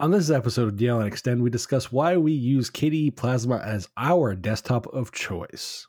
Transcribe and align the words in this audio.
On 0.00 0.12
this 0.12 0.30
episode 0.30 0.68
of 0.68 0.76
DLN 0.76 1.08
Extend, 1.08 1.42
we 1.42 1.50
discuss 1.50 1.90
why 1.90 2.16
we 2.16 2.30
use 2.30 2.70
KDE 2.70 3.16
Plasma 3.16 3.56
as 3.56 3.88
our 3.96 4.36
desktop 4.36 4.86
of 4.94 5.10
choice. 5.10 5.88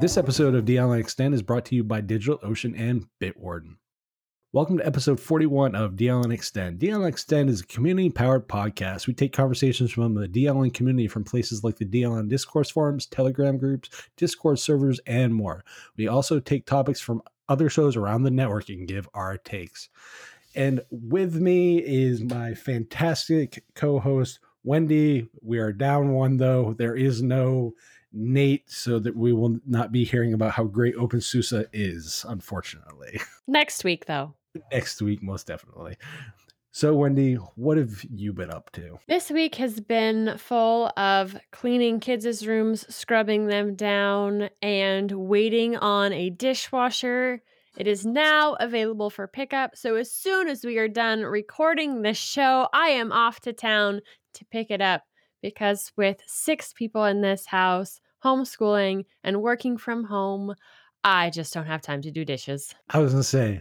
This 0.00 0.16
episode 0.16 0.54
of 0.54 0.64
DLN 0.64 1.00
Extend 1.00 1.34
is 1.34 1.42
brought 1.42 1.64
to 1.64 1.74
you 1.74 1.82
by 1.82 2.00
DigitalOcean 2.00 2.78
and 2.78 3.06
Bitwarden. 3.20 3.74
Welcome 4.54 4.76
to 4.76 4.86
episode 4.86 5.18
41 5.18 5.74
of 5.74 5.92
DLN 5.92 6.30
Extend. 6.30 6.78
DLN 6.78 7.08
Extend 7.08 7.48
is 7.48 7.62
a 7.62 7.66
community 7.66 8.10
powered 8.10 8.48
podcast. 8.48 9.06
We 9.06 9.14
take 9.14 9.32
conversations 9.32 9.92
from 9.92 10.12
the 10.12 10.28
DLN 10.28 10.74
community 10.74 11.08
from 11.08 11.24
places 11.24 11.64
like 11.64 11.78
the 11.78 11.86
DLN 11.86 12.28
Discourse 12.28 12.68
forums, 12.68 13.06
Telegram 13.06 13.56
groups, 13.56 13.88
Discord 14.18 14.58
servers, 14.58 15.00
and 15.06 15.34
more. 15.34 15.64
We 15.96 16.06
also 16.06 16.38
take 16.38 16.66
topics 16.66 17.00
from 17.00 17.22
other 17.48 17.70
shows 17.70 17.96
around 17.96 18.24
the 18.24 18.30
network 18.30 18.68
and 18.68 18.86
give 18.86 19.08
our 19.14 19.38
takes. 19.38 19.88
And 20.54 20.82
with 20.90 21.34
me 21.36 21.78
is 21.78 22.22
my 22.22 22.52
fantastic 22.52 23.64
co 23.74 24.00
host, 24.00 24.38
Wendy. 24.64 25.28
We 25.40 25.60
are 25.60 25.72
down 25.72 26.12
one, 26.12 26.36
though. 26.36 26.74
There 26.76 26.94
is 26.94 27.22
no 27.22 27.72
Nate 28.12 28.70
so 28.70 28.98
that 28.98 29.16
we 29.16 29.32
will 29.32 29.60
not 29.66 29.92
be 29.92 30.04
hearing 30.04 30.34
about 30.34 30.52
how 30.52 30.64
great 30.64 30.94
OpenSUSE 30.96 31.68
is, 31.72 32.26
unfortunately. 32.28 33.18
Next 33.46 33.82
week, 33.82 34.04
though 34.04 34.34
next 34.72 35.00
week, 35.02 35.22
most 35.22 35.46
definitely. 35.46 35.96
So, 36.74 36.94
Wendy, 36.94 37.34
what 37.34 37.76
have 37.76 38.02
you 38.10 38.32
been 38.32 38.50
up 38.50 38.70
to? 38.72 38.98
This 39.06 39.30
week 39.30 39.56
has 39.56 39.78
been 39.78 40.38
full 40.38 40.90
of 40.96 41.36
cleaning 41.50 42.00
kids' 42.00 42.46
rooms, 42.46 42.86
scrubbing 42.94 43.46
them 43.46 43.74
down, 43.74 44.48
and 44.62 45.12
waiting 45.12 45.76
on 45.76 46.14
a 46.14 46.30
dishwasher. 46.30 47.42
It 47.76 47.86
is 47.86 48.06
now 48.06 48.54
available 48.54 49.10
for 49.10 49.26
pickup. 49.26 49.76
So, 49.76 49.96
as 49.96 50.10
soon 50.10 50.48
as 50.48 50.64
we 50.64 50.78
are 50.78 50.88
done 50.88 51.20
recording 51.20 52.00
this 52.00 52.16
show, 52.16 52.68
I 52.72 52.88
am 52.88 53.12
off 53.12 53.40
to 53.40 53.52
town 53.52 54.00
to 54.34 54.44
pick 54.46 54.70
it 54.70 54.80
up 54.80 55.02
because 55.42 55.92
with 55.96 56.22
six 56.26 56.72
people 56.72 57.04
in 57.04 57.20
this 57.20 57.44
house, 57.44 58.00
homeschooling 58.24 59.04
and 59.22 59.42
working 59.42 59.76
from 59.76 60.04
home, 60.04 60.54
I 61.04 61.28
just 61.28 61.52
don't 61.52 61.66
have 61.66 61.82
time 61.82 62.00
to 62.02 62.10
do 62.10 62.24
dishes. 62.24 62.74
I 62.88 62.98
was 63.00 63.12
going 63.12 63.22
to 63.22 63.28
say, 63.28 63.60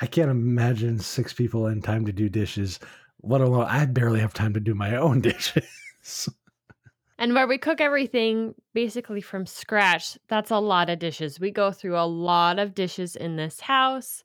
I 0.00 0.06
can't 0.06 0.30
imagine 0.30 0.98
six 0.98 1.32
people 1.32 1.66
in 1.66 1.82
time 1.82 2.06
to 2.06 2.12
do 2.12 2.28
dishes, 2.28 2.78
let 3.22 3.40
alone 3.40 3.66
I 3.68 3.84
barely 3.86 4.20
have 4.20 4.32
time 4.32 4.54
to 4.54 4.60
do 4.60 4.74
my 4.74 4.96
own 4.96 5.20
dishes. 5.22 6.28
and 7.18 7.34
where 7.34 7.48
we 7.48 7.58
cook 7.58 7.80
everything 7.80 8.54
basically 8.74 9.20
from 9.20 9.44
scratch, 9.44 10.16
that's 10.28 10.50
a 10.50 10.58
lot 10.58 10.88
of 10.88 10.98
dishes. 11.00 11.40
We 11.40 11.50
go 11.50 11.72
through 11.72 11.98
a 11.98 12.06
lot 12.06 12.58
of 12.58 12.74
dishes 12.74 13.16
in 13.16 13.36
this 13.36 13.60
house. 13.60 14.22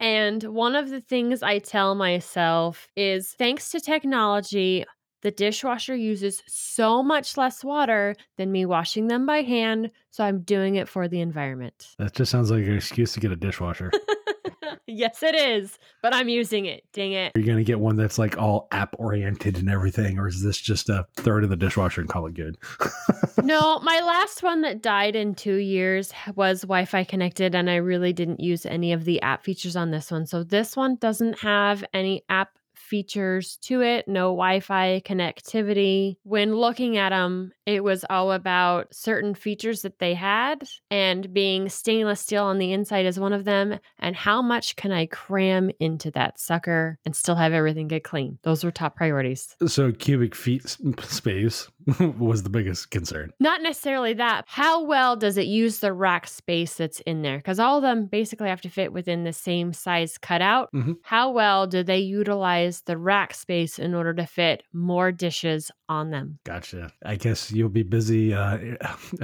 And 0.00 0.42
one 0.42 0.74
of 0.74 0.90
the 0.90 1.00
things 1.00 1.42
I 1.42 1.58
tell 1.58 1.94
myself 1.94 2.88
is 2.96 3.34
thanks 3.34 3.70
to 3.70 3.80
technology, 3.80 4.84
the 5.20 5.30
dishwasher 5.30 5.94
uses 5.94 6.42
so 6.48 7.02
much 7.02 7.36
less 7.36 7.62
water 7.62 8.16
than 8.36 8.50
me 8.50 8.66
washing 8.66 9.06
them 9.06 9.26
by 9.26 9.42
hand. 9.42 9.92
So 10.10 10.24
I'm 10.24 10.40
doing 10.40 10.74
it 10.76 10.88
for 10.88 11.06
the 11.06 11.20
environment. 11.20 11.94
That 11.98 12.14
just 12.14 12.32
sounds 12.32 12.50
like 12.50 12.64
an 12.64 12.74
excuse 12.74 13.12
to 13.12 13.20
get 13.20 13.30
a 13.30 13.36
dishwasher. 13.36 13.92
yes, 14.86 15.22
it 15.22 15.34
is, 15.34 15.78
but 16.02 16.14
I'm 16.14 16.28
using 16.28 16.66
it. 16.66 16.84
Dang 16.92 17.12
it. 17.12 17.32
Are 17.34 17.40
you 17.40 17.46
going 17.46 17.58
to 17.58 17.64
get 17.64 17.80
one 17.80 17.96
that's 17.96 18.18
like 18.18 18.38
all 18.38 18.68
app 18.72 18.94
oriented 18.98 19.58
and 19.58 19.68
everything, 19.68 20.18
or 20.18 20.28
is 20.28 20.42
this 20.42 20.58
just 20.58 20.88
a 20.88 21.06
throw 21.16 21.38
it 21.38 21.44
in 21.44 21.50
the 21.50 21.56
dishwasher 21.56 22.00
and 22.00 22.10
call 22.10 22.26
it 22.26 22.34
good? 22.34 22.58
no, 23.42 23.80
my 23.80 24.00
last 24.00 24.42
one 24.42 24.62
that 24.62 24.82
died 24.82 25.16
in 25.16 25.34
two 25.34 25.56
years 25.56 26.12
was 26.34 26.62
Wi 26.62 26.84
Fi 26.84 27.04
connected, 27.04 27.54
and 27.54 27.70
I 27.70 27.76
really 27.76 28.12
didn't 28.12 28.40
use 28.40 28.66
any 28.66 28.92
of 28.92 29.04
the 29.04 29.20
app 29.22 29.44
features 29.44 29.76
on 29.76 29.90
this 29.90 30.10
one. 30.10 30.26
So 30.26 30.42
this 30.42 30.76
one 30.76 30.96
doesn't 30.96 31.40
have 31.40 31.84
any 31.92 32.24
app 32.28 32.58
features 32.92 33.56
to 33.62 33.80
it, 33.80 34.06
no 34.06 34.34
Wi 34.34 34.60
Fi 34.60 35.00
connectivity. 35.00 36.16
When 36.24 36.54
looking 36.54 36.98
at 36.98 37.08
them, 37.10 37.52
it 37.66 37.84
was 37.84 38.04
all 38.10 38.32
about 38.32 38.94
certain 38.94 39.34
features 39.34 39.82
that 39.82 39.98
they 39.98 40.14
had, 40.14 40.68
and 40.90 41.32
being 41.32 41.68
stainless 41.68 42.20
steel 42.20 42.44
on 42.44 42.58
the 42.58 42.72
inside 42.72 43.06
is 43.06 43.20
one 43.20 43.32
of 43.32 43.44
them. 43.44 43.78
And 43.98 44.16
how 44.16 44.42
much 44.42 44.76
can 44.76 44.92
I 44.92 45.06
cram 45.06 45.70
into 45.78 46.10
that 46.12 46.40
sucker 46.40 46.98
and 47.04 47.14
still 47.14 47.36
have 47.36 47.52
everything 47.52 47.88
get 47.88 48.04
clean? 48.04 48.38
Those 48.42 48.64
were 48.64 48.70
top 48.70 48.96
priorities. 48.96 49.56
So, 49.66 49.92
cubic 49.92 50.34
feet 50.34 50.76
space 51.00 51.68
was 52.18 52.42
the 52.42 52.50
biggest 52.50 52.90
concern. 52.90 53.32
Not 53.40 53.62
necessarily 53.62 54.14
that. 54.14 54.44
How 54.46 54.84
well 54.84 55.16
does 55.16 55.36
it 55.36 55.46
use 55.46 55.78
the 55.78 55.92
rack 55.92 56.26
space 56.26 56.74
that's 56.74 57.00
in 57.00 57.22
there? 57.22 57.38
Because 57.38 57.58
all 57.58 57.76
of 57.76 57.82
them 57.82 58.06
basically 58.06 58.48
have 58.48 58.60
to 58.62 58.68
fit 58.68 58.92
within 58.92 59.24
the 59.24 59.32
same 59.32 59.72
size 59.72 60.18
cutout. 60.18 60.70
Mm-hmm. 60.72 60.92
How 61.02 61.30
well 61.30 61.66
do 61.66 61.82
they 61.82 61.98
utilize 61.98 62.82
the 62.82 62.98
rack 62.98 63.34
space 63.34 63.78
in 63.78 63.94
order 63.94 64.14
to 64.14 64.26
fit 64.26 64.62
more 64.72 65.12
dishes 65.12 65.70
on 65.92 66.10
them? 66.10 66.38
Gotcha. 66.44 66.90
I 67.04 67.16
guess 67.16 67.52
you'll 67.52 67.68
be 67.68 67.82
busy. 67.82 68.34
Uh, 68.34 68.58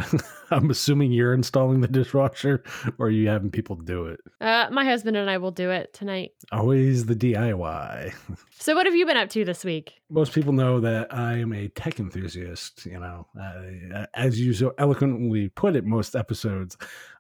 I'm 0.51 0.71
assuming 0.71 1.13
you're 1.13 1.35
installing 1.35 1.81
the 1.81 1.89
dishwasher 1.89 2.63
or 2.99 3.07
are 3.07 3.11
you 3.11 3.29
having 3.29 3.51
people 3.51 3.77
do 3.77 4.07
it? 4.07 4.21
Uh, 4.41 4.69
my 4.71 4.85
husband 4.85 5.17
and 5.17 5.31
I 5.31 5.39
will 5.39 5.51
do 5.51 5.71
it 5.71 5.93
tonight. 5.93 6.33
Always 6.53 7.07
the 7.07 7.17
DIY. 7.17 8.15
so, 8.59 8.75
what 8.75 8.87
have 8.87 8.95
you 8.95 9.07
been 9.07 9.17
up 9.17 9.31
to 9.31 9.45
this 9.45 9.65
week? 9.65 9.95
Most 10.11 10.33
people 10.33 10.53
know 10.53 10.81
that 10.81 11.13
I 11.13 11.39
am 11.39 11.53
a 11.53 11.69
tech 11.69 11.99
enthusiast 11.99 12.87
you 12.87 12.99
know, 12.99 13.27
uh, 13.41 14.07
as 14.15 14.41
you 14.41 14.53
so 14.53 14.75
eloquently 14.79 15.49
put 15.49 15.77
it, 15.77 15.85
most 15.85 16.15
episodes, 16.15 16.77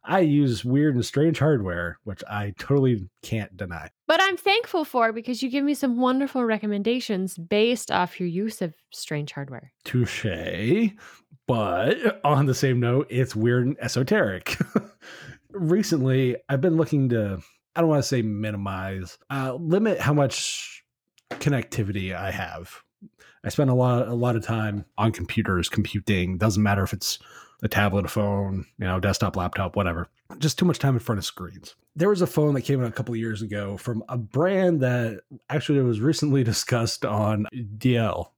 I 0.09 0.21
use 0.21 0.65
weird 0.65 0.95
and 0.95 1.05
strange 1.05 1.39
hardware, 1.39 1.99
which 2.05 2.25
I 2.29 2.55
totally 2.59 3.09
can't 3.23 3.57
deny. 3.57 3.91
But 4.07 4.21
I'm 4.23 4.37
thankful 4.37 4.85
for 4.85 5.13
because 5.13 5.43
you 5.43 5.51
give 5.51 5.65
me 5.65 5.75
some 5.75 5.99
wonderful 5.99 6.45
recommendations 6.45 7.37
based 7.37 7.91
off 7.91 8.19
your 8.19 8.29
use 8.29 8.63
of 8.63 8.75
strange 8.91 9.33
hardware. 9.33 9.73
Touche. 9.85 10.91
But 11.47 12.21
on 12.25 12.47
the 12.47 12.55
same 12.55 12.81
note, 12.81 13.07
it's 13.11 13.37
weird 13.37 13.67
and 13.67 13.77
esoteric. 13.81 14.57
Recently, 15.53 16.37
I've 16.49 16.61
been 16.61 16.77
looking 16.77 17.11
to, 17.11 17.41
I 17.77 17.81
don't 17.81 17.91
want 17.91 18.03
to 18.03 18.09
say 18.09 18.23
minimize, 18.23 19.19
uh, 19.31 19.55
limit 19.55 20.01
how 20.01 20.15
much 20.15 20.83
connectivity 21.31 22.17
I 22.17 22.31
have 22.31 22.83
I 23.45 23.51
spend 23.51 23.71
a 23.71 23.75
lot 23.75 24.09
a 24.09 24.15
lot 24.15 24.37
of 24.37 24.45
time 24.45 24.85
on 24.97 25.13
computers 25.13 25.69
computing. 25.69 26.39
Doesn't 26.39 26.63
matter 26.63 26.83
if 26.83 26.93
it's 26.93 27.19
a 27.63 27.69
tablet, 27.69 28.05
a 28.05 28.09
phone, 28.09 28.67
you 28.79 28.87
know, 28.87 29.01
desktop, 29.01 29.37
laptop, 29.37 29.77
whatever. 29.77 30.09
Just 30.39 30.59
too 30.59 30.65
much 30.65 30.79
time 30.79 30.95
in 30.95 31.01
front 31.01 31.19
of 31.19 31.25
screens. 31.25 31.75
There 31.97 32.09
was 32.09 32.23
a 32.23 32.27
phone 32.27 32.55
that 32.55 32.63
came 32.63 32.83
out 32.83 32.89
a 32.89 32.93
couple 32.93 33.15
of 33.15 33.21
years 33.21 33.43
ago 33.43 33.77
from 33.77 34.05
a 34.09 34.17
brand 34.17 34.81
that 34.81 35.23
actually 35.51 35.81
was 35.81 36.01
recently 36.01 36.45
discussed 36.45 37.05
on 37.05 37.47
DL, 37.79 38.31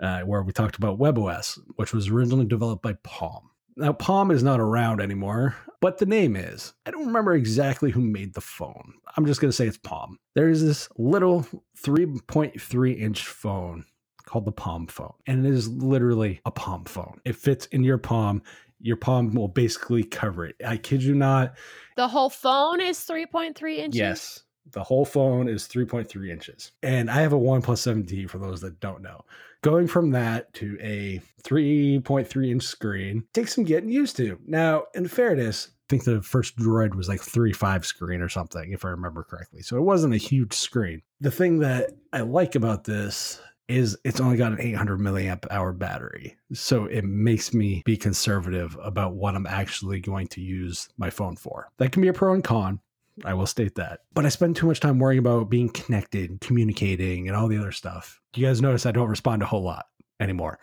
uh, 0.00 0.20
where 0.20 0.42
we 0.42 0.52
talked 0.52 0.76
about 0.76 0.98
WebOS, 0.98 1.58
which 1.76 1.92
was 1.92 2.08
originally 2.08 2.46
developed 2.46 2.82
by 2.82 2.94
Palm. 3.02 3.50
Now, 3.76 3.92
Palm 3.92 4.30
is 4.30 4.42
not 4.42 4.60
around 4.60 5.00
anymore, 5.00 5.56
but 5.80 5.98
the 5.98 6.06
name 6.06 6.36
is. 6.36 6.74
I 6.84 6.90
don't 6.90 7.06
remember 7.06 7.32
exactly 7.34 7.90
who 7.90 8.02
made 8.02 8.34
the 8.34 8.40
phone. 8.40 8.94
I'm 9.16 9.24
just 9.24 9.40
going 9.40 9.50
to 9.50 9.56
say 9.56 9.66
it's 9.66 9.78
Palm. 9.78 10.18
There's 10.34 10.62
this 10.62 10.88
little 10.98 11.46
3.3 11.82 13.00
inch 13.00 13.26
phone 13.26 13.86
called 14.32 14.46
the 14.46 14.52
Palm 14.52 14.86
phone. 14.86 15.12
And 15.26 15.46
it 15.46 15.52
is 15.52 15.68
literally 15.68 16.40
a 16.46 16.50
palm 16.50 16.84
phone. 16.86 17.20
It 17.26 17.36
fits 17.36 17.66
in 17.66 17.84
your 17.84 17.98
palm. 17.98 18.42
Your 18.80 18.96
palm 18.96 19.34
will 19.34 19.48
basically 19.48 20.02
cover 20.02 20.46
it. 20.46 20.56
I 20.66 20.78
kid 20.78 21.02
you 21.02 21.14
not. 21.14 21.54
The 21.96 22.08
whole 22.08 22.30
phone 22.30 22.80
is 22.80 22.98
3.3 22.98 23.76
inches? 23.76 23.98
Yes. 23.98 24.42
The 24.70 24.82
whole 24.82 25.04
phone 25.04 25.48
is 25.48 25.68
3.3 25.68 26.30
inches. 26.30 26.72
And 26.82 27.10
I 27.10 27.20
have 27.20 27.34
a 27.34 27.38
OnePlus 27.38 28.06
7T 28.06 28.30
for 28.30 28.38
those 28.38 28.62
that 28.62 28.80
don't 28.80 29.02
know. 29.02 29.20
Going 29.60 29.86
from 29.86 30.10
that 30.12 30.52
to 30.54 30.78
a 30.80 31.20
3.3 31.42 32.50
inch 32.50 32.62
screen 32.62 33.24
takes 33.34 33.54
some 33.54 33.64
getting 33.64 33.90
used 33.90 34.16
to. 34.16 34.38
Now, 34.46 34.84
in 34.94 35.06
fairness, 35.08 35.68
I 35.68 35.84
think 35.90 36.04
the 36.04 36.22
first 36.22 36.56
Droid 36.56 36.94
was 36.94 37.08
like 37.08 37.20
3.5 37.20 37.84
screen 37.84 38.22
or 38.22 38.30
something, 38.30 38.72
if 38.72 38.84
I 38.84 38.88
remember 38.88 39.24
correctly. 39.24 39.60
So 39.60 39.76
it 39.76 39.82
wasn't 39.82 40.14
a 40.14 40.18
huge 40.18 40.54
screen. 40.54 41.02
The 41.20 41.30
thing 41.30 41.58
that 41.58 41.90
I 42.14 42.22
like 42.22 42.54
about 42.54 42.84
this 42.84 43.40
is 43.72 43.96
it's 44.04 44.20
only 44.20 44.36
got 44.36 44.52
an 44.52 44.60
800 44.60 45.00
milliamp 45.00 45.46
hour 45.50 45.72
battery. 45.72 46.36
So 46.52 46.84
it 46.86 47.04
makes 47.04 47.54
me 47.54 47.82
be 47.84 47.96
conservative 47.96 48.76
about 48.82 49.14
what 49.14 49.34
I'm 49.34 49.46
actually 49.46 50.00
going 50.00 50.28
to 50.28 50.40
use 50.40 50.88
my 50.98 51.10
phone 51.10 51.36
for. 51.36 51.70
That 51.78 51.92
can 51.92 52.02
be 52.02 52.08
a 52.08 52.12
pro 52.12 52.34
and 52.34 52.44
con. 52.44 52.80
I 53.24 53.34
will 53.34 53.46
state 53.46 53.74
that. 53.74 54.00
But 54.14 54.24
I 54.26 54.30
spend 54.30 54.56
too 54.56 54.66
much 54.66 54.80
time 54.80 54.98
worrying 54.98 55.18
about 55.18 55.50
being 55.50 55.68
connected, 55.68 56.40
communicating, 56.40 57.28
and 57.28 57.36
all 57.36 57.48
the 57.48 57.58
other 57.58 57.72
stuff. 57.72 58.20
You 58.34 58.46
guys 58.46 58.62
notice 58.62 58.86
I 58.86 58.92
don't 58.92 59.08
respond 59.10 59.42
a 59.42 59.46
whole 59.46 59.62
lot 59.62 59.86
anymore, 60.18 60.58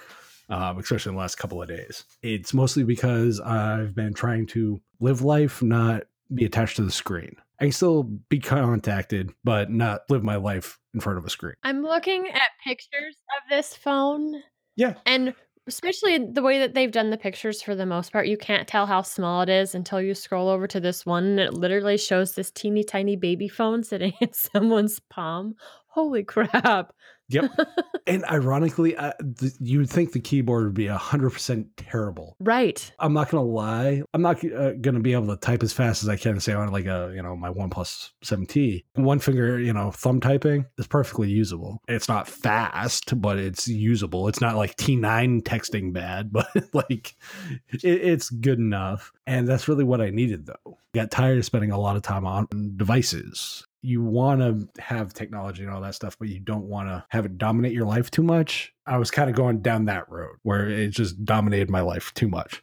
um, 0.49 0.79
especially 0.79 1.11
in 1.11 1.15
the 1.15 1.21
last 1.21 1.35
couple 1.35 1.61
of 1.61 1.67
days. 1.67 2.05
It's 2.23 2.53
mostly 2.53 2.83
because 2.83 3.39
I've 3.39 3.93
been 3.93 4.13
trying 4.13 4.47
to 4.47 4.81
live 4.99 5.21
life, 5.21 5.61
not 5.61 6.03
be 6.33 6.45
attached 6.45 6.75
to 6.77 6.83
the 6.83 6.91
screen. 6.91 7.35
I 7.59 7.65
can 7.65 7.71
still 7.71 8.03
be 8.03 8.39
contacted, 8.39 9.31
but 9.43 9.69
not 9.69 10.01
live 10.09 10.23
my 10.23 10.37
life 10.37 10.79
in 10.93 10.99
front 10.99 11.17
of 11.17 11.25
a 11.25 11.29
screen. 11.29 11.55
I'm 11.63 11.81
looking 11.81 12.27
at 12.27 12.49
pictures 12.63 13.17
of 13.37 13.49
this 13.49 13.75
phone. 13.75 14.41
Yeah. 14.75 14.93
And 15.05 15.33
Especially 15.69 16.17
the 16.17 16.41
way 16.41 16.57
that 16.57 16.73
they've 16.73 16.91
done 16.91 17.11
the 17.11 17.17
pictures 17.17 17.61
for 17.61 17.75
the 17.75 17.85
most 17.85 18.11
part, 18.11 18.27
you 18.27 18.37
can't 18.37 18.67
tell 18.67 18.87
how 18.87 19.03
small 19.03 19.43
it 19.43 19.49
is 19.49 19.75
until 19.75 20.01
you 20.01 20.15
scroll 20.15 20.49
over 20.49 20.65
to 20.65 20.79
this 20.79 21.05
one 21.05 21.25
and 21.25 21.39
it 21.39 21.53
literally 21.53 21.95
shows 21.95 22.33
this 22.33 22.49
teeny 22.49 22.83
tiny 22.83 23.15
baby 23.15 23.47
phone 23.47 23.83
sitting 23.83 24.13
in 24.21 24.33
someone's 24.33 24.99
palm. 25.11 25.53
Holy 25.89 26.23
crap. 26.23 26.91
Yep. 27.29 27.51
and 28.07 28.25
ironically, 28.25 28.95
uh, 28.95 29.13
th- 29.39 29.53
you 29.59 29.79
would 29.79 29.89
think 29.89 30.11
the 30.11 30.19
keyboard 30.19 30.65
would 30.65 30.73
be 30.73 30.87
100% 30.87 31.65
terrible. 31.77 32.35
Right. 32.39 32.91
I'm 32.99 33.13
not 33.13 33.29
going 33.29 33.43
to 33.43 33.49
lie. 33.49 34.01
I'm 34.13 34.21
not 34.21 34.43
uh, 34.43 34.73
going 34.73 34.95
to 34.95 34.99
be 34.99 35.13
able 35.13 35.27
to 35.27 35.37
type 35.37 35.63
as 35.63 35.71
fast 35.71 36.03
as 36.03 36.09
I 36.09 36.15
can, 36.15 36.39
say, 36.39 36.53
on 36.53 36.71
like 36.71 36.85
a, 36.85 37.11
you 37.15 37.21
know, 37.21 37.35
my 37.35 37.49
OnePlus 37.49 38.11
7T. 38.23 38.83
One 38.95 39.19
finger, 39.19 39.59
you 39.59 39.73
know, 39.73 39.91
thumb 39.91 40.19
typing 40.19 40.65
is 40.77 40.87
perfectly 40.87 41.29
usable. 41.29 41.81
It's 41.87 42.09
not 42.09 42.27
fast, 42.27 43.19
but 43.21 43.37
it's 43.37 43.67
usable. 43.67 44.27
It's 44.27 44.41
not 44.41 44.55
like 44.55 44.75
T9 44.75 45.43
texting 45.43 45.93
bad, 45.93 46.31
but 46.31 46.47
like 46.73 47.15
it, 47.69 47.83
it's 47.83 48.29
good 48.29 48.59
enough. 48.59 49.11
And 49.27 49.47
that's 49.47 49.67
really 49.67 49.83
what 49.83 50.01
I 50.01 50.09
needed, 50.09 50.47
though. 50.47 50.77
Got 50.95 51.11
tired 51.11 51.37
of 51.37 51.45
spending 51.45 51.71
a 51.71 51.79
lot 51.79 51.95
of 51.95 52.01
time 52.01 52.25
on 52.25 52.47
devices 52.75 53.63
you 53.81 54.03
want 54.03 54.41
to 54.41 54.81
have 54.81 55.13
technology 55.13 55.63
and 55.63 55.71
all 55.71 55.81
that 55.81 55.95
stuff, 55.95 56.17
but 56.19 56.27
you 56.27 56.39
don't 56.39 56.65
want 56.65 56.89
to 56.89 57.05
have 57.09 57.25
it 57.25 57.37
dominate 57.37 57.73
your 57.73 57.85
life 57.85 58.11
too 58.11 58.23
much. 58.23 58.73
I 58.85 58.97
was 58.97 59.11
kind 59.11 59.29
of 59.29 59.35
going 59.35 59.61
down 59.61 59.85
that 59.85 60.09
road 60.09 60.35
where 60.43 60.69
it 60.69 60.89
just 60.89 61.23
dominated 61.23 61.69
my 61.69 61.81
life 61.81 62.13
too 62.13 62.27
much. 62.27 62.61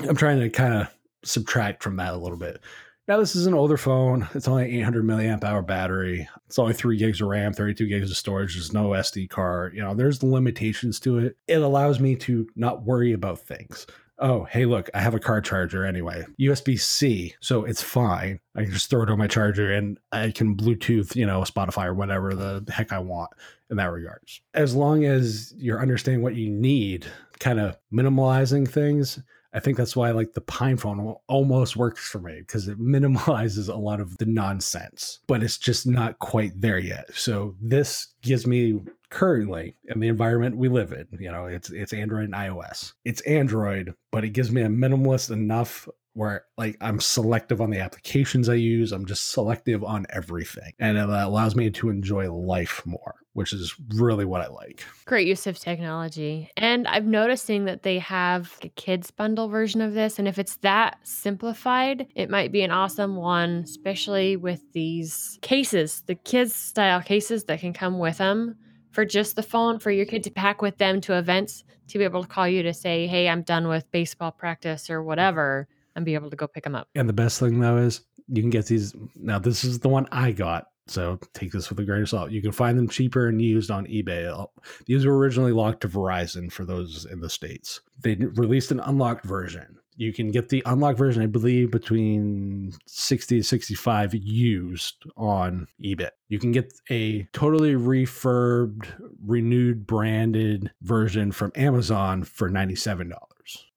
I'm 0.00 0.16
trying 0.16 0.40
to 0.40 0.50
kind 0.50 0.74
of 0.74 0.88
subtract 1.24 1.82
from 1.82 1.96
that 1.96 2.14
a 2.14 2.18
little 2.18 2.38
bit. 2.38 2.60
Now, 3.08 3.20
this 3.20 3.36
is 3.36 3.46
an 3.46 3.54
older 3.54 3.76
phone. 3.76 4.28
It's 4.34 4.48
only 4.48 4.80
800 4.80 5.04
milliamp 5.04 5.44
hour 5.44 5.62
battery. 5.62 6.28
It's 6.46 6.58
only 6.58 6.74
three 6.74 6.96
gigs 6.96 7.20
of 7.20 7.28
RAM, 7.28 7.52
32 7.52 7.86
gigs 7.86 8.10
of 8.10 8.16
storage. 8.16 8.54
There's 8.54 8.72
no 8.72 8.88
SD 8.88 9.30
card. 9.30 9.74
You 9.76 9.82
know, 9.82 9.94
there's 9.94 10.24
limitations 10.24 10.98
to 11.00 11.18
it. 11.18 11.36
It 11.46 11.62
allows 11.62 12.00
me 12.00 12.16
to 12.16 12.48
not 12.56 12.82
worry 12.82 13.12
about 13.12 13.38
things 13.38 13.86
oh, 14.18 14.44
hey, 14.44 14.64
look, 14.64 14.88
I 14.94 15.00
have 15.00 15.14
a 15.14 15.20
car 15.20 15.40
charger 15.40 15.84
anyway, 15.84 16.24
USB 16.40 16.78
C, 16.78 17.34
so 17.40 17.64
it's 17.64 17.82
fine. 17.82 18.40
I 18.54 18.64
can 18.64 18.72
just 18.72 18.88
throw 18.88 19.02
it 19.02 19.10
on 19.10 19.18
my 19.18 19.26
charger 19.26 19.72
and 19.72 19.98
I 20.12 20.30
can 20.30 20.56
Bluetooth, 20.56 21.14
you 21.14 21.26
know, 21.26 21.40
Spotify 21.42 21.86
or 21.86 21.94
whatever 21.94 22.34
the 22.34 22.64
heck 22.72 22.92
I 22.92 22.98
want 22.98 23.30
in 23.70 23.76
that 23.76 23.92
regards. 23.92 24.40
As 24.54 24.74
long 24.74 25.04
as 25.04 25.52
you're 25.56 25.80
understanding 25.80 26.22
what 26.22 26.34
you 26.34 26.50
need, 26.50 27.06
kind 27.38 27.60
of 27.60 27.76
minimalizing 27.92 28.68
things. 28.68 29.20
I 29.56 29.60
think 29.60 29.78
that's 29.78 29.96
why 29.96 30.10
like 30.10 30.34
the 30.34 30.42
Pine 30.42 30.76
phone 30.76 31.16
almost 31.28 31.76
works 31.76 32.06
for 32.06 32.20
me 32.20 32.40
because 32.40 32.68
it 32.68 32.78
minimalizes 32.78 33.70
a 33.70 33.74
lot 33.74 34.00
of 34.00 34.16
the 34.18 34.26
nonsense, 34.26 35.20
but 35.26 35.42
it's 35.42 35.56
just 35.56 35.86
not 35.86 36.18
quite 36.18 36.60
there 36.60 36.78
yet. 36.78 37.08
So 37.14 37.54
this 37.60 38.08
gives 38.20 38.46
me 38.46 38.80
currently 39.08 39.74
in 39.88 40.00
the 40.00 40.08
environment 40.08 40.58
we 40.58 40.68
live 40.68 40.92
in. 40.92 41.06
You 41.18 41.32
know, 41.32 41.46
it's 41.46 41.70
it's 41.70 41.94
Android 41.94 42.24
and 42.24 42.34
iOS. 42.34 42.92
It's 43.06 43.22
Android, 43.22 43.94
but 44.12 44.24
it 44.24 44.30
gives 44.30 44.52
me 44.52 44.60
a 44.60 44.68
minimalist 44.68 45.30
enough 45.30 45.88
where 46.16 46.46
like 46.56 46.76
I'm 46.80 46.98
selective 46.98 47.60
on 47.60 47.70
the 47.70 47.78
applications 47.78 48.48
I 48.48 48.54
use. 48.54 48.90
I'm 48.90 49.04
just 49.04 49.32
selective 49.32 49.84
on 49.84 50.06
everything. 50.08 50.72
And 50.78 50.96
it 50.96 51.08
allows 51.08 51.54
me 51.54 51.70
to 51.70 51.90
enjoy 51.90 52.32
life 52.32 52.82
more, 52.86 53.16
which 53.34 53.52
is 53.52 53.74
really 53.94 54.24
what 54.24 54.40
I 54.40 54.48
like. 54.48 54.82
Great 55.04 55.26
use 55.26 55.46
of 55.46 55.58
technology. 55.58 56.50
And 56.56 56.88
I'm 56.88 57.10
noticing 57.10 57.66
that 57.66 57.82
they 57.82 57.98
have 57.98 58.56
a 58.62 58.68
kids 58.70 59.10
bundle 59.10 59.48
version 59.48 59.82
of 59.82 59.92
this. 59.92 60.18
And 60.18 60.26
if 60.26 60.38
it's 60.38 60.56
that 60.58 60.98
simplified, 61.02 62.06
it 62.14 62.30
might 62.30 62.50
be 62.50 62.62
an 62.62 62.70
awesome 62.70 63.16
one, 63.16 63.62
especially 63.64 64.36
with 64.36 64.62
these 64.72 65.38
cases, 65.42 66.02
the 66.06 66.14
kids 66.14 66.54
style 66.54 67.02
cases 67.02 67.44
that 67.44 67.60
can 67.60 67.74
come 67.74 67.98
with 67.98 68.18
them 68.18 68.56
for 68.90 69.04
just 69.04 69.36
the 69.36 69.42
phone 69.42 69.78
for 69.78 69.90
your 69.90 70.06
kid 70.06 70.22
to 70.22 70.30
pack 70.30 70.62
with 70.62 70.78
them 70.78 71.02
to 71.02 71.18
events 71.18 71.62
to 71.88 71.98
be 71.98 72.04
able 72.04 72.22
to 72.22 72.28
call 72.28 72.48
you 72.48 72.62
to 72.62 72.72
say, 72.72 73.06
hey, 73.06 73.28
I'm 73.28 73.42
done 73.42 73.68
with 73.68 73.90
baseball 73.90 74.32
practice 74.32 74.90
or 74.90 75.02
whatever, 75.02 75.68
and 75.96 76.04
be 76.04 76.14
able 76.14 76.30
to 76.30 76.36
go 76.36 76.46
pick 76.46 76.64
them 76.64 76.76
up. 76.76 76.88
And 76.94 77.08
the 77.08 77.12
best 77.12 77.40
thing 77.40 77.58
though 77.58 77.78
is 77.78 78.02
you 78.28 78.42
can 78.42 78.50
get 78.50 78.66
these. 78.66 78.94
Now, 79.16 79.38
this 79.38 79.64
is 79.64 79.80
the 79.80 79.88
one 79.88 80.06
I 80.12 80.32
got. 80.32 80.66
So 80.88 81.18
take 81.34 81.50
this 81.50 81.68
with 81.68 81.80
a 81.80 81.84
grain 81.84 82.02
of 82.02 82.08
salt. 82.08 82.30
You 82.30 82.40
can 82.40 82.52
find 82.52 82.78
them 82.78 82.88
cheaper 82.88 83.26
and 83.26 83.42
used 83.42 83.72
on 83.72 83.86
eBay. 83.86 84.46
These 84.86 85.04
were 85.04 85.18
originally 85.18 85.50
locked 85.50 85.80
to 85.80 85.88
Verizon 85.88 86.52
for 86.52 86.64
those 86.64 87.06
in 87.10 87.18
the 87.18 87.28
States. 87.28 87.80
They 88.02 88.14
released 88.14 88.70
an 88.70 88.78
unlocked 88.78 89.24
version 89.24 89.78
you 89.96 90.12
can 90.12 90.30
get 90.30 90.50
the 90.50 90.62
unlocked 90.66 90.98
version, 90.98 91.22
I 91.22 91.26
believe, 91.26 91.70
between 91.70 92.72
60 92.86 93.38
to 93.38 93.42
65 93.42 94.14
used 94.14 95.04
on 95.16 95.66
eBay. 95.82 96.10
You 96.28 96.38
can 96.38 96.52
get 96.52 96.72
a 96.90 97.24
totally 97.32 97.74
refurbed, 97.74 98.88
renewed, 99.24 99.86
branded 99.86 100.70
version 100.82 101.32
from 101.32 101.52
Amazon 101.56 102.24
for 102.24 102.50
$97. 102.50 103.10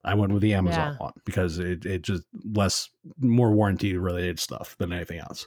I 0.04 0.16
went 0.16 0.32
with 0.32 0.42
the 0.42 0.54
Amazon 0.54 0.94
yeah. 0.94 0.98
one 0.98 1.14
because 1.26 1.60
it, 1.60 1.86
it 1.86 2.02
just 2.02 2.24
less, 2.54 2.90
more 3.20 3.52
warranty 3.52 3.98
related 3.98 4.40
stuff 4.40 4.76
than 4.78 4.94
anything 4.94 5.20
else. 5.20 5.46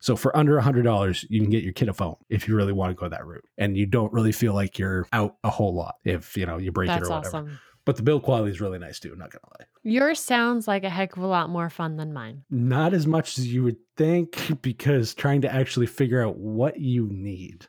So 0.00 0.16
for 0.16 0.34
under 0.34 0.56
a 0.56 0.62
hundred 0.62 0.84
dollars, 0.84 1.26
you 1.28 1.40
can 1.40 1.50
get 1.50 1.62
your 1.62 1.74
kid 1.74 1.90
a 1.90 1.92
phone 1.92 2.16
if 2.30 2.48
you 2.48 2.56
really 2.56 2.72
want 2.72 2.90
to 2.90 2.94
go 2.94 3.08
that 3.08 3.26
route, 3.26 3.44
and 3.58 3.76
you 3.76 3.84
don't 3.84 4.12
really 4.12 4.32
feel 4.32 4.54
like 4.54 4.78
you're 4.78 5.06
out 5.12 5.36
a 5.44 5.50
whole 5.50 5.74
lot 5.74 5.96
if 6.04 6.36
you 6.36 6.46
know 6.46 6.56
you 6.56 6.72
break 6.72 6.88
That's 6.88 7.06
it 7.06 7.12
or 7.12 7.16
whatever. 7.16 7.36
Awesome. 7.36 7.60
But 7.84 7.96
the 7.96 8.02
build 8.02 8.22
quality 8.22 8.50
is 8.50 8.60
really 8.60 8.78
nice 8.78 8.98
too. 8.98 9.12
I'm 9.12 9.18
not 9.18 9.30
gonna 9.30 9.44
lie. 9.58 9.66
Yours 9.82 10.18
sounds 10.18 10.66
like 10.66 10.84
a 10.84 10.90
heck 10.90 11.16
of 11.16 11.22
a 11.22 11.26
lot 11.26 11.50
more 11.50 11.68
fun 11.68 11.96
than 11.96 12.14
mine. 12.14 12.44
Not 12.50 12.94
as 12.94 13.06
much 13.06 13.38
as 13.38 13.52
you 13.52 13.62
would 13.64 13.76
think, 13.96 14.62
because 14.62 15.14
trying 15.14 15.42
to 15.42 15.54
actually 15.54 15.86
figure 15.86 16.26
out 16.26 16.38
what 16.38 16.80
you 16.80 17.08
need, 17.10 17.66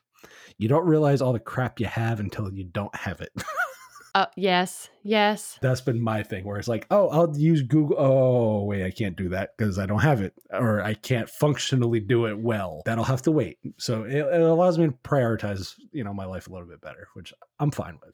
you 0.57 0.69
don't 0.69 0.85
realize 0.85 1.21
all 1.21 1.33
the 1.33 1.39
crap 1.39 1.81
you 1.81 1.85
have 1.85 2.21
until 2.21 2.51
you 2.53 2.63
don't 2.63 2.95
have 2.95 3.19
it. 3.19 3.31
Uh, 4.13 4.25
yes, 4.35 4.89
yes. 5.03 5.57
That's 5.61 5.81
been 5.81 6.01
my 6.01 6.23
thing 6.23 6.43
where 6.43 6.57
it's 6.57 6.67
like, 6.67 6.85
oh, 6.91 7.09
I'll 7.09 7.37
use 7.37 7.61
Google. 7.61 7.95
Oh, 7.97 8.63
wait, 8.63 8.83
I 8.83 8.91
can't 8.91 9.15
do 9.15 9.29
that 9.29 9.55
because 9.57 9.79
I 9.79 9.85
don't 9.85 9.99
have 9.99 10.21
it 10.21 10.33
or 10.51 10.81
I 10.81 10.93
can't 10.95 11.29
functionally 11.29 11.99
do 11.99 12.25
it 12.25 12.37
well. 12.37 12.81
That'll 12.85 13.05
have 13.05 13.21
to 13.23 13.31
wait. 13.31 13.57
So 13.77 14.03
it, 14.03 14.17
it 14.17 14.41
allows 14.41 14.77
me 14.77 14.87
to 14.87 14.93
prioritize, 15.03 15.75
you 15.91 16.03
know, 16.03 16.13
my 16.13 16.25
life 16.25 16.47
a 16.47 16.51
little 16.51 16.67
bit 16.67 16.81
better, 16.81 17.07
which 17.13 17.33
I'm 17.59 17.71
fine 17.71 17.99
with. 18.03 18.13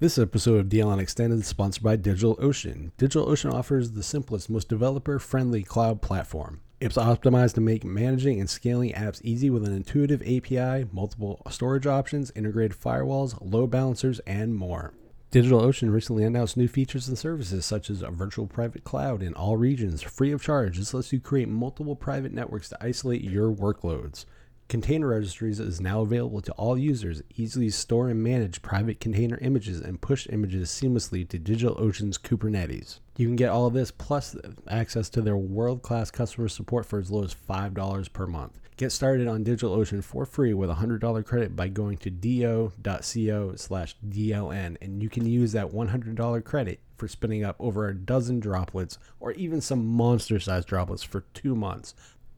This 0.00 0.18
episode 0.18 0.58
of 0.58 0.68
DLN 0.68 0.98
Extended 0.98 1.40
is 1.40 1.46
sponsored 1.46 1.82
by 1.82 1.98
DigitalOcean. 1.98 2.92
DigitalOcean 2.96 3.52
offers 3.52 3.92
the 3.92 4.02
simplest, 4.02 4.48
most 4.48 4.68
developer 4.68 5.18
friendly 5.18 5.62
cloud 5.62 6.00
platform. 6.00 6.62
It's 6.80 6.96
optimized 6.96 7.52
to 7.56 7.60
make 7.60 7.84
managing 7.84 8.40
and 8.40 8.48
scaling 8.48 8.92
apps 8.92 9.20
easy 9.22 9.50
with 9.50 9.66
an 9.66 9.74
intuitive 9.74 10.22
API, 10.22 10.88
multiple 10.90 11.42
storage 11.50 11.86
options, 11.86 12.32
integrated 12.34 12.74
firewalls, 12.74 13.36
load 13.42 13.70
balancers, 13.70 14.18
and 14.20 14.54
more. 14.54 14.94
DigitalOcean 15.30 15.92
recently 15.92 16.24
announced 16.24 16.56
new 16.56 16.66
features 16.66 17.06
and 17.06 17.18
services 17.18 17.66
such 17.66 17.90
as 17.90 18.00
a 18.00 18.08
virtual 18.08 18.46
private 18.46 18.82
cloud 18.82 19.22
in 19.22 19.34
all 19.34 19.58
regions, 19.58 20.00
free 20.00 20.32
of 20.32 20.42
charge. 20.42 20.78
This 20.78 20.94
lets 20.94 21.12
you 21.12 21.20
create 21.20 21.50
multiple 21.50 21.94
private 21.94 22.32
networks 22.32 22.70
to 22.70 22.82
isolate 22.82 23.22
your 23.22 23.52
workloads. 23.52 24.24
Container 24.70 25.08
Registries 25.08 25.58
is 25.58 25.80
now 25.80 26.02
available 26.02 26.40
to 26.40 26.52
all 26.52 26.78
users. 26.78 27.24
Easily 27.34 27.70
store 27.70 28.08
and 28.08 28.22
manage 28.22 28.62
private 28.62 29.00
container 29.00 29.36
images 29.42 29.80
and 29.80 30.00
push 30.00 30.28
images 30.30 30.70
seamlessly 30.70 31.28
to 31.28 31.40
DigitalOcean's 31.40 32.18
Kubernetes. 32.18 33.00
You 33.16 33.26
can 33.26 33.34
get 33.34 33.48
all 33.48 33.66
of 33.66 33.74
this 33.74 33.90
plus 33.90 34.36
access 34.68 35.08
to 35.10 35.22
their 35.22 35.36
world 35.36 35.82
class 35.82 36.12
customer 36.12 36.46
support 36.46 36.86
for 36.86 37.00
as 37.00 37.10
low 37.10 37.24
as 37.24 37.34
$5 37.34 38.12
per 38.12 38.28
month. 38.28 38.60
Get 38.76 38.92
started 38.92 39.26
on 39.26 39.44
DigitalOcean 39.44 40.04
for 40.04 40.24
free 40.24 40.54
with 40.54 40.70
a 40.70 40.74
$100 40.74 41.24
credit 41.26 41.56
by 41.56 41.66
going 41.66 41.98
to 41.98 42.10
do.co 42.10 43.54
slash 43.56 43.96
DLN, 44.08 44.76
and 44.80 45.02
you 45.02 45.08
can 45.08 45.26
use 45.26 45.50
that 45.50 45.72
$100 45.72 46.44
credit 46.44 46.78
for 46.96 47.08
spinning 47.08 47.42
up 47.42 47.56
over 47.58 47.88
a 47.88 47.96
dozen 47.96 48.38
droplets 48.38 48.98
or 49.18 49.32
even 49.32 49.60
some 49.60 49.84
monster 49.84 50.38
sized 50.38 50.68
droplets 50.68 51.02
for 51.02 51.22
two 51.34 51.56
months. 51.56 51.92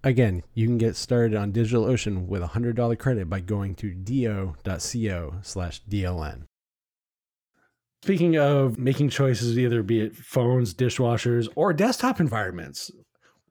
Again, 0.04 0.42
you 0.54 0.66
can 0.66 0.78
get 0.78 0.96
started 0.96 1.36
on 1.36 1.52
DigitalOcean 1.52 2.26
with 2.26 2.42
a 2.42 2.48
$100 2.48 2.98
credit 2.98 3.30
by 3.30 3.40
going 3.40 3.76
to 3.76 3.94
do.co 3.94 5.34
slash 5.42 5.82
DLN. 5.88 6.42
Speaking 8.02 8.36
of 8.36 8.78
making 8.78 9.10
choices, 9.10 9.56
either 9.56 9.84
be 9.84 10.00
it 10.00 10.16
phones, 10.16 10.74
dishwashers, 10.74 11.48
or 11.54 11.72
desktop 11.72 12.18
environments, 12.18 12.90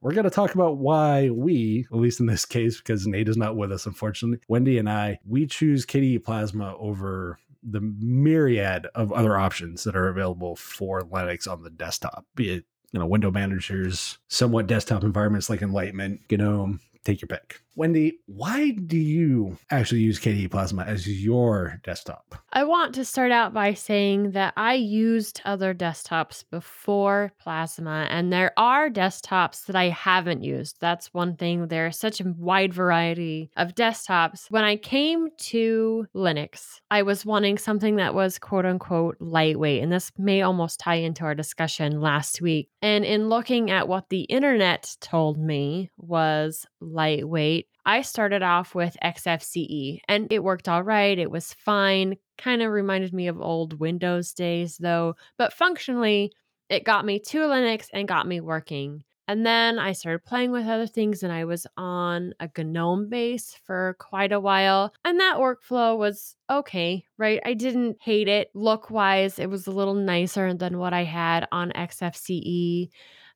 we're 0.01 0.13
going 0.13 0.25
to 0.25 0.29
talk 0.29 0.53
about 0.53 0.77
why 0.77 1.29
we, 1.29 1.88
at 1.89 1.98
least 1.98 2.20
in 2.20 2.25
this 2.25 2.43
case, 2.43 2.77
because 2.79 3.08
Nate 3.08 3.29
is 3.29 3.38
not 3.38 3.55
with 3.55 3.72
us, 3.72 3.86
unfortunately, 3.86 4.39
Wendy 4.50 4.77
and 4.77 4.89
I, 4.89 5.20
we 5.25 5.46
choose 5.46 5.86
KDE 5.86 6.25
Plasma 6.25 6.75
over 6.77 7.39
the 7.63 7.79
myriad 7.79 8.88
of 8.93 9.13
other 9.13 9.38
options 9.38 9.86
that 9.86 9.96
are 9.96 10.10
available 10.10 10.58
for 10.58 11.01
Linux 11.01 11.48
on 11.48 11.63
the 11.63 11.70
desktop, 11.70 12.25
be 12.36 12.50
it 12.50 12.65
you 12.91 13.00
know 13.00 13.05
window 13.05 13.31
managers, 13.31 14.17
somewhat 14.27 14.67
desktop 14.67 15.03
environments 15.03 15.50
like 15.50 15.62
Enlightenment, 15.62 16.21
GNOME. 16.29 16.79
Take 17.03 17.21
your 17.21 17.27
pick. 17.27 17.62
Wendy, 17.75 18.20
why 18.25 18.72
do 18.72 18.98
you 18.98 19.58
actually 19.70 20.01
use 20.01 20.20
KDE 20.20 20.51
Plasma 20.51 20.84
as 20.84 21.08
your 21.08 21.80
desktop? 21.84 22.36
I 22.51 22.66
want 22.66 22.94
to 22.96 23.06
start 23.06 23.32
out 23.32 23.54
by 23.54 23.74
saying 23.74 24.32
that 24.32 24.54
I 24.58 24.74
used 24.74 25.42
other 25.46 25.74
desktops 25.74 26.44
before 26.51 27.32
Plasma, 27.40 28.08
and 28.10 28.32
there 28.32 28.51
are 28.58 28.90
desktops 28.90 29.66
that 29.68 29.75
I 29.75 29.88
haven't 29.88 30.44
used. 30.44 30.78
That's 30.82 31.13
one 31.13 31.38
thing. 31.38 31.70
There's 31.70 31.98
such 31.98 32.20
a 32.20 32.36
wide 32.38 32.74
variety 32.74 33.51
of 33.56 33.74
desktops. 33.74 34.51
When 34.51 34.66
I 34.66 34.75
came 34.75 35.30
to 35.38 36.08
Linux, 36.13 36.82
I 36.92 37.04
was 37.04 37.25
wanting 37.25 37.58
something 37.58 37.96
that 37.96 38.13
was 38.13 38.38
quote 38.38 38.66
unquote 38.66 39.16
lightweight, 39.22 39.82
and 39.82 39.92
this 39.92 40.12
may 40.18 40.42
almost 40.42 40.82
tie 40.82 40.96
into 40.96 41.24
our 41.24 41.36
discussion 41.36 42.01
last 42.01 42.42
week. 42.42 42.70
And 42.82 43.06
in 43.06 43.30
looking 43.30 43.72
at 43.72 43.88
what 43.88 44.10
the 44.10 44.24
internet 44.24 44.96
told 45.00 45.40
me 45.40 45.90
was 45.98 46.66
lightweight, 46.82 47.68
I 47.86 48.01
started 48.01 48.44
off 48.44 48.75
with 48.75 48.98
XFCE 49.04 50.00
and 50.08 50.32
it 50.32 50.44
worked 50.44 50.70
all 50.70 50.84
right. 50.84 51.18
It 51.18 51.32
was 51.32 51.54
fine. 51.54 52.16
Kind 52.38 52.62
of 52.62 52.72
reminded 52.72 53.13
me 53.13 53.28
of 53.28 53.42
old 53.42 53.80
Windows 53.80 54.34
days 54.34 54.78
though, 54.78 55.16
but 55.38 55.54
functionally, 55.54 56.32
it 56.70 56.86
got 56.86 57.06
me 57.06 57.20
to 57.20 57.40
Linux 57.40 57.88
and 57.94 58.08
got 58.08 58.28
me 58.28 58.40
working. 58.40 59.04
And 59.28 59.46
then 59.46 59.80
I 59.80 59.94
started 59.94 60.25
playing 60.25 60.51
with 60.51 60.68
other 60.68 60.88
things 60.88 61.24
and 61.24 61.32
I 61.32 61.46
was 61.46 61.66
on 61.78 62.34
a 62.40 62.50
GNOME 62.58 63.08
base 63.08 63.56
for 63.63 63.96
quite 64.00 64.32
a 64.32 64.40
while. 64.40 64.94
And 65.06 65.20
that 65.20 65.38
workflow 65.38 65.98
was 65.98 66.36
okay, 66.50 67.06
right? 67.18 67.40
I 67.46 67.54
didn't 67.54 67.98
hate 68.01 68.28
it. 68.28 68.50
Look 68.54 68.92
wise, 68.92 69.40
it 69.40 69.50
was 69.50 69.68
a 69.68 69.72
little 69.72 69.94
nicer 69.94 70.54
than 70.54 70.80
what 70.80 70.94
I 70.94 71.04
had 71.04 71.48
on 71.51 71.72
XFCE. 71.72 72.90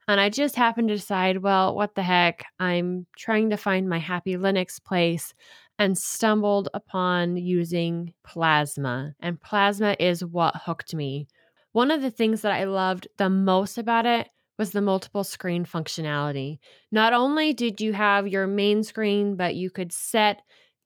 And 0.08 0.20
I 0.20 0.30
just 0.30 0.56
happened 0.56 0.90
to 0.90 0.96
decide, 0.96 1.38
well, 1.38 1.76
what 1.76 1.96
the 1.96 2.04
heck? 2.04 2.46
I'm 2.60 3.08
trying 3.18 3.50
to 3.50 3.58
find 3.58 3.90
my 3.90 3.98
happy 3.98 4.36
Linux 4.36 4.84
place 4.84 5.34
and 5.80 5.98
stumbled 5.98 6.70
upon 6.74 7.38
using 7.38 8.14
Plasma. 8.24 9.14
And 9.20 9.42
Plasma 9.42 9.96
is 10.00 10.24
what 10.24 10.56
hooked 10.66 10.94
me. 10.94 11.28
One 11.72 11.92
of 11.92 12.02
the 12.02 12.12
things 12.12 12.42
that 12.42 12.54
I 12.54 12.66
loved 12.66 13.08
the 13.18 13.30
most 13.30 13.78
about 13.78 14.06
it 14.06 14.30
was 14.58 14.72
the 14.72 14.82
multiple 14.82 15.24
screen 15.24 15.66
functionality. 15.66 16.60
Not 16.92 17.12
only 17.12 17.52
did 17.54 17.82
you 17.82 17.92
have 17.94 18.28
your 18.28 18.48
main 18.48 18.84
screen, 18.84 19.36
but 19.36 19.56
you 19.56 19.70
could 19.70 19.92
set 19.92 20.42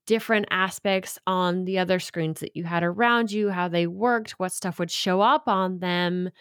different 0.08 0.48
aspects 0.50 1.20
on 1.28 1.66
the 1.66 1.78
other 1.78 2.00
screens 2.00 2.40
that 2.40 2.56
you 2.56 2.64
had 2.64 2.82
around 2.82 3.32
you, 3.32 3.50
how 3.50 3.68
they 3.68 3.86
worked, 3.86 4.40
what 4.40 4.52
stuff 4.52 4.80
would 4.80 4.90
show 4.90 5.22
up 5.22 5.48
on 5.48 5.78
them, 5.80 6.32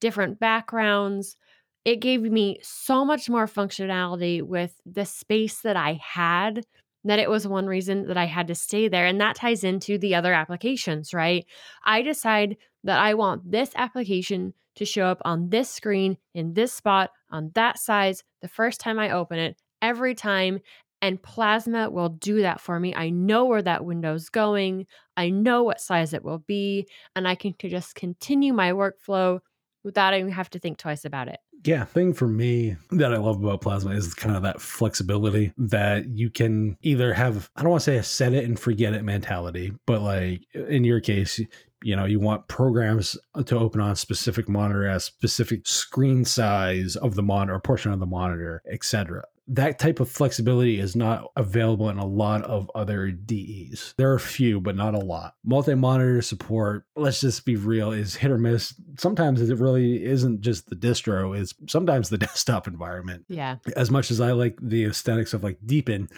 different 0.00 0.38
backgrounds 0.38 1.36
it 1.84 2.00
gave 2.00 2.22
me 2.22 2.58
so 2.62 3.04
much 3.04 3.28
more 3.28 3.46
functionality 3.46 4.42
with 4.42 4.80
the 4.86 5.04
space 5.04 5.60
that 5.60 5.76
I 5.76 6.00
had 6.02 6.64
that 7.04 7.18
it 7.18 7.28
was 7.28 7.46
one 7.46 7.66
reason 7.66 8.06
that 8.08 8.16
I 8.16 8.24
had 8.24 8.48
to 8.48 8.54
stay 8.54 8.88
there. 8.88 9.06
And 9.06 9.20
that 9.20 9.36
ties 9.36 9.62
into 9.62 9.98
the 9.98 10.14
other 10.14 10.32
applications, 10.32 11.12
right? 11.12 11.44
I 11.84 12.00
decide 12.00 12.56
that 12.84 12.98
I 12.98 13.14
want 13.14 13.50
this 13.50 13.70
application 13.76 14.54
to 14.76 14.84
show 14.84 15.04
up 15.04 15.20
on 15.24 15.50
this 15.50 15.70
screen, 15.70 16.16
in 16.34 16.54
this 16.54 16.72
spot, 16.72 17.10
on 17.30 17.50
that 17.54 17.78
size, 17.78 18.24
the 18.40 18.48
first 18.48 18.80
time 18.80 18.98
I 18.98 19.10
open 19.10 19.38
it, 19.38 19.56
every 19.82 20.14
time. 20.14 20.60
And 21.02 21.22
Plasma 21.22 21.90
will 21.90 22.08
do 22.08 22.40
that 22.40 22.62
for 22.62 22.80
me. 22.80 22.94
I 22.94 23.10
know 23.10 23.44
where 23.44 23.62
that 23.62 23.84
window's 23.84 24.30
going, 24.30 24.86
I 25.18 25.28
know 25.28 25.62
what 25.62 25.80
size 25.80 26.14
it 26.14 26.24
will 26.24 26.38
be, 26.38 26.88
and 27.14 27.28
I 27.28 27.34
can 27.34 27.54
just 27.58 27.94
continue 27.94 28.54
my 28.54 28.72
workflow 28.72 29.40
without 29.84 30.14
even 30.14 30.32
have 30.32 30.50
to 30.50 30.58
think 30.58 30.78
twice 30.78 31.04
about 31.04 31.28
it. 31.28 31.38
Yeah, 31.64 31.84
thing 31.84 32.12
for 32.12 32.28
me 32.28 32.76
that 32.90 33.14
I 33.14 33.16
love 33.16 33.42
about 33.42 33.62
Plasma 33.62 33.92
is 33.92 34.12
kind 34.12 34.36
of 34.36 34.42
that 34.42 34.60
flexibility 34.60 35.52
that 35.56 36.08
you 36.08 36.28
can 36.28 36.76
either 36.82 37.14
have, 37.14 37.48
I 37.56 37.62
don't 37.62 37.70
want 37.70 37.82
to 37.82 37.90
say 37.90 37.96
a 37.96 38.02
set 38.02 38.34
it 38.34 38.44
and 38.44 38.58
forget 38.58 38.92
it 38.92 39.02
mentality, 39.02 39.72
but 39.86 40.02
like 40.02 40.42
in 40.52 40.84
your 40.84 41.00
case, 41.00 41.40
you 41.82 41.96
know, 41.96 42.04
you 42.04 42.20
want 42.20 42.48
programs 42.48 43.16
to 43.46 43.58
open 43.58 43.80
on 43.80 43.96
specific 43.96 44.48
monitor 44.48 44.86
as 44.86 45.04
specific 45.04 45.66
screen 45.66 46.24
size 46.24 46.96
of 46.96 47.14
the 47.14 47.22
monitor, 47.22 47.58
portion 47.60 47.92
of 47.92 48.00
the 48.00 48.06
monitor, 48.06 48.62
etc 48.70 49.24
that 49.46 49.78
type 49.78 50.00
of 50.00 50.10
flexibility 50.10 50.80
is 50.80 50.96
not 50.96 51.30
available 51.36 51.90
in 51.90 51.98
a 51.98 52.06
lot 52.06 52.42
of 52.44 52.70
other 52.74 53.10
DEs. 53.10 53.94
There 53.98 54.10
are 54.10 54.14
a 54.14 54.20
few, 54.20 54.60
but 54.60 54.74
not 54.74 54.94
a 54.94 54.98
lot. 54.98 55.34
Multi 55.44 55.74
monitor 55.74 56.22
support, 56.22 56.86
let's 56.96 57.20
just 57.20 57.44
be 57.44 57.56
real, 57.56 57.92
is 57.92 58.14
hit 58.14 58.30
or 58.30 58.38
miss. 58.38 58.74
Sometimes 58.98 59.42
it 59.42 59.58
really 59.58 60.02
isn't 60.04 60.40
just 60.40 60.70
the 60.70 60.76
distro, 60.76 61.38
is 61.38 61.54
sometimes 61.68 62.08
the 62.08 62.18
desktop 62.24 62.66
environment. 62.66 63.24
Yeah. 63.28 63.56
As 63.76 63.90
much 63.90 64.10
as 64.10 64.20
I 64.20 64.32
like 64.32 64.58
the 64.62 64.84
aesthetics 64.84 65.34
of 65.34 65.44
like 65.44 65.58
Deepin, 65.66 66.08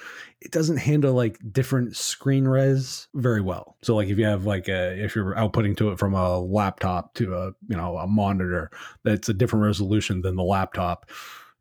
it 0.40 0.52
doesn't 0.52 0.76
handle 0.76 1.12
like 1.12 1.38
different 1.52 1.96
screen 1.96 2.46
res 2.46 3.08
very 3.14 3.40
well. 3.40 3.76
So 3.82 3.96
like 3.96 4.08
if 4.08 4.18
you 4.18 4.26
have 4.26 4.46
like 4.46 4.68
a 4.68 5.02
if 5.02 5.16
you're 5.16 5.34
outputting 5.34 5.76
to 5.78 5.90
it 5.90 5.98
from 5.98 6.14
a 6.14 6.38
laptop 6.38 7.14
to 7.14 7.34
a 7.34 7.46
you 7.68 7.76
know 7.76 7.96
a 7.96 8.06
monitor 8.06 8.70
that's 9.02 9.28
a 9.28 9.34
different 9.34 9.64
resolution 9.64 10.22
than 10.22 10.36
the 10.36 10.44
laptop 10.44 11.10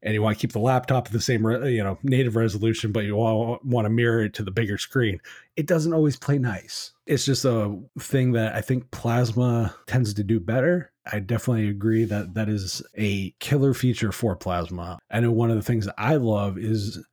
and 0.05 0.13
you 0.13 0.21
want 0.21 0.37
to 0.37 0.41
keep 0.41 0.53
the 0.53 0.59
laptop 0.59 1.07
at 1.07 1.11
the 1.11 1.19
same 1.19 1.43
you 1.65 1.83
know 1.83 1.97
native 2.03 2.35
resolution 2.35 2.91
but 2.91 3.03
you 3.03 3.15
want 3.15 3.85
to 3.85 3.89
mirror 3.89 4.23
it 4.23 4.33
to 4.35 4.43
the 4.43 4.51
bigger 4.51 4.77
screen. 4.77 5.19
It 5.57 5.65
doesn't 5.65 5.93
always 5.93 6.15
play 6.15 6.37
nice. 6.37 6.93
It's 7.07 7.25
just 7.25 7.43
a 7.43 7.77
thing 7.99 8.31
that 8.33 8.55
i 8.55 8.61
think 8.61 8.89
plasma 8.91 9.75
tends 9.87 10.13
to 10.13 10.23
do 10.23 10.39
better. 10.39 10.91
I 11.11 11.19
definitely 11.19 11.67
agree 11.67 12.05
that 12.05 12.35
that 12.35 12.47
is 12.47 12.81
a 12.97 13.31
killer 13.39 13.73
feature 13.73 14.11
for 14.11 14.35
plasma. 14.35 14.99
I 15.11 15.19
know 15.19 15.31
one 15.31 15.49
of 15.49 15.57
the 15.57 15.63
things 15.63 15.85
that 15.85 15.95
i 15.97 16.15
love 16.15 16.57
is 16.57 17.03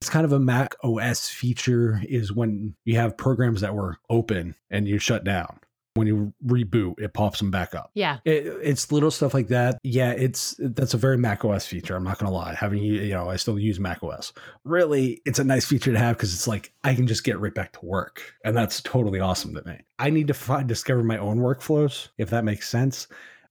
it's 0.00 0.08
kind 0.08 0.24
of 0.24 0.32
a 0.32 0.40
Mac 0.40 0.74
OS 0.82 1.28
feature 1.28 2.00
is 2.08 2.32
when 2.32 2.74
you 2.84 2.96
have 2.96 3.18
programs 3.18 3.60
that 3.60 3.74
were 3.74 3.98
open 4.08 4.54
and 4.70 4.88
you 4.88 4.98
shut 4.98 5.24
down 5.24 5.60
when 6.00 6.06
you 6.06 6.32
reboot, 6.46 6.98
it 6.98 7.12
pops 7.12 7.38
them 7.38 7.50
back 7.50 7.74
up. 7.74 7.90
Yeah, 7.92 8.20
it, 8.24 8.46
it's 8.62 8.90
little 8.90 9.10
stuff 9.10 9.34
like 9.34 9.48
that. 9.48 9.78
Yeah, 9.82 10.12
it's 10.12 10.56
that's 10.58 10.94
a 10.94 10.96
very 10.96 11.18
Mac 11.18 11.44
OS 11.44 11.66
feature. 11.66 11.94
I'm 11.94 12.04
not 12.04 12.18
gonna 12.18 12.32
lie. 12.32 12.54
Having 12.54 12.82
you 12.82 13.10
know, 13.10 13.28
I 13.28 13.36
still 13.36 13.58
use 13.58 13.78
Mac 13.78 14.02
OS. 14.02 14.32
Really, 14.64 15.20
it's 15.26 15.38
a 15.38 15.44
nice 15.44 15.66
feature 15.66 15.92
to 15.92 15.98
have 15.98 16.16
because 16.16 16.32
it's 16.32 16.48
like 16.48 16.72
I 16.82 16.94
can 16.94 17.06
just 17.06 17.22
get 17.22 17.38
right 17.38 17.54
back 17.54 17.74
to 17.74 17.84
work, 17.84 18.22
and 18.46 18.56
that's 18.56 18.80
totally 18.80 19.20
awesome 19.20 19.54
to 19.54 19.62
me. 19.66 19.78
I 19.98 20.08
need 20.08 20.28
to 20.28 20.34
find 20.34 20.66
discover 20.66 21.04
my 21.04 21.18
own 21.18 21.40
workflows 21.40 22.08
if 22.16 22.30
that 22.30 22.44
makes 22.44 22.66
sense 22.66 23.06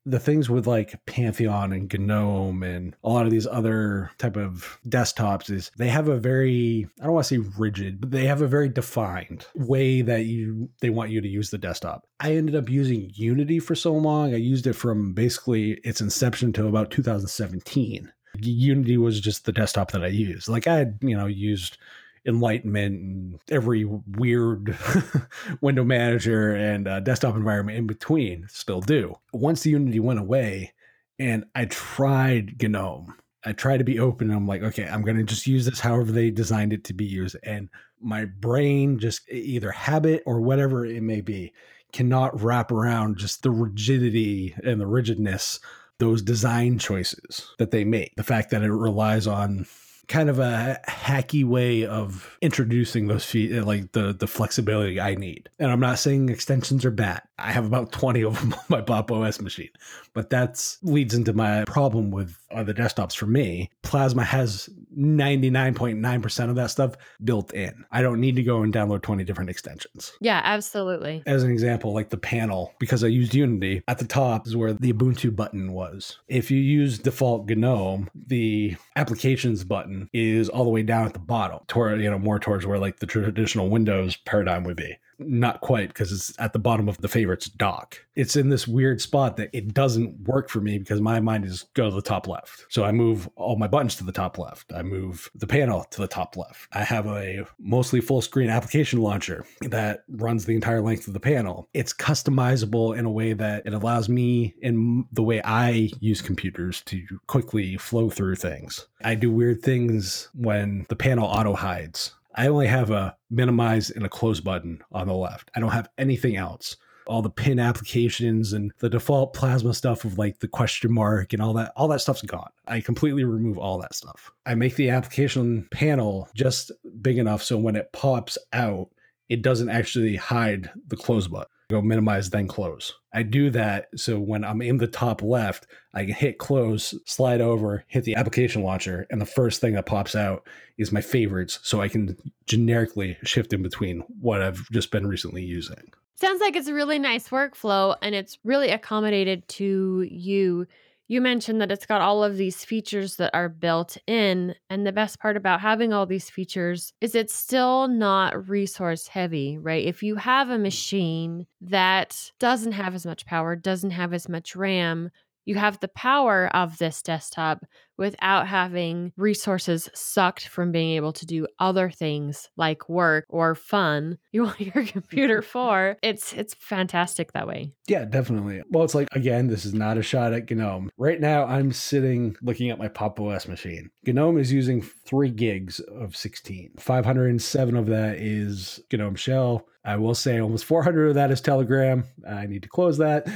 the 0.09 0.19
things 0.19 0.49
with 0.49 0.67
like 0.67 1.05
Pantheon 1.05 1.73
and 1.73 1.91
GNOME 1.91 2.63
and 2.63 2.95
a 3.03 3.09
lot 3.09 3.25
of 3.25 3.31
these 3.31 3.47
other 3.47 4.11
type 4.17 4.37
of 4.37 4.79
desktops 4.87 5.49
is 5.49 5.71
they 5.77 5.89
have 5.89 6.07
a 6.07 6.17
very 6.17 6.87
I 6.99 7.05
don't 7.05 7.13
want 7.13 7.27
to 7.27 7.41
say 7.41 7.49
rigid, 7.57 8.01
but 8.01 8.11
they 8.11 8.25
have 8.25 8.41
a 8.41 8.47
very 8.47 8.69
defined 8.69 9.45
way 9.55 10.01
that 10.01 10.25
you 10.25 10.69
they 10.81 10.89
want 10.89 11.11
you 11.11 11.21
to 11.21 11.27
use 11.27 11.49
the 11.49 11.57
desktop. 11.57 12.05
I 12.19 12.35
ended 12.35 12.55
up 12.55 12.69
using 12.69 13.11
Unity 13.13 13.59
for 13.59 13.75
so 13.75 13.93
long. 13.93 14.33
I 14.33 14.37
used 14.37 14.67
it 14.67 14.73
from 14.73 15.13
basically 15.13 15.73
its 15.83 16.01
inception 16.01 16.53
to 16.53 16.67
about 16.67 16.91
2017. 16.91 18.11
Unity 18.41 18.97
was 18.97 19.19
just 19.19 19.45
the 19.45 19.51
desktop 19.51 19.91
that 19.91 20.03
I 20.03 20.07
used. 20.07 20.47
Like 20.47 20.67
I 20.67 20.75
had, 20.75 20.99
you 21.01 21.17
know, 21.17 21.25
used 21.25 21.77
enlightenment 22.25 23.01
and 23.01 23.39
every 23.49 23.85
weird 23.85 24.77
window 25.61 25.83
manager 25.83 26.51
and 26.55 26.87
uh, 26.87 26.99
desktop 26.99 27.35
environment 27.35 27.77
in 27.77 27.87
between 27.87 28.47
still 28.49 28.81
do. 28.81 29.15
Once 29.33 29.63
the 29.63 29.71
Unity 29.71 29.99
went 29.99 30.19
away 30.19 30.73
and 31.17 31.45
I 31.55 31.65
tried 31.65 32.61
GNOME, 32.61 33.13
I 33.45 33.53
tried 33.53 33.77
to 33.77 33.83
be 33.83 33.99
open. 33.99 34.31
I'm 34.31 34.47
like, 34.47 34.63
okay, 34.63 34.87
I'm 34.87 35.03
going 35.03 35.17
to 35.17 35.23
just 35.23 35.47
use 35.47 35.65
this 35.65 35.79
however 35.79 36.11
they 36.11 36.29
designed 36.29 36.73
it 36.73 36.83
to 36.85 36.93
be 36.93 37.05
used. 37.05 37.37
And 37.43 37.69
my 38.01 38.25
brain, 38.25 38.99
just 38.99 39.29
either 39.29 39.71
habit 39.71 40.23
or 40.25 40.41
whatever 40.41 40.85
it 40.85 41.01
may 41.01 41.21
be, 41.21 41.53
cannot 41.91 42.41
wrap 42.41 42.71
around 42.71 43.17
just 43.17 43.43
the 43.43 43.51
rigidity 43.51 44.55
and 44.63 44.79
the 44.79 44.87
rigidness 44.87 45.59
those 45.99 46.21
design 46.21 46.79
choices 46.79 47.53
that 47.57 47.71
they 47.71 47.83
make. 47.83 48.15
The 48.15 48.23
fact 48.23 48.51
that 48.51 48.63
it 48.63 48.71
relies 48.71 49.27
on 49.27 49.65
kind 50.09 50.29
of 50.29 50.39
a 50.39 50.79
hacky 50.87 51.45
way 51.45 51.85
of 51.85 52.37
introducing 52.41 53.07
those 53.07 53.23
feet 53.23 53.53
like 53.63 53.93
the 53.93 54.11
the 54.11 54.27
flexibility 54.27 54.99
I 54.99 55.15
need. 55.15 55.49
And 55.59 55.71
I'm 55.71 55.79
not 55.79 55.99
saying 55.99 56.29
extensions 56.29 56.83
are 56.83 56.91
bad. 56.91 57.21
I 57.41 57.51
have 57.51 57.65
about 57.65 57.91
20 57.99 58.23
of 58.23 58.39
them 58.39 58.53
on 58.53 58.65
my 58.69 58.81
Pop 58.81 59.11
OS 59.11 59.41
machine. 59.41 59.69
But 60.13 60.29
that 60.31 60.77
leads 60.81 61.13
into 61.13 61.33
my 61.33 61.63
problem 61.65 62.11
with 62.11 62.37
uh, 62.51 62.59
other 62.59 62.73
desktops 62.73 63.15
for 63.15 63.25
me. 63.25 63.69
Plasma 63.83 64.23
has 64.23 64.69
99.9% 64.97 66.49
of 66.49 66.55
that 66.55 66.71
stuff 66.71 66.95
built 67.23 67.53
in. 67.53 67.85
I 67.91 68.01
don't 68.01 68.19
need 68.19 68.35
to 68.35 68.43
go 68.43 68.63
and 68.63 68.73
download 68.73 69.01
20 69.01 69.23
different 69.23 69.49
extensions. 69.49 70.11
Yeah, 70.19 70.41
absolutely. 70.43 71.23
As 71.25 71.43
an 71.43 71.51
example, 71.51 71.93
like 71.93 72.09
the 72.09 72.17
panel, 72.17 72.73
because 72.79 73.03
I 73.03 73.07
used 73.07 73.33
Unity, 73.33 73.81
at 73.87 73.97
the 73.97 74.05
top 74.05 74.45
is 74.45 74.55
where 74.55 74.73
the 74.73 74.91
Ubuntu 74.91 75.35
button 75.35 75.71
was. 75.71 76.19
If 76.27 76.51
you 76.51 76.59
use 76.59 76.99
default 76.99 77.47
GNOME, 77.47 78.09
the 78.27 78.75
applications 78.95 79.63
button 79.63 80.09
is 80.13 80.49
all 80.49 80.63
the 80.63 80.69
way 80.69 80.83
down 80.83 81.05
at 81.05 81.13
the 81.13 81.19
bottom, 81.19 81.59
toward 81.67 82.01
you 82.01 82.09
know 82.09 82.19
more 82.19 82.39
towards 82.39 82.65
where 82.65 82.79
like 82.79 82.99
the 82.99 83.05
traditional 83.05 83.69
Windows 83.69 84.17
paradigm 84.17 84.63
would 84.63 84.77
be. 84.77 84.97
Not 85.19 85.61
quite 85.61 85.89
because 85.89 86.11
it's 86.11 86.33
at 86.39 86.53
the 86.53 86.59
bottom 86.59 86.87
of 86.87 86.97
the 86.99 87.07
favorites 87.07 87.47
dock. 87.47 87.99
It's 88.15 88.35
in 88.35 88.49
this 88.49 88.67
weird 88.67 89.01
spot 89.01 89.37
that 89.37 89.49
it 89.53 89.73
doesn't 89.73 90.27
work 90.27 90.49
for 90.49 90.61
me 90.61 90.77
because 90.77 91.01
my 91.01 91.19
mind 91.19 91.45
is 91.45 91.65
go 91.73 91.89
to 91.89 91.95
the 91.95 92.01
top 92.01 92.27
left. 92.27 92.65
So 92.69 92.83
I 92.83 92.91
move 92.91 93.29
all 93.35 93.55
my 93.55 93.67
buttons 93.67 93.95
to 93.97 94.03
the 94.03 94.11
top 94.11 94.37
left. 94.37 94.73
I 94.73 94.81
move 94.81 95.29
the 95.35 95.47
panel 95.47 95.85
to 95.91 96.01
the 96.01 96.07
top 96.07 96.35
left. 96.35 96.67
I 96.73 96.83
have 96.83 97.07
a 97.07 97.45
mostly 97.59 98.01
full 98.01 98.21
screen 98.21 98.49
application 98.49 98.99
launcher 99.01 99.45
that 99.61 100.03
runs 100.09 100.45
the 100.45 100.55
entire 100.55 100.81
length 100.81 101.07
of 101.07 101.13
the 101.13 101.19
panel. 101.19 101.69
It's 101.73 101.93
customizable 101.93 102.97
in 102.97 103.05
a 103.05 103.11
way 103.11 103.33
that 103.33 103.65
it 103.65 103.73
allows 103.73 104.09
me 104.09 104.55
in 104.61 105.05
the 105.11 105.23
way 105.23 105.41
I 105.43 105.89
use 105.99 106.21
computers 106.21 106.81
to 106.83 107.01
quickly 107.27 107.77
flow 107.77 108.09
through 108.09 108.35
things. 108.35 108.87
I 109.03 109.15
do 109.15 109.31
weird 109.31 109.61
things 109.61 110.29
when 110.33 110.85
the 110.89 110.95
panel 110.95 111.25
auto 111.25 111.53
hides. 111.53 112.15
I 112.35 112.47
only 112.47 112.67
have 112.67 112.91
a 112.91 113.15
minimize 113.29 113.89
and 113.89 114.05
a 114.05 114.09
close 114.09 114.39
button 114.39 114.81
on 114.91 115.07
the 115.07 115.13
left. 115.13 115.49
I 115.55 115.59
don't 115.59 115.71
have 115.71 115.89
anything 115.97 116.35
else. 116.35 116.77
All 117.07 117.23
the 117.23 117.29
pin 117.29 117.59
applications 117.59 118.53
and 118.53 118.71
the 118.79 118.89
default 118.89 119.33
plasma 119.33 119.73
stuff 119.73 120.05
of 120.05 120.19
like 120.19 120.39
the 120.39 120.47
question 120.47 120.93
mark 120.93 121.33
and 121.33 121.41
all 121.41 121.53
that, 121.53 121.73
all 121.75 121.87
that 121.87 122.01
stuff's 122.01 122.21
gone. 122.21 122.51
I 122.67 122.81
completely 122.81 123.23
remove 123.23 123.57
all 123.57 123.79
that 123.79 123.95
stuff. 123.95 124.31
I 124.45 124.53
make 124.53 124.75
the 124.75 124.91
application 124.91 125.67
panel 125.71 126.29
just 126.35 126.71
big 127.01 127.17
enough 127.17 127.41
so 127.41 127.57
when 127.57 127.75
it 127.75 127.91
pops 127.93 128.37
out, 128.53 128.89
it 129.27 129.41
doesn't 129.41 129.69
actually 129.69 130.15
hide 130.15 130.69
the 130.87 130.97
close 130.97 131.27
button. 131.27 131.47
Go 131.69 131.81
minimize, 131.81 132.31
then 132.31 132.47
close. 132.47 132.93
I 133.13 133.21
do 133.21 133.51
that 133.51 133.89
so 133.95 134.19
when 134.19 134.43
I'm 134.43 134.61
in 134.61 134.77
the 134.77 134.87
top 134.87 135.21
left, 135.21 135.67
I 135.93 136.05
can 136.05 136.13
hit 136.13 136.39
close, 136.39 136.95
slide 137.05 137.41
over, 137.41 137.83
hit 137.87 138.03
the 138.05 138.15
application 138.15 138.63
launcher, 138.63 139.05
and 139.11 139.21
the 139.21 139.25
first 139.25 139.61
thing 139.61 139.73
that 139.73 139.85
pops 139.85 140.15
out 140.15 140.47
is 140.79 140.91
my 140.91 141.01
favorites 141.01 141.59
so 141.61 141.79
I 141.81 141.87
can 141.87 142.17
generically 142.47 143.17
shift 143.23 143.53
in 143.53 143.61
between 143.61 143.99
what 144.19 144.41
I've 144.41 144.67
just 144.71 144.89
been 144.89 145.05
recently 145.05 145.43
using. 145.43 145.91
Sounds 146.15 146.41
like 146.41 146.55
it's 146.55 146.67
a 146.67 146.73
really 146.73 146.99
nice 146.99 147.29
workflow 147.29 147.95
and 148.01 148.13
it's 148.13 148.39
really 148.43 148.69
accommodated 148.69 149.47
to 149.49 150.07
you 150.09 150.67
you 151.09 151.21
mentioned 151.21 151.59
that 151.59 151.71
it's 151.71 151.87
got 151.87 152.01
all 152.01 152.23
of 152.23 152.37
these 152.37 152.63
features 152.63 153.15
that 153.15 153.31
are 153.33 153.49
built 153.49 153.97
in. 154.05 154.53
And 154.69 154.85
the 154.85 154.91
best 154.91 155.19
part 155.19 155.35
about 155.35 155.59
having 155.59 155.91
all 155.91 156.05
these 156.05 156.29
features 156.29 156.93
is 157.01 157.15
it's 157.15 157.33
still 157.33 157.87
not 157.87 158.47
resource 158.47 159.07
heavy, 159.07 159.57
right? 159.57 159.83
If 159.83 160.03
you 160.03 160.15
have 160.15 160.51
a 160.51 160.59
machine 160.59 161.47
that 161.61 162.31
doesn't 162.39 162.73
have 162.73 162.93
as 162.93 163.07
much 163.07 163.25
power, 163.25 163.55
doesn't 163.55 163.89
have 163.89 164.13
as 164.13 164.29
much 164.29 164.55
RAM, 164.55 165.09
you 165.45 165.55
have 165.55 165.79
the 165.79 165.87
power 165.87 166.47
of 166.55 166.77
this 166.77 167.01
desktop 167.01 167.65
without 167.99 168.47
having 168.47 169.11
resources 169.17 169.89
sucked 169.93 170.47
from 170.47 170.71
being 170.71 170.95
able 170.95 171.13
to 171.13 171.25
do 171.25 171.45
other 171.59 171.91
things 171.91 172.49
like 172.57 172.89
work 172.89 173.25
or 173.29 173.53
fun. 173.53 174.17
You 174.31 174.43
want 174.43 174.59
your 174.59 174.85
computer 174.85 175.41
for 175.55 175.97
it's 176.03 176.33
it's 176.33 176.53
fantastic 176.53 177.33
that 177.33 177.47
way. 177.47 177.73
Yeah 177.87 178.05
definitely. 178.05 178.61
Well 178.69 178.83
it's 178.83 178.93
like 178.93 179.07
again 179.11 179.47
this 179.47 179.65
is 179.65 179.73
not 179.73 179.97
a 179.97 180.03
shot 180.03 180.33
at 180.33 180.49
gnome. 180.51 180.91
Right 180.97 181.19
now 181.19 181.45
i'm 181.45 181.71
sitting 181.71 182.35
looking 182.43 182.69
at 182.69 182.77
my 182.77 182.87
pop 182.87 183.19
os 183.19 183.47
machine. 183.47 183.89
Gnome 184.05 184.37
is 184.37 184.53
using 184.53 184.81
three 184.81 185.31
gigs 185.31 185.79
of 185.79 186.15
16 186.15 186.73
507 186.77 187.75
of 187.75 187.87
that 187.87 188.17
is 188.17 188.79
gnome 188.93 189.15
shell. 189.15 189.65
I 189.83 189.95
will 189.95 190.15
say 190.15 190.39
almost 190.39 190.65
400 190.65 191.09
of 191.09 191.15
that 191.15 191.31
is 191.31 191.41
Telegram. 191.41 192.03
I 192.27 192.45
need 192.45 192.63
to 192.63 192.69
close 192.69 192.97
that. 192.97 193.27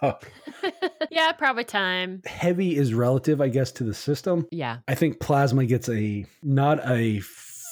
yeah, 1.10 1.32
probably 1.32 1.64
time. 1.64 2.22
Heavy 2.24 2.76
is 2.76 2.94
relative, 2.94 3.40
I 3.40 3.48
guess, 3.48 3.70
to 3.78 3.84
the 3.84 3.94
system. 3.94 4.46
Yeah. 4.50 4.78
I 4.86 4.94
think 4.94 5.20
Plasma 5.20 5.66
gets 5.66 5.88
a 5.88 6.26
not 6.42 6.80
a 6.88 7.20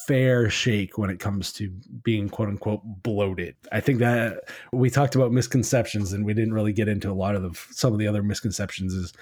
fair 0.07 0.49
shake 0.49 0.99
when 0.99 1.11
it 1.11 1.19
comes 1.19 1.53
to 1.55 1.69
being 2.05 2.29
quote 2.29 2.49
unquote 2.49 2.83
bloated. 2.85 3.57
I 3.73 3.81
think 3.81 3.99
that 3.99 4.45
we 4.73 4.89
talked 4.89 5.17
about 5.17 5.33
misconceptions 5.33 6.13
and 6.13 6.25
we 6.25 6.33
didn't 6.33 6.55
really 6.55 6.73
get 6.73 6.89
into 6.89 7.11
a 7.11 7.15
lot 7.15 7.35
of 7.35 7.43
the, 7.43 7.59
some 7.73 7.93
of 7.93 7.99
the 7.99 8.07
other 8.07 8.23
misconceptions 8.23 8.95
is 8.95 9.13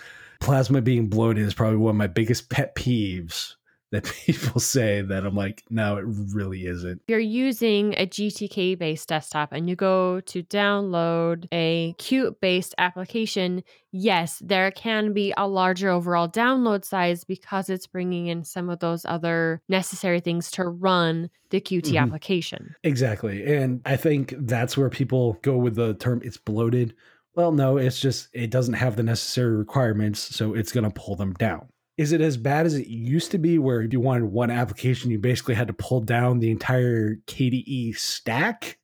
plasma 0.41 0.83
being 0.83 1.07
bloated 1.09 1.47
is 1.47 1.55
probably 1.55 1.79
one 1.79 1.91
of 1.91 1.97
my 1.97 2.07
biggest 2.07 2.51
pet 2.51 2.75
peeves 2.75 3.55
that 3.95 4.05
people 4.27 4.61
say 4.61 5.03
that 5.03 5.25
I'm 5.25 5.35
like, 5.35 5.65
no, 5.71 5.97
it 5.97 6.05
really 6.07 6.67
isn't. 6.67 7.03
You're 7.09 7.19
using 7.19 7.95
a 7.95 8.07
GTK 8.07 8.79
based 8.79 9.09
desktop 9.09 9.53
and 9.53 9.69
you 9.69 9.77
go 9.77 10.21
to 10.21 10.43
download 10.43 11.47
a 11.53 11.95
Qt 11.99 12.41
based 12.41 12.75
application. 12.79 13.63
Yes, 13.93 14.43
there 14.45 14.71
can 14.71 15.13
be 15.13 15.33
a 15.37 15.47
larger 15.47 15.91
overall 15.91 16.29
download 16.29 16.85
size 16.85 17.25
because 17.25 17.71
it's 17.71 17.87
bringing 17.87 18.27
in 18.27 18.45
some 18.45 18.69
of 18.69 18.81
those 18.81 19.05
other 19.05 19.63
necessary 19.69 20.21
things 20.21 20.51
to 20.53 20.65
run 20.65 21.31
the 21.51 21.61
Qt 21.61 21.83
mm-hmm. 21.83 21.97
application. 21.99 22.75
Exactly. 22.83 23.45
And 23.55 23.81
I 23.85 23.97
think 23.97 24.35
that's 24.39 24.77
where 24.77 24.91
people 24.91 25.39
go 25.43 25.57
with 25.57 25.77
the 25.77 25.95
term 25.95 26.21
it's 26.25 26.37
bloated. 26.37 26.95
Well, 27.37 27.53
no, 27.53 27.77
it's 27.77 28.01
just 28.01 28.29
it 28.33 28.51
doesn't 28.51 28.75
have 28.75 28.97
the 28.97 29.03
necessary 29.03 29.57
requirements, 29.57 30.21
so 30.21 30.55
it's 30.55 30.73
going 30.73 30.85
to 30.85 30.91
pull 30.91 31.17
them 31.17 31.33
down. 31.35 31.69
Is 31.97 32.13
it 32.13 32.21
as 32.21 32.37
bad 32.37 32.67
as 32.67 32.75
it 32.75 32.89
used 32.89 33.31
to 33.31 33.39
be, 33.39 33.59
where 33.59 33.81
if 33.81 33.93
you 33.93 34.01
wanted 34.01 34.25
one 34.25 34.51
application, 34.51 35.11
you 35.11 35.19
basically 35.19 35.55
had 35.55 35.69
to 35.69 35.73
pull 35.73 36.01
down 36.01 36.41
the 36.41 36.51
entire 36.51 37.17
KDE 37.27 37.97
stack? 37.97 38.79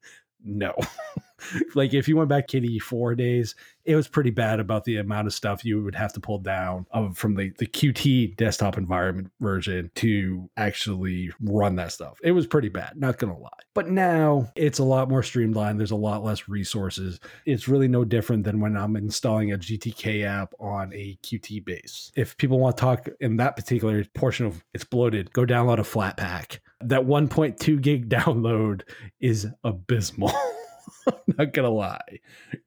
No. 0.45 0.75
like 1.75 1.93
if 1.93 2.09
you 2.09 2.17
went 2.17 2.29
back 2.29 2.47
KDE 2.47 2.81
four 2.81 3.15
days, 3.15 3.55
it 3.85 3.97
was 3.97 4.09
pretty 4.09 4.31
bad 4.31 4.61
about 4.61 4.85
the 4.85 4.97
amount 4.97 5.27
of 5.27 5.35
stuff 5.35 5.65
you 5.65 5.83
would 5.83 5.95
have 5.95 6.13
to 6.13 6.21
pull 6.21 6.39
down 6.39 6.87
of, 6.91 7.17
from 7.17 7.35
the, 7.35 7.53
the 7.59 7.67
Qt 7.67 8.37
desktop 8.37 8.77
environment 8.77 9.31
version 9.41 9.91
to 9.97 10.49
actually 10.57 11.31
run 11.41 11.77
that 11.77 11.93
stuff. 11.93 12.19
It 12.23 12.33
was 12.33 12.47
pretty 12.47 12.69
bad, 12.69 12.93
not 12.97 13.19
gonna 13.19 13.39
lie. 13.39 13.49
But 13.75 13.89
now 13.89 14.51
it's 14.57 14.79
a 14.79 14.85
lot 14.85 15.09
more 15.09 15.23
streamlined. 15.23 15.79
There's 15.79 15.91
a 15.91 15.97
lot 15.97 16.23
less 16.23 16.49
resources. 16.49 17.21
It's 17.47 17.69
really 17.69 17.89
no 17.89 18.05
different 18.05 18.45
than 18.45 18.61
when 18.61 18.77
I'm 18.77 18.97
installing 18.97 19.53
a 19.53 19.59
GTK 19.59 20.25
app 20.25 20.53
on 20.59 20.93
a 20.93 21.19
Qt 21.23 21.65
base. 21.65 22.13
If 22.17 22.37
people 22.37 22.59
want 22.59 22.77
to 22.77 22.81
talk 22.81 23.09
in 23.21 23.37
that 23.37 23.57
particular 23.57 24.05
portion 24.15 24.47
of 24.47 24.63
it's 24.75 24.85
bloated, 24.85 25.33
go 25.33 25.47
download 25.47 25.79
a 25.79 25.83
Flatpak. 25.83 26.59
That 26.81 27.03
1.2 27.03 27.81
gig 27.81 28.09
download 28.11 28.83
is 29.21 29.47
abysmal. 29.65 30.33
not 31.39 31.53
gonna 31.53 31.71
lie. 31.71 32.21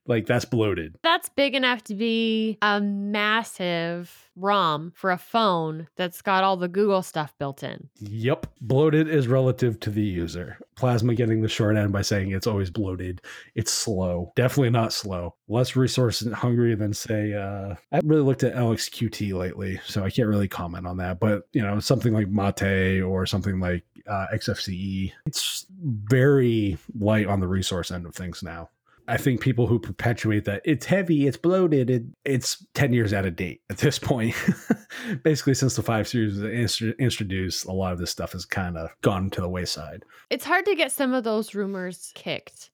Like 0.05 0.25
that's 0.25 0.45
bloated. 0.45 0.95
That's 1.03 1.29
big 1.29 1.55
enough 1.55 1.83
to 1.85 1.95
be 1.95 2.57
a 2.61 2.81
massive 2.81 4.29
ROM 4.35 4.91
for 4.95 5.11
a 5.11 5.17
phone 5.17 5.87
that's 5.95 6.21
got 6.21 6.43
all 6.43 6.57
the 6.57 6.67
Google 6.67 7.01
stuff 7.01 7.33
built 7.37 7.63
in. 7.63 7.89
Yep. 7.99 8.47
Bloated 8.61 9.07
is 9.07 9.27
relative 9.27 9.79
to 9.81 9.89
the 9.89 10.01
user. 10.01 10.57
Plasma 10.75 11.15
getting 11.15 11.41
the 11.41 11.49
short 11.49 11.75
end 11.75 11.91
by 11.91 12.01
saying 12.01 12.31
it's 12.31 12.47
always 12.47 12.69
bloated. 12.69 13.21
It's 13.55 13.71
slow. 13.71 14.31
Definitely 14.35 14.71
not 14.71 14.93
slow. 14.93 15.35
Less 15.47 15.75
resource 15.75 16.25
hungry 16.33 16.75
than 16.75 16.93
say 16.93 17.33
uh 17.33 17.75
I 17.91 17.95
haven't 17.95 18.09
really 18.09 18.23
looked 18.23 18.43
at 18.43 18.55
LXQT 18.55 19.33
lately, 19.33 19.79
so 19.85 20.03
I 20.03 20.09
can't 20.09 20.29
really 20.29 20.47
comment 20.47 20.87
on 20.87 20.97
that. 20.97 21.19
But 21.19 21.47
you 21.53 21.61
know, 21.61 21.79
something 21.79 22.13
like 22.13 22.29
Mate 22.29 23.01
or 23.01 23.25
something 23.25 23.59
like 23.59 23.83
uh, 24.07 24.27
XFCE, 24.33 25.13
it's 25.25 25.65
very 25.81 26.77
light 26.97 27.27
on 27.27 27.39
the 27.39 27.47
resource 27.47 27.91
end 27.91 28.05
of 28.05 28.15
things 28.15 28.43
now. 28.43 28.69
I 29.07 29.17
think 29.17 29.41
people 29.41 29.67
who 29.67 29.79
perpetuate 29.79 30.45
that 30.45 30.61
it's 30.63 30.85
heavy, 30.85 31.27
it's 31.27 31.37
bloated, 31.37 31.89
it, 31.89 32.03
it's 32.23 32.65
10 32.73 32.93
years 32.93 33.13
out 33.13 33.25
of 33.25 33.35
date 33.35 33.61
at 33.69 33.77
this 33.77 33.99
point. 33.99 34.35
Basically, 35.23 35.53
since 35.53 35.75
the 35.75 35.83
five 35.83 36.07
series 36.07 36.39
was 36.39 36.81
introduced, 36.99 37.65
a 37.65 37.71
lot 37.71 37.93
of 37.93 37.99
this 37.99 38.11
stuff 38.11 38.31
has 38.31 38.45
kind 38.45 38.77
of 38.77 38.89
gone 39.01 39.29
to 39.31 39.41
the 39.41 39.49
wayside. 39.49 40.05
It's 40.29 40.45
hard 40.45 40.65
to 40.65 40.75
get 40.75 40.91
some 40.91 41.13
of 41.13 41.23
those 41.23 41.53
rumors 41.53 42.11
kicked. 42.15 42.69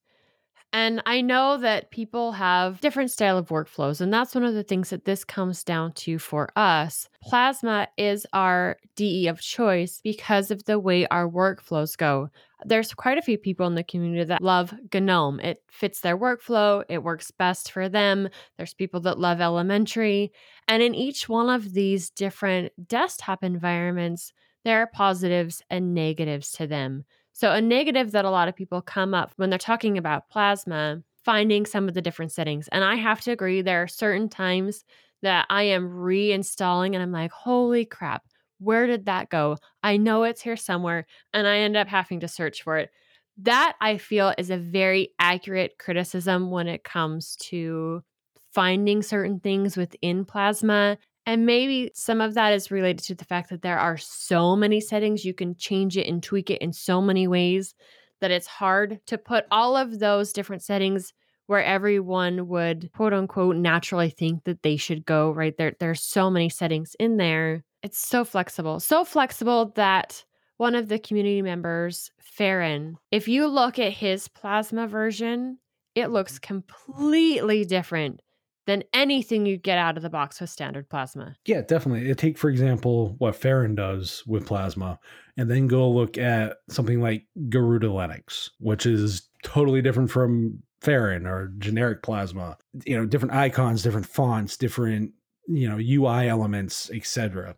And 0.72 1.02
I 1.08 1.22
know 1.22 1.58
that 1.58 1.90
people 1.90 2.34
have 2.34 2.80
different 2.80 3.10
style 3.10 3.40
of 3.40 3.48
workflows 3.48 4.02
and 4.02 4.14
that's 4.14 4.36
one 4.36 4.44
of 4.44 4.54
the 4.54 4.64
things 4.64 4.92
that 4.92 5.06
this 5.06 5.24
comes 5.24 5.64
down 5.64 5.94
to 5.94 6.20
for 6.20 6.50
us. 6.56 7.10
Plasma 7.24 7.88
is 7.98 8.28
our 8.34 8.78
DE 8.96 9.28
of 9.28 9.42
choice 9.42 10.00
because 10.04 10.52
of 10.52 10.64
the 10.66 10.78
way 10.78 11.08
our 11.08 11.28
workflows 11.28 11.98
go. 11.98 12.30
There's 12.66 12.94
quite 12.94 13.18
a 13.18 13.24
few 13.24 13.38
people 13.38 13.66
in 13.66 13.74
the 13.74 13.84
community 13.84 14.26
that 14.26 14.44
love 14.44 14.74
GNOME. 14.94 15.40
It 15.40 15.64
fits 15.72 16.02
their 16.02 16.18
workflow, 16.18 16.84
it 16.88 17.04
works 17.04 17.32
best 17.32 17.72
for 17.72 17.90
them. 17.90 18.30
There's 18.58 18.74
people 18.76 19.00
that 19.02 19.18
love 19.18 19.42
elementary. 19.42 20.32
And 20.68 20.84
in 20.84 20.94
each 20.94 21.28
one 21.28 21.50
of 21.50 21.74
these 21.74 22.12
different 22.12 22.74
desktop 22.88 23.44
environments, 23.44 24.34
there 24.66 24.82
are 24.82 24.88
positives 24.88 25.64
and 25.70 25.96
negatives 25.96 26.52
to 26.54 26.68
them. 26.68 27.06
So, 27.40 27.54
a 27.54 27.62
negative 27.62 28.12
that 28.12 28.26
a 28.26 28.30
lot 28.30 28.50
of 28.50 28.56
people 28.58 28.82
come 28.82 29.14
up 29.14 29.32
when 29.38 29.50
they're 29.50 29.58
talking 29.58 29.98
about 29.98 30.28
plasma, 30.30 31.02
finding 31.24 31.66
some 31.66 31.88
of 31.88 31.94
the 31.94 32.02
different 32.02 32.34
settings. 32.34 32.68
And 32.68 32.84
I 32.84 32.96
have 32.96 33.22
to 33.22 33.32
agree, 33.32 33.62
there 33.62 33.82
are 33.82 33.88
certain 33.88 34.28
times 34.28 34.84
that 35.22 35.46
I 35.50 35.64
am 35.64 35.88
reinstalling 35.90 36.88
and 36.96 37.02
I'm 37.02 37.14
like, 37.14 37.32
holy 37.32 37.86
crap, 37.86 38.24
where 38.60 38.88
did 38.88 39.06
that 39.06 39.30
go? 39.30 39.56
I 39.84 39.96
know 39.96 40.24
it's 40.24 40.42
here 40.42 40.58
somewhere. 40.58 41.08
And 41.34 41.48
I 41.48 41.60
end 41.60 41.78
up 41.78 41.88
having 41.88 42.20
to 42.20 42.28
search 42.28 42.62
for 42.62 42.78
it. 42.78 42.90
That 43.38 43.78
I 43.80 44.00
feel 44.00 44.34
is 44.38 44.50
a 44.50 44.58
very 44.58 45.14
accurate 45.18 45.78
criticism 45.80 46.52
when 46.52 46.68
it 46.68 46.84
comes 46.84 47.38
to 47.52 48.04
finding 48.52 49.02
certain 49.02 49.40
things 49.40 49.78
within 49.78 50.26
plasma 50.26 50.98
and 51.30 51.46
maybe 51.46 51.92
some 51.94 52.22
of 52.22 52.34
that 52.34 52.54
is 52.54 52.72
related 52.72 53.06
to 53.06 53.14
the 53.14 53.24
fact 53.24 53.52
that 53.52 53.62
there 53.62 53.78
are 53.78 53.98
so 53.98 54.56
many 54.56 54.82
settings. 54.82 55.24
You 55.24 55.36
can 55.36 55.54
change 55.54 55.96
it 55.96 56.08
and 56.08 56.24
tweak 56.24 56.50
it 56.50 56.60
in 56.60 56.74
so 56.74 57.04
many 57.04 57.28
ways 57.28 57.76
that 58.20 58.32
it's 58.32 58.48
hard 58.48 59.00
to 59.06 59.20
put 59.20 59.46
all 59.52 59.78
of 59.78 60.00
those 60.00 60.34
different 60.34 60.64
settings 60.64 61.14
where 61.46 61.64
everyone 61.64 62.48
would 62.48 62.92
quote 62.94 63.14
unquote 63.14 63.58
naturally 63.58 64.10
think 64.10 64.44
that 64.46 64.64
they 64.64 64.76
should 64.76 65.06
go, 65.06 65.30
right? 65.30 65.56
There 65.56 65.76
there's 65.80 66.02
so 66.02 66.32
many 66.32 66.50
settings 66.50 66.96
in 67.00 67.18
there. 67.18 67.64
It's 67.84 68.00
so 68.00 68.26
flexible. 68.26 68.80
So 68.80 69.06
flexible 69.06 69.72
that 69.76 70.26
one 70.58 70.74
of 70.74 70.88
the 70.88 70.98
community 70.98 71.44
members, 71.44 72.10
Farron, 72.20 72.98
if 73.12 73.28
you 73.28 73.46
look 73.46 73.78
at 73.78 73.92
his 73.94 74.28
plasma 74.28 74.88
version, 74.88 75.60
it 75.94 76.08
looks 76.08 76.40
mm-hmm. 76.40 76.56
completely 76.56 77.66
different 77.66 78.22
than 78.70 78.84
anything 78.94 79.48
you 79.48 79.58
get 79.58 79.80
out 79.80 79.98
of 79.98 80.04
the 80.04 80.12
box 80.12 80.40
with 80.40 80.50
standard 80.50 80.88
plasma. 80.90 81.36
Yeah, 81.46 81.62
definitely. 81.62 82.14
Take, 82.14 82.38
for 82.38 82.52
example, 82.52 83.16
what 83.18 83.36
Farron 83.36 83.74
does 83.74 84.24
with 84.28 84.46
plasma, 84.46 85.00
and 85.38 85.50
then 85.50 85.66
go 85.66 85.90
look 85.90 86.20
at 86.20 86.58
something 86.70 87.02
like 87.02 87.26
Garuda 87.50 87.88
Linux, 87.88 88.52
which 88.60 88.86
is 88.86 89.28
totally 89.44 89.82
different 89.82 90.12
from 90.12 90.62
Farron 90.82 91.26
or 91.26 91.52
generic 91.58 92.04
plasma. 92.04 92.58
You 92.86 92.98
know, 92.98 93.08
different 93.08 93.34
icons, 93.34 93.82
different 93.82 94.06
fonts, 94.06 94.56
different, 94.56 95.14
you 95.48 95.68
know, 95.68 95.80
UI 95.80 96.30
elements, 96.30 96.92
etc. 96.94 97.56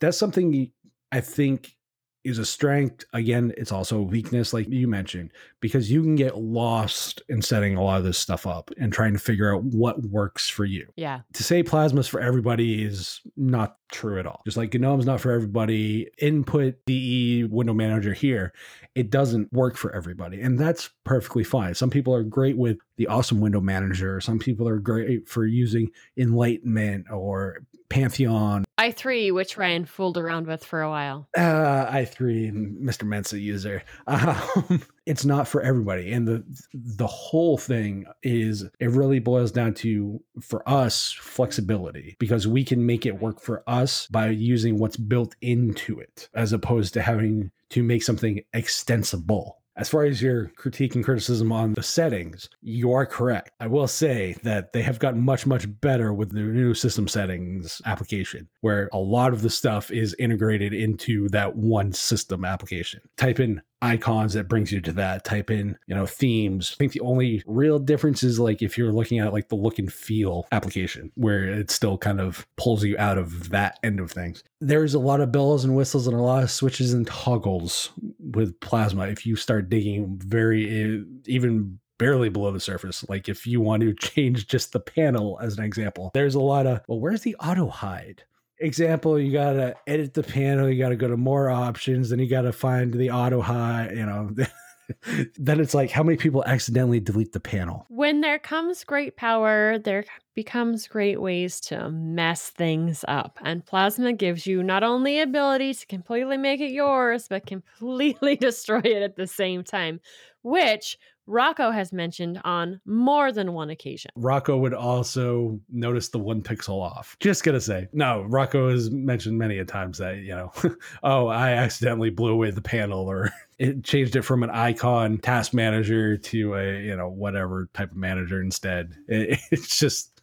That's 0.00 0.16
something 0.16 0.72
I 1.12 1.20
think 1.20 1.76
is 2.24 2.38
a 2.38 2.44
strength. 2.44 3.04
Again, 3.12 3.52
it's 3.56 3.72
also 3.72 3.98
a 3.98 4.02
weakness, 4.02 4.52
like 4.52 4.68
you 4.68 4.88
mentioned, 4.88 5.30
because 5.60 5.90
you 5.90 6.02
can 6.02 6.16
get 6.16 6.38
lost 6.38 7.22
in 7.28 7.42
setting 7.42 7.76
a 7.76 7.82
lot 7.82 7.98
of 7.98 8.04
this 8.04 8.18
stuff 8.18 8.46
up 8.46 8.70
and 8.78 8.92
trying 8.92 9.12
to 9.12 9.18
figure 9.18 9.54
out 9.54 9.62
what 9.64 10.02
works 10.06 10.48
for 10.48 10.64
you. 10.64 10.86
Yeah. 10.96 11.20
To 11.34 11.42
say 11.42 11.62
plasma's 11.62 12.08
for 12.08 12.20
everybody 12.20 12.82
is 12.82 13.20
not 13.36 13.76
true 13.92 14.18
at 14.18 14.26
all. 14.26 14.42
Just 14.44 14.56
like 14.56 14.72
GNOME's 14.72 15.06
not 15.06 15.20
for 15.20 15.30
everybody, 15.30 16.08
input 16.18 16.74
DE 16.86 17.44
window 17.44 17.74
manager 17.74 18.12
here, 18.12 18.52
it 18.94 19.10
doesn't 19.10 19.52
work 19.52 19.76
for 19.76 19.94
everybody. 19.94 20.40
And 20.40 20.58
that's 20.58 20.90
perfectly 21.04 21.44
fine. 21.44 21.74
Some 21.74 21.90
people 21.90 22.14
are 22.14 22.24
great 22.24 22.56
with 22.56 22.78
the 22.96 23.06
awesome 23.06 23.40
window 23.40 23.60
manager. 23.60 24.20
Some 24.20 24.38
people 24.38 24.68
are 24.68 24.78
great 24.78 25.28
for 25.28 25.44
using 25.46 25.90
Enlightenment 26.16 27.06
or 27.10 27.64
Pantheon. 27.88 28.64
i3, 28.78 29.32
which 29.32 29.56
Ryan 29.56 29.84
fooled 29.84 30.18
around 30.18 30.46
with 30.46 30.64
for 30.64 30.82
a 30.82 30.88
while. 30.88 31.28
Uh, 31.36 31.86
i3, 31.90 32.80
Mr. 32.80 33.04
Mensa 33.04 33.38
user. 33.38 33.82
Um, 34.06 34.82
it's 35.06 35.24
not 35.24 35.46
for 35.48 35.60
everybody, 35.60 36.12
and 36.12 36.26
the 36.26 36.44
the 36.72 37.06
whole 37.06 37.58
thing 37.58 38.06
is 38.22 38.64
it 38.80 38.90
really 38.90 39.18
boils 39.18 39.52
down 39.52 39.74
to 39.74 40.20
for 40.40 40.66
us 40.68 41.12
flexibility 41.12 42.16
because 42.18 42.46
we 42.46 42.64
can 42.64 42.86
make 42.86 43.04
it 43.04 43.20
work 43.20 43.40
for 43.40 43.62
us 43.66 44.06
by 44.08 44.28
using 44.28 44.78
what's 44.78 44.96
built 44.96 45.34
into 45.40 45.98
it, 46.00 46.28
as 46.34 46.52
opposed 46.52 46.94
to 46.94 47.02
having 47.02 47.50
to 47.70 47.82
make 47.82 48.02
something 48.02 48.40
extensible. 48.52 49.58
As 49.76 49.88
far 49.88 50.04
as 50.04 50.22
your 50.22 50.52
critique 50.56 50.94
and 50.94 51.04
criticism 51.04 51.50
on 51.50 51.72
the 51.74 51.82
settings, 51.82 52.48
you 52.62 52.92
are 52.92 53.04
correct. 53.04 53.50
I 53.58 53.66
will 53.66 53.88
say 53.88 54.36
that 54.44 54.72
they 54.72 54.82
have 54.82 55.00
gotten 55.00 55.20
much, 55.20 55.46
much 55.46 55.66
better 55.80 56.14
with 56.14 56.30
the 56.30 56.40
new 56.40 56.74
system 56.74 57.08
settings 57.08 57.82
application, 57.84 58.48
where 58.60 58.88
a 58.92 58.98
lot 58.98 59.32
of 59.32 59.42
the 59.42 59.50
stuff 59.50 59.90
is 59.90 60.14
integrated 60.18 60.72
into 60.72 61.28
that 61.30 61.56
one 61.56 61.92
system 61.92 62.44
application. 62.44 63.00
Type 63.16 63.40
in 63.40 63.62
icons 63.84 64.32
that 64.32 64.48
brings 64.48 64.72
you 64.72 64.80
to 64.80 64.92
that 64.92 65.24
type 65.24 65.50
in 65.50 65.76
you 65.86 65.94
know 65.94 66.06
themes 66.06 66.72
i 66.72 66.76
think 66.76 66.92
the 66.92 67.00
only 67.00 67.42
real 67.46 67.78
difference 67.78 68.22
is 68.22 68.40
like 68.40 68.62
if 68.62 68.78
you're 68.78 68.92
looking 68.92 69.18
at 69.18 69.32
like 69.32 69.48
the 69.48 69.54
look 69.54 69.78
and 69.78 69.92
feel 69.92 70.46
application 70.52 71.12
where 71.14 71.44
it 71.44 71.70
still 71.70 71.98
kind 71.98 72.20
of 72.20 72.46
pulls 72.56 72.82
you 72.82 72.96
out 72.98 73.18
of 73.18 73.50
that 73.50 73.78
end 73.82 74.00
of 74.00 74.10
things 74.10 74.42
there's 74.60 74.94
a 74.94 74.98
lot 74.98 75.20
of 75.20 75.30
bells 75.30 75.64
and 75.64 75.76
whistles 75.76 76.06
and 76.06 76.16
a 76.16 76.20
lot 76.20 76.42
of 76.42 76.50
switches 76.50 76.94
and 76.94 77.06
toggles 77.06 77.90
with 78.18 78.58
plasma 78.60 79.06
if 79.08 79.26
you 79.26 79.36
start 79.36 79.68
digging 79.68 80.16
very 80.18 80.82
eh, 80.82 80.98
even 81.26 81.78
barely 81.98 82.28
below 82.28 82.50
the 82.50 82.60
surface. 82.60 83.04
Like 83.08 83.28
if 83.28 83.46
you 83.46 83.60
want 83.60 83.82
to 83.82 83.94
change 84.00 84.46
just 84.46 84.72
the 84.72 84.80
panel 84.80 85.38
as 85.40 85.58
an 85.58 85.64
example, 85.64 86.10
there's 86.14 86.34
a 86.34 86.40
lot 86.40 86.66
of, 86.66 86.80
well, 86.88 87.00
where's 87.00 87.22
the 87.22 87.36
auto 87.36 87.68
hide? 87.68 88.24
Example, 88.64 89.18
you 89.18 89.30
gotta 89.30 89.76
edit 89.86 90.14
the 90.14 90.22
panel, 90.22 90.70
you 90.70 90.78
gotta 90.82 90.96
go 90.96 91.06
to 91.06 91.18
more 91.18 91.50
options, 91.50 92.08
then 92.08 92.18
you 92.18 92.26
gotta 92.26 92.50
find 92.50 92.94
the 92.94 93.10
auto 93.10 93.42
hide, 93.42 93.90
you 93.94 94.06
know. 94.06 94.34
then 95.38 95.60
it's 95.60 95.74
like 95.74 95.90
how 95.90 96.02
many 96.02 96.16
people 96.16 96.42
accidentally 96.46 97.00
delete 97.00 97.32
the 97.32 97.40
panel 97.40 97.86
when 97.88 98.20
there 98.20 98.38
comes 98.38 98.84
great 98.84 99.16
power 99.16 99.78
there 99.78 100.04
becomes 100.34 100.86
great 100.86 101.22
ways 101.22 101.58
to 101.58 101.90
mess 101.90 102.50
things 102.50 103.02
up 103.08 103.38
and 103.42 103.64
plasma 103.64 104.12
gives 104.12 104.46
you 104.46 104.62
not 104.62 104.82
only 104.82 105.20
ability 105.20 105.72
to 105.72 105.86
completely 105.86 106.36
make 106.36 106.60
it 106.60 106.70
yours 106.70 107.28
but 107.28 107.46
completely 107.46 108.36
destroy 108.40 108.80
it 108.80 109.02
at 109.02 109.16
the 109.16 109.26
same 109.26 109.64
time 109.64 110.00
which 110.42 110.98
Rocco 111.26 111.70
has 111.70 111.92
mentioned 111.92 112.40
on 112.44 112.80
more 112.84 113.32
than 113.32 113.52
one 113.52 113.70
occasion. 113.70 114.10
Rocco 114.16 114.58
would 114.58 114.74
also 114.74 115.60
notice 115.72 116.08
the 116.08 116.18
one 116.18 116.42
pixel 116.42 116.82
off. 116.82 117.16
Just 117.20 117.44
gonna 117.44 117.60
say, 117.60 117.88
no, 117.92 118.22
Rocco 118.22 118.70
has 118.70 118.90
mentioned 118.90 119.38
many 119.38 119.58
a 119.58 119.64
times 119.64 119.98
that, 119.98 120.18
you 120.18 120.34
know, 120.34 120.52
oh, 121.02 121.28
I 121.28 121.52
accidentally 121.52 122.10
blew 122.10 122.32
away 122.32 122.50
the 122.50 122.62
panel 122.62 123.00
or 123.10 123.30
it 123.58 123.84
changed 123.84 124.16
it 124.16 124.22
from 124.22 124.42
an 124.42 124.50
icon 124.50 125.18
task 125.18 125.54
manager 125.54 126.16
to 126.16 126.54
a, 126.54 126.80
you 126.82 126.96
know, 126.96 127.08
whatever 127.08 127.68
type 127.74 127.90
of 127.90 127.96
manager 127.96 128.40
instead. 128.40 128.94
It, 129.08 129.38
it's 129.50 129.78
just 129.78 130.22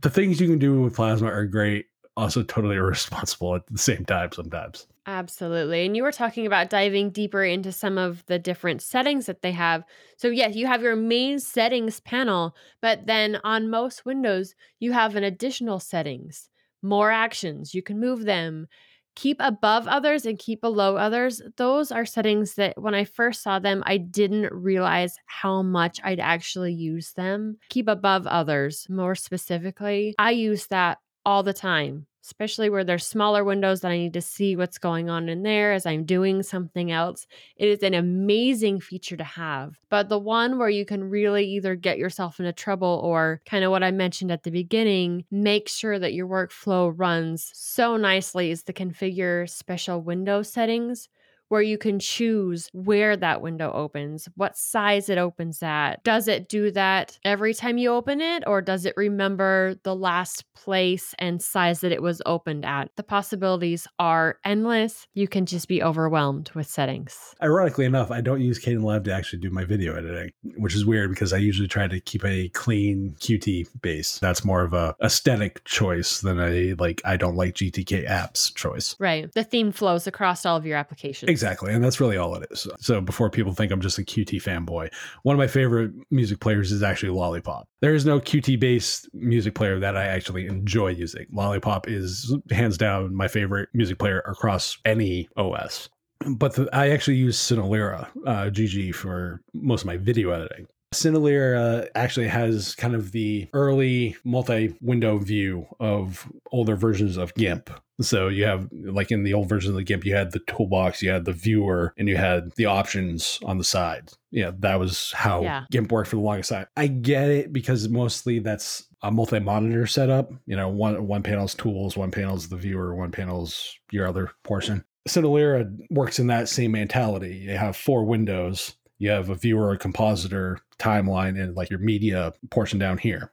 the 0.00 0.10
things 0.10 0.40
you 0.40 0.48
can 0.48 0.58
do 0.58 0.82
with 0.82 0.94
Plasma 0.94 1.28
are 1.28 1.46
great, 1.46 1.86
also 2.16 2.42
totally 2.42 2.76
irresponsible 2.82 3.56
at 3.56 3.66
the 3.66 3.78
same 3.78 4.04
time 4.04 4.30
sometimes. 4.32 4.86
Absolutely. 5.06 5.84
And 5.84 5.94
you 5.96 6.02
were 6.02 6.12
talking 6.12 6.46
about 6.46 6.70
diving 6.70 7.10
deeper 7.10 7.44
into 7.44 7.72
some 7.72 7.98
of 7.98 8.24
the 8.26 8.38
different 8.38 8.80
settings 8.80 9.26
that 9.26 9.42
they 9.42 9.52
have. 9.52 9.84
So, 10.16 10.28
yes, 10.28 10.56
you 10.56 10.66
have 10.66 10.82
your 10.82 10.96
main 10.96 11.38
settings 11.38 12.00
panel, 12.00 12.56
but 12.80 13.06
then 13.06 13.38
on 13.44 13.68
most 13.68 14.06
windows, 14.06 14.54
you 14.80 14.92
have 14.92 15.14
an 15.14 15.24
additional 15.24 15.78
settings, 15.78 16.48
more 16.80 17.10
actions. 17.10 17.74
You 17.74 17.82
can 17.82 18.00
move 18.00 18.24
them, 18.24 18.66
keep 19.14 19.36
above 19.40 19.86
others 19.86 20.24
and 20.24 20.38
keep 20.38 20.60
below 20.60 20.96
others. 20.96 21.42
Those 21.56 21.92
are 21.92 22.06
settings 22.06 22.54
that 22.54 22.80
when 22.80 22.94
I 22.94 23.04
first 23.04 23.42
saw 23.42 23.58
them, 23.58 23.82
I 23.86 23.98
didn't 23.98 24.52
realize 24.52 25.16
how 25.26 25.62
much 25.62 26.00
I'd 26.02 26.20
actually 26.20 26.72
use 26.72 27.12
them. 27.12 27.58
Keep 27.68 27.88
above 27.88 28.26
others, 28.26 28.86
more 28.88 29.14
specifically, 29.14 30.14
I 30.18 30.30
use 30.30 30.66
that 30.68 30.98
all 31.24 31.42
the 31.42 31.52
time 31.52 32.06
especially 32.24 32.70
where 32.70 32.84
there's 32.84 33.06
smaller 33.06 33.44
windows 33.44 33.82
that 33.82 33.90
I 33.90 33.98
need 33.98 34.14
to 34.14 34.22
see 34.22 34.56
what's 34.56 34.78
going 34.78 35.10
on 35.10 35.28
in 35.28 35.42
there 35.42 35.74
as 35.74 35.84
I'm 35.84 36.04
doing 36.04 36.42
something 36.42 36.90
else. 36.90 37.26
It 37.56 37.68
is 37.68 37.82
an 37.82 37.92
amazing 37.92 38.80
feature 38.80 39.16
to 39.18 39.24
have. 39.24 39.78
But 39.90 40.08
the 40.08 40.18
one 40.18 40.58
where 40.58 40.70
you 40.70 40.86
can 40.86 41.04
really 41.04 41.46
either 41.50 41.74
get 41.74 41.98
yourself 41.98 42.40
into 42.40 42.52
trouble 42.54 43.00
or 43.04 43.42
kind 43.44 43.62
of 43.62 43.70
what 43.70 43.82
I 43.82 43.90
mentioned 43.90 44.32
at 44.32 44.42
the 44.42 44.50
beginning, 44.50 45.26
make 45.30 45.68
sure 45.68 45.98
that 45.98 46.14
your 46.14 46.26
workflow 46.26 46.94
runs 46.96 47.50
so 47.52 47.98
nicely 47.98 48.50
is 48.50 48.62
the 48.62 48.72
configure 48.72 49.48
special 49.48 50.00
window 50.00 50.40
settings 50.40 51.10
where 51.54 51.62
you 51.62 51.78
can 51.78 52.00
choose 52.00 52.68
where 52.72 53.16
that 53.16 53.40
window 53.40 53.70
opens, 53.70 54.28
what 54.34 54.58
size 54.58 55.08
it 55.08 55.18
opens 55.18 55.62
at. 55.62 56.02
Does 56.02 56.26
it 56.26 56.48
do 56.48 56.72
that 56.72 57.16
every 57.24 57.54
time 57.54 57.78
you 57.78 57.92
open 57.92 58.20
it, 58.20 58.42
or 58.44 58.60
does 58.60 58.84
it 58.84 58.92
remember 58.96 59.76
the 59.84 59.94
last 59.94 60.52
place 60.54 61.14
and 61.16 61.40
size 61.40 61.80
that 61.82 61.92
it 61.92 62.02
was 62.02 62.20
opened 62.26 62.64
at? 62.64 62.90
The 62.96 63.04
possibilities 63.04 63.86
are 64.00 64.40
endless. 64.44 65.06
You 65.14 65.28
can 65.28 65.46
just 65.46 65.68
be 65.68 65.80
overwhelmed 65.80 66.50
with 66.56 66.66
settings. 66.66 67.36
Ironically 67.40 67.84
enough, 67.84 68.10
I 68.10 68.20
don't 68.20 68.40
use 68.40 68.58
Kdenlive 68.58 69.04
to 69.04 69.14
actually 69.14 69.38
do 69.38 69.50
my 69.50 69.64
video 69.64 69.94
editing, 69.94 70.32
which 70.56 70.74
is 70.74 70.84
weird 70.84 71.10
because 71.10 71.32
I 71.32 71.36
usually 71.36 71.68
try 71.68 71.86
to 71.86 72.00
keep 72.00 72.24
a 72.24 72.48
clean 72.48 73.14
Qt 73.20 73.68
base. 73.80 74.18
That's 74.18 74.44
more 74.44 74.64
of 74.64 74.72
a 74.72 74.96
aesthetic 75.00 75.62
choice 75.62 76.20
than 76.20 76.40
a 76.40 76.74
like 76.74 77.00
I 77.04 77.16
don't 77.16 77.36
like 77.36 77.54
GTK 77.54 78.08
apps 78.08 78.52
choice. 78.52 78.96
Right. 78.98 79.32
The 79.32 79.44
theme 79.44 79.70
flows 79.70 80.08
across 80.08 80.44
all 80.44 80.56
of 80.56 80.66
your 80.66 80.76
applications. 80.76 81.30
Exactly. 81.30 81.43
And 81.44 81.84
that's 81.84 82.00
really 82.00 82.16
all 82.16 82.34
it 82.34 82.46
is. 82.50 82.66
So 82.78 83.00
before 83.00 83.30
people 83.30 83.52
think 83.52 83.72
I'm 83.72 83.80
just 83.80 83.98
a 83.98 84.02
Qt 84.02 84.42
fanboy, 84.42 84.92
one 85.22 85.34
of 85.34 85.38
my 85.38 85.46
favorite 85.46 85.92
music 86.10 86.40
players 86.40 86.72
is 86.72 86.82
actually 86.82 87.10
Lollipop. 87.10 87.68
There 87.80 87.94
is 87.94 88.04
no 88.04 88.20
Qt 88.20 88.58
based 88.58 89.08
music 89.12 89.54
player 89.54 89.78
that 89.78 89.96
I 89.96 90.04
actually 90.04 90.46
enjoy 90.46 90.88
using. 90.88 91.26
Lollipop 91.32 91.88
is 91.88 92.34
hands 92.50 92.78
down 92.78 93.14
my 93.14 93.28
favorite 93.28 93.68
music 93.74 93.98
player 93.98 94.20
across 94.20 94.78
any 94.84 95.28
OS. 95.36 95.88
But 96.26 96.54
the, 96.54 96.68
I 96.72 96.90
actually 96.90 97.16
use 97.16 97.38
Cinelerra 97.38 98.08
uh, 98.26 98.50
GG 98.50 98.94
for 98.94 99.42
most 99.52 99.82
of 99.82 99.86
my 99.86 99.96
video 99.96 100.30
editing. 100.30 100.66
Cinelerra 100.94 101.88
actually 101.96 102.28
has 102.28 102.74
kind 102.76 102.94
of 102.94 103.12
the 103.12 103.48
early 103.52 104.16
multi 104.24 104.74
window 104.80 105.18
view 105.18 105.66
of 105.80 106.30
older 106.52 106.76
versions 106.76 107.16
of 107.16 107.34
GIMP. 107.34 107.68
So 108.00 108.28
you 108.28 108.44
have, 108.44 108.68
like 108.72 109.12
in 109.12 109.22
the 109.22 109.34
old 109.34 109.48
version 109.48 109.70
of 109.70 109.76
the 109.76 109.84
GIMP, 109.84 110.04
you 110.04 110.14
had 110.14 110.32
the 110.32 110.40
toolbox, 110.40 111.02
you 111.02 111.10
had 111.10 111.24
the 111.24 111.32
viewer, 111.32 111.94
and 111.96 112.08
you 112.08 112.16
had 112.16 112.52
the 112.56 112.66
options 112.66 113.38
on 113.44 113.58
the 113.58 113.64
side. 113.64 114.10
Yeah, 114.30 114.50
that 114.58 114.80
was 114.80 115.12
how 115.12 115.42
Yeah. 115.42 115.64
GIMP 115.70 115.92
worked 115.92 116.10
for 116.10 116.16
the 116.16 116.22
longest 116.22 116.50
time. 116.50 116.66
I 116.76 116.88
get 116.88 117.30
it 117.30 117.52
because 117.52 117.88
mostly 117.88 118.40
that's 118.40 118.88
a 119.02 119.10
multi-monitor 119.10 119.86
setup. 119.86 120.32
You 120.46 120.56
know, 120.56 120.68
one 120.68 121.06
one 121.06 121.22
panel's 121.22 121.54
tools, 121.54 121.96
one 121.96 122.10
panel's 122.10 122.48
the 122.48 122.56
viewer, 122.56 122.94
one 122.94 123.12
panel's 123.12 123.78
your 123.92 124.08
other 124.08 124.30
portion. 124.42 124.84
Cinelerra 125.08 125.70
works 125.90 126.18
in 126.18 126.26
that 126.28 126.48
same 126.48 126.72
mentality. 126.72 127.36
You 127.36 127.56
have 127.56 127.76
four 127.76 128.04
windows. 128.04 128.74
You 128.98 129.10
have 129.10 129.28
a 129.28 129.34
viewer, 129.34 129.72
a 129.72 129.78
compositor, 129.78 130.58
timeline, 130.78 131.38
and 131.40 131.54
like 131.54 131.68
your 131.68 131.80
media 131.80 132.32
portion 132.50 132.78
down 132.78 132.98
here 132.98 133.30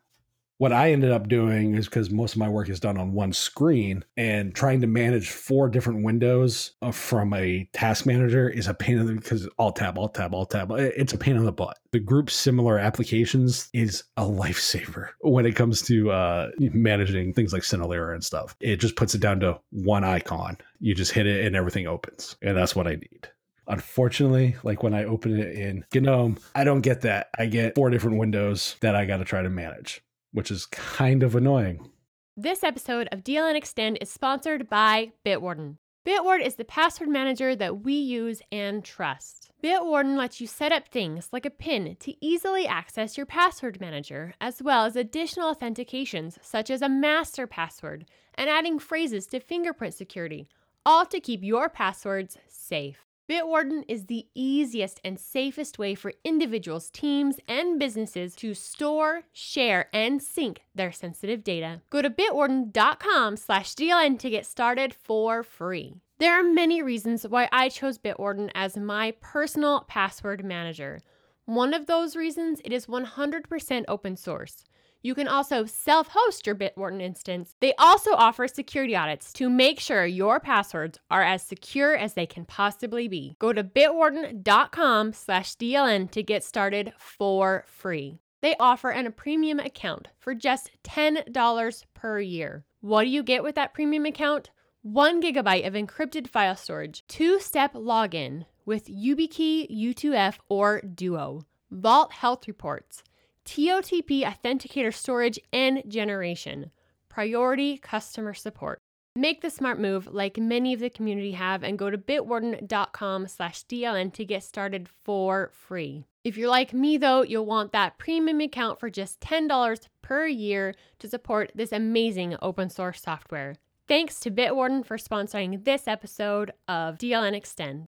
what 0.62 0.72
I 0.72 0.92
ended 0.92 1.12
up 1.12 1.28
doing 1.28 1.74
is 1.74 1.88
because 1.88 2.12
most 2.12 2.34
of 2.34 2.38
my 2.38 2.48
work 2.48 2.70
is 2.70 2.80
done 2.80 2.96
on 2.96 3.14
one 3.14 3.34
screen 3.34 4.06
and 4.16 4.54
trying 4.54 4.80
to 4.82 4.86
manage 4.86 5.32
four 5.32 5.68
different 5.68 6.04
windows 6.04 6.74
uh, 6.84 6.92
from 6.92 7.34
a 7.34 7.68
task 7.74 8.06
manager 8.06 8.48
is 8.48 8.68
a 8.68 8.76
pain 8.76 9.00
in 9.00 9.08
the 9.08 9.14
because 9.16 9.50
alt 9.58 9.78
tab, 9.78 9.98
alt 9.98 10.14
tab, 10.14 10.36
alt 10.36 10.52
tab. 10.52 10.72
It's 10.74 11.14
a 11.14 11.18
pain 11.18 11.36
in 11.36 11.46
the 11.46 11.52
butt. 11.52 11.80
The 11.94 12.00
group 12.00 12.30
similar 12.30 12.78
applications 12.78 13.70
is 13.74 14.04
a 14.18 14.22
lifesaver 14.22 15.08
when 15.22 15.48
it 15.48 15.56
comes 15.56 15.82
to 15.88 16.12
uh, 16.12 16.52
managing 16.60 17.34
things 17.34 17.54
like 17.54 17.64
Cinelerra 17.64 18.14
and 18.14 18.24
stuff. 18.24 18.56
It 18.60 18.76
just 18.76 18.96
puts 18.96 19.16
it 19.16 19.22
down 19.22 19.40
to 19.40 19.60
one 19.72 20.04
icon. 20.04 20.60
You 20.80 20.94
just 20.94 21.12
hit 21.12 21.26
it 21.26 21.44
and 21.44 21.56
everything 21.56 21.88
opens. 21.88 22.36
And 22.44 22.56
that's 22.56 22.76
what 22.76 22.86
I 22.86 22.92
need. 22.92 23.28
Unfortunately, 23.66 24.56
like 24.62 24.84
when 24.84 24.94
I 24.94 25.06
open 25.06 25.40
it 25.40 25.56
in 25.56 25.86
GNOME, 25.92 26.38
I 26.54 26.66
don't 26.66 26.82
get 26.82 27.02
that. 27.02 27.30
I 27.40 27.48
get 27.48 27.74
four 27.74 27.90
different 27.90 28.20
windows 28.20 28.76
that 28.82 28.96
I 28.96 29.06
got 29.06 29.18
to 29.18 29.26
try 29.26 29.42
to 29.42 29.50
manage 29.50 30.04
which 30.32 30.52
is 30.52 30.66
kind 30.66 31.24
of 31.24 31.36
annoying. 31.36 31.90
This 32.38 32.64
episode 32.64 33.10
of 33.12 33.24
DLN 33.24 33.56
Extend 33.56 33.98
is 34.02 34.10
sponsored 34.10 34.70
by 34.70 35.12
Bitwarden. 35.26 35.78
Bitwarden 36.06 36.46
is 36.46 36.56
the 36.56 36.66
password 36.66 37.10
manager 37.10 37.56
that 37.56 37.84
we 37.84 37.94
use 37.94 38.42
and 38.52 38.84
trust. 38.84 39.52
Bitwarden 39.64 40.18
lets 40.18 40.42
you 40.42 40.48
set 40.48 40.72
up 40.72 40.88
things 40.88 41.30
like 41.32 41.46
a 41.46 41.52
PIN 41.52 41.96
to 42.00 42.26
easily 42.26 42.66
access 42.66 43.18
your 43.18 43.28
password 43.28 43.80
manager, 43.80 44.34
as 44.42 44.64
well 44.64 44.86
as 44.86 44.96
additional 44.96 45.54
authentications 45.54 46.40
such 46.42 46.72
as 46.72 46.82
a 46.82 46.90
master 46.90 47.46
password 47.46 48.06
and 48.34 48.50
adding 48.50 48.80
phrases 48.80 49.28
to 49.28 49.40
fingerprint 49.40 49.94
security, 49.94 50.48
all 50.86 51.06
to 51.06 51.20
keep 51.20 51.44
your 51.44 51.70
passwords 51.70 52.38
safe. 52.48 53.11
Bitwarden 53.32 53.86
is 53.88 54.08
the 54.08 54.28
easiest 54.36 55.00
and 55.06 55.18
safest 55.18 55.80
way 55.80 55.96
for 55.96 56.12
individuals, 56.26 56.90
teams, 56.90 57.38
and 57.48 57.80
businesses 57.80 58.36
to 58.36 58.54
store, 58.54 59.22
share, 59.32 59.88
and 59.94 60.22
sync 60.22 60.64
their 60.76 60.92
sensitive 60.92 61.42
data. 61.42 61.80
Go 61.90 62.02
to 62.02 62.10
bitwarden.com 62.10 63.38
slash 63.38 63.74
DLN 63.74 64.20
to 64.20 64.30
get 64.30 64.46
started 64.46 64.94
for 64.94 65.44
free. 65.44 65.96
There 66.20 66.38
are 66.38 66.44
many 66.44 66.82
reasons 66.82 67.26
why 67.26 67.48
I 67.54 67.70
chose 67.70 67.98
Bitwarden 67.98 68.52
as 68.54 68.76
my 68.76 69.14
personal 69.22 69.86
password 69.88 70.44
manager. 70.44 71.00
One 71.46 71.74
of 71.74 71.86
those 71.86 72.18
reasons, 72.18 72.60
it 72.66 72.74
is 72.74 72.88
100% 72.88 73.86
open 73.88 74.18
source. 74.18 74.66
You 75.04 75.16
can 75.16 75.28
also 75.28 75.66
self 75.66 76.10
host 76.10 76.46
your 76.46 76.56
Bitwarden 76.56 77.02
instance. 77.02 77.56
They 77.60 77.74
also 77.76 78.12
offer 78.12 78.48
security 78.48 78.96
audits 78.96 79.34
to 79.34 79.50
make 79.50 79.80
sure 79.80 80.06
your 80.06 80.40
passwords 80.40 81.00
are 81.10 81.24
as 81.24 81.42
secure 81.42 81.96
as 81.96 82.14
they 82.14 82.26
can 82.26 82.46
possibly 82.46 83.08
be. 83.08 83.36
Go 83.40 83.52
to 83.52 83.64
bitwarden.com 83.64 85.14
slash 85.14 85.56
DLN 85.56 86.12
to 86.12 86.22
get 86.22 86.44
started 86.44 86.94
for 86.98 87.66
free. 87.68 88.20
They 88.42 88.56
offer 88.60 88.90
an, 88.90 89.08
a 89.08 89.12
premium 89.12 89.60
account 89.60 90.08
for 90.20 90.34
just 90.34 90.72
$10 90.84 91.86
per 91.94 92.20
year. 92.20 92.66
What 92.82 93.04
do 93.04 93.10
you 93.10 93.24
get 93.24 93.44
with 93.44 93.56
that 93.56 93.74
premium 93.74 94.06
account? 94.06 94.50
One 94.84 95.22
gigabyte 95.22 95.68
of 95.68 95.74
encrypted 95.74 96.28
file 96.28 96.56
storage, 96.56 97.04
two 97.08 97.40
step 97.40 97.74
login 97.74 98.46
with 98.66 98.88
YubiKey, 98.88 99.70
U2F, 99.70 100.38
or 100.50 100.82
Duo, 100.82 101.46
Vault 101.70 102.12
Health 102.14 102.48
Reports 102.48 103.04
TOTP 103.46 104.24
authenticator 104.24 104.94
storage 104.94 105.40
and 105.52 105.84
generation, 105.88 106.72
priority 107.10 107.78
customer 107.78 108.34
support. 108.34 108.80
Make 109.16 109.42
the 109.42 109.50
smart 109.50 109.80
move 109.80 110.08
like 110.14 110.38
many 110.38 110.74
of 110.74 110.80
the 110.80 110.90
community 110.90 111.34
have 111.34 111.64
and 111.64 111.78
go 111.78 111.90
to 111.90 111.98
bitwarden.com 111.98 113.28
slash 113.28 113.66
DLN 113.66 114.14
to 114.14 114.24
get 114.24 114.44
started 114.44 114.88
for 115.04 115.52
free. 115.54 116.06
If 116.24 116.38
you're 116.38 116.50
like 116.50 116.74
me 116.74 116.98
though, 116.98 117.24
you'll 117.24 117.46
want 117.46 117.74
that 117.74 117.98
premium 117.98 118.40
account 118.40 118.80
for 118.80 118.90
just 118.90 119.20
$10 119.20 119.82
per 120.02 120.28
year 120.28 120.76
to 121.00 121.10
support 121.10 121.52
this 121.54 121.74
amazing 121.74 122.38
open 122.42 122.70
source 122.70 123.02
software. 123.02 123.56
Thanks 123.88 124.22
to 124.22 124.32
Bitwarden 124.32 124.86
for 124.86 124.98
sponsoring 124.98 125.66
this 125.66 125.88
episode 125.88 126.52
of 126.70 126.98
DLN 126.98 127.34
Extend. 127.34 127.88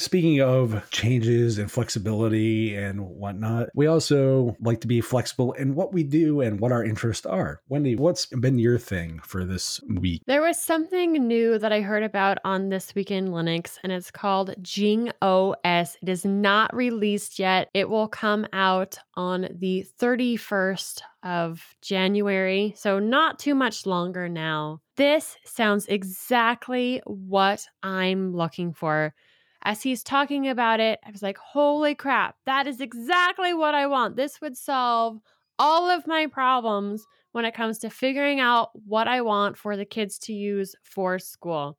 Speaking 0.00 0.40
of 0.40 0.88
changes 0.92 1.58
and 1.58 1.68
flexibility 1.68 2.76
and 2.76 3.00
whatnot, 3.00 3.68
we 3.74 3.88
also 3.88 4.56
like 4.60 4.80
to 4.82 4.86
be 4.86 5.00
flexible 5.00 5.54
in 5.54 5.74
what 5.74 5.92
we 5.92 6.04
do 6.04 6.40
and 6.40 6.60
what 6.60 6.70
our 6.70 6.84
interests 6.84 7.26
are. 7.26 7.62
Wendy, 7.68 7.96
what's 7.96 8.26
been 8.26 8.60
your 8.60 8.78
thing 8.78 9.18
for 9.24 9.44
this 9.44 9.80
week? 9.88 10.22
There 10.26 10.40
was 10.40 10.56
something 10.56 11.14
new 11.14 11.58
that 11.58 11.72
I 11.72 11.80
heard 11.80 12.04
about 12.04 12.38
on 12.44 12.68
This 12.68 12.94
Week 12.94 13.10
in 13.10 13.30
Linux, 13.30 13.78
and 13.82 13.90
it's 13.90 14.12
called 14.12 14.54
Jing 14.62 15.10
OS. 15.20 15.96
It 16.00 16.08
is 16.08 16.24
not 16.24 16.72
released 16.76 17.40
yet. 17.40 17.68
It 17.74 17.90
will 17.90 18.06
come 18.06 18.46
out 18.52 19.00
on 19.14 19.48
the 19.50 19.84
31st 20.00 21.00
of 21.24 21.74
January, 21.82 22.72
so 22.76 23.00
not 23.00 23.40
too 23.40 23.56
much 23.56 23.84
longer 23.84 24.28
now. 24.28 24.80
This 24.96 25.36
sounds 25.44 25.86
exactly 25.86 27.02
what 27.04 27.66
I'm 27.82 28.32
looking 28.32 28.72
for 28.72 29.12
as 29.62 29.82
he's 29.82 30.02
talking 30.02 30.48
about 30.48 30.80
it, 30.80 31.00
I 31.06 31.10
was 31.10 31.22
like, 31.22 31.38
holy 31.38 31.94
crap, 31.94 32.36
that 32.46 32.66
is 32.66 32.80
exactly 32.80 33.54
what 33.54 33.74
I 33.74 33.86
want. 33.86 34.16
This 34.16 34.40
would 34.40 34.56
solve 34.56 35.20
all 35.58 35.90
of 35.90 36.06
my 36.06 36.26
problems 36.26 37.04
when 37.32 37.44
it 37.44 37.54
comes 37.54 37.78
to 37.78 37.90
figuring 37.90 38.40
out 38.40 38.70
what 38.86 39.08
I 39.08 39.20
want 39.20 39.56
for 39.56 39.76
the 39.76 39.84
kids 39.84 40.18
to 40.20 40.32
use 40.32 40.74
for 40.82 41.18
school. 41.18 41.76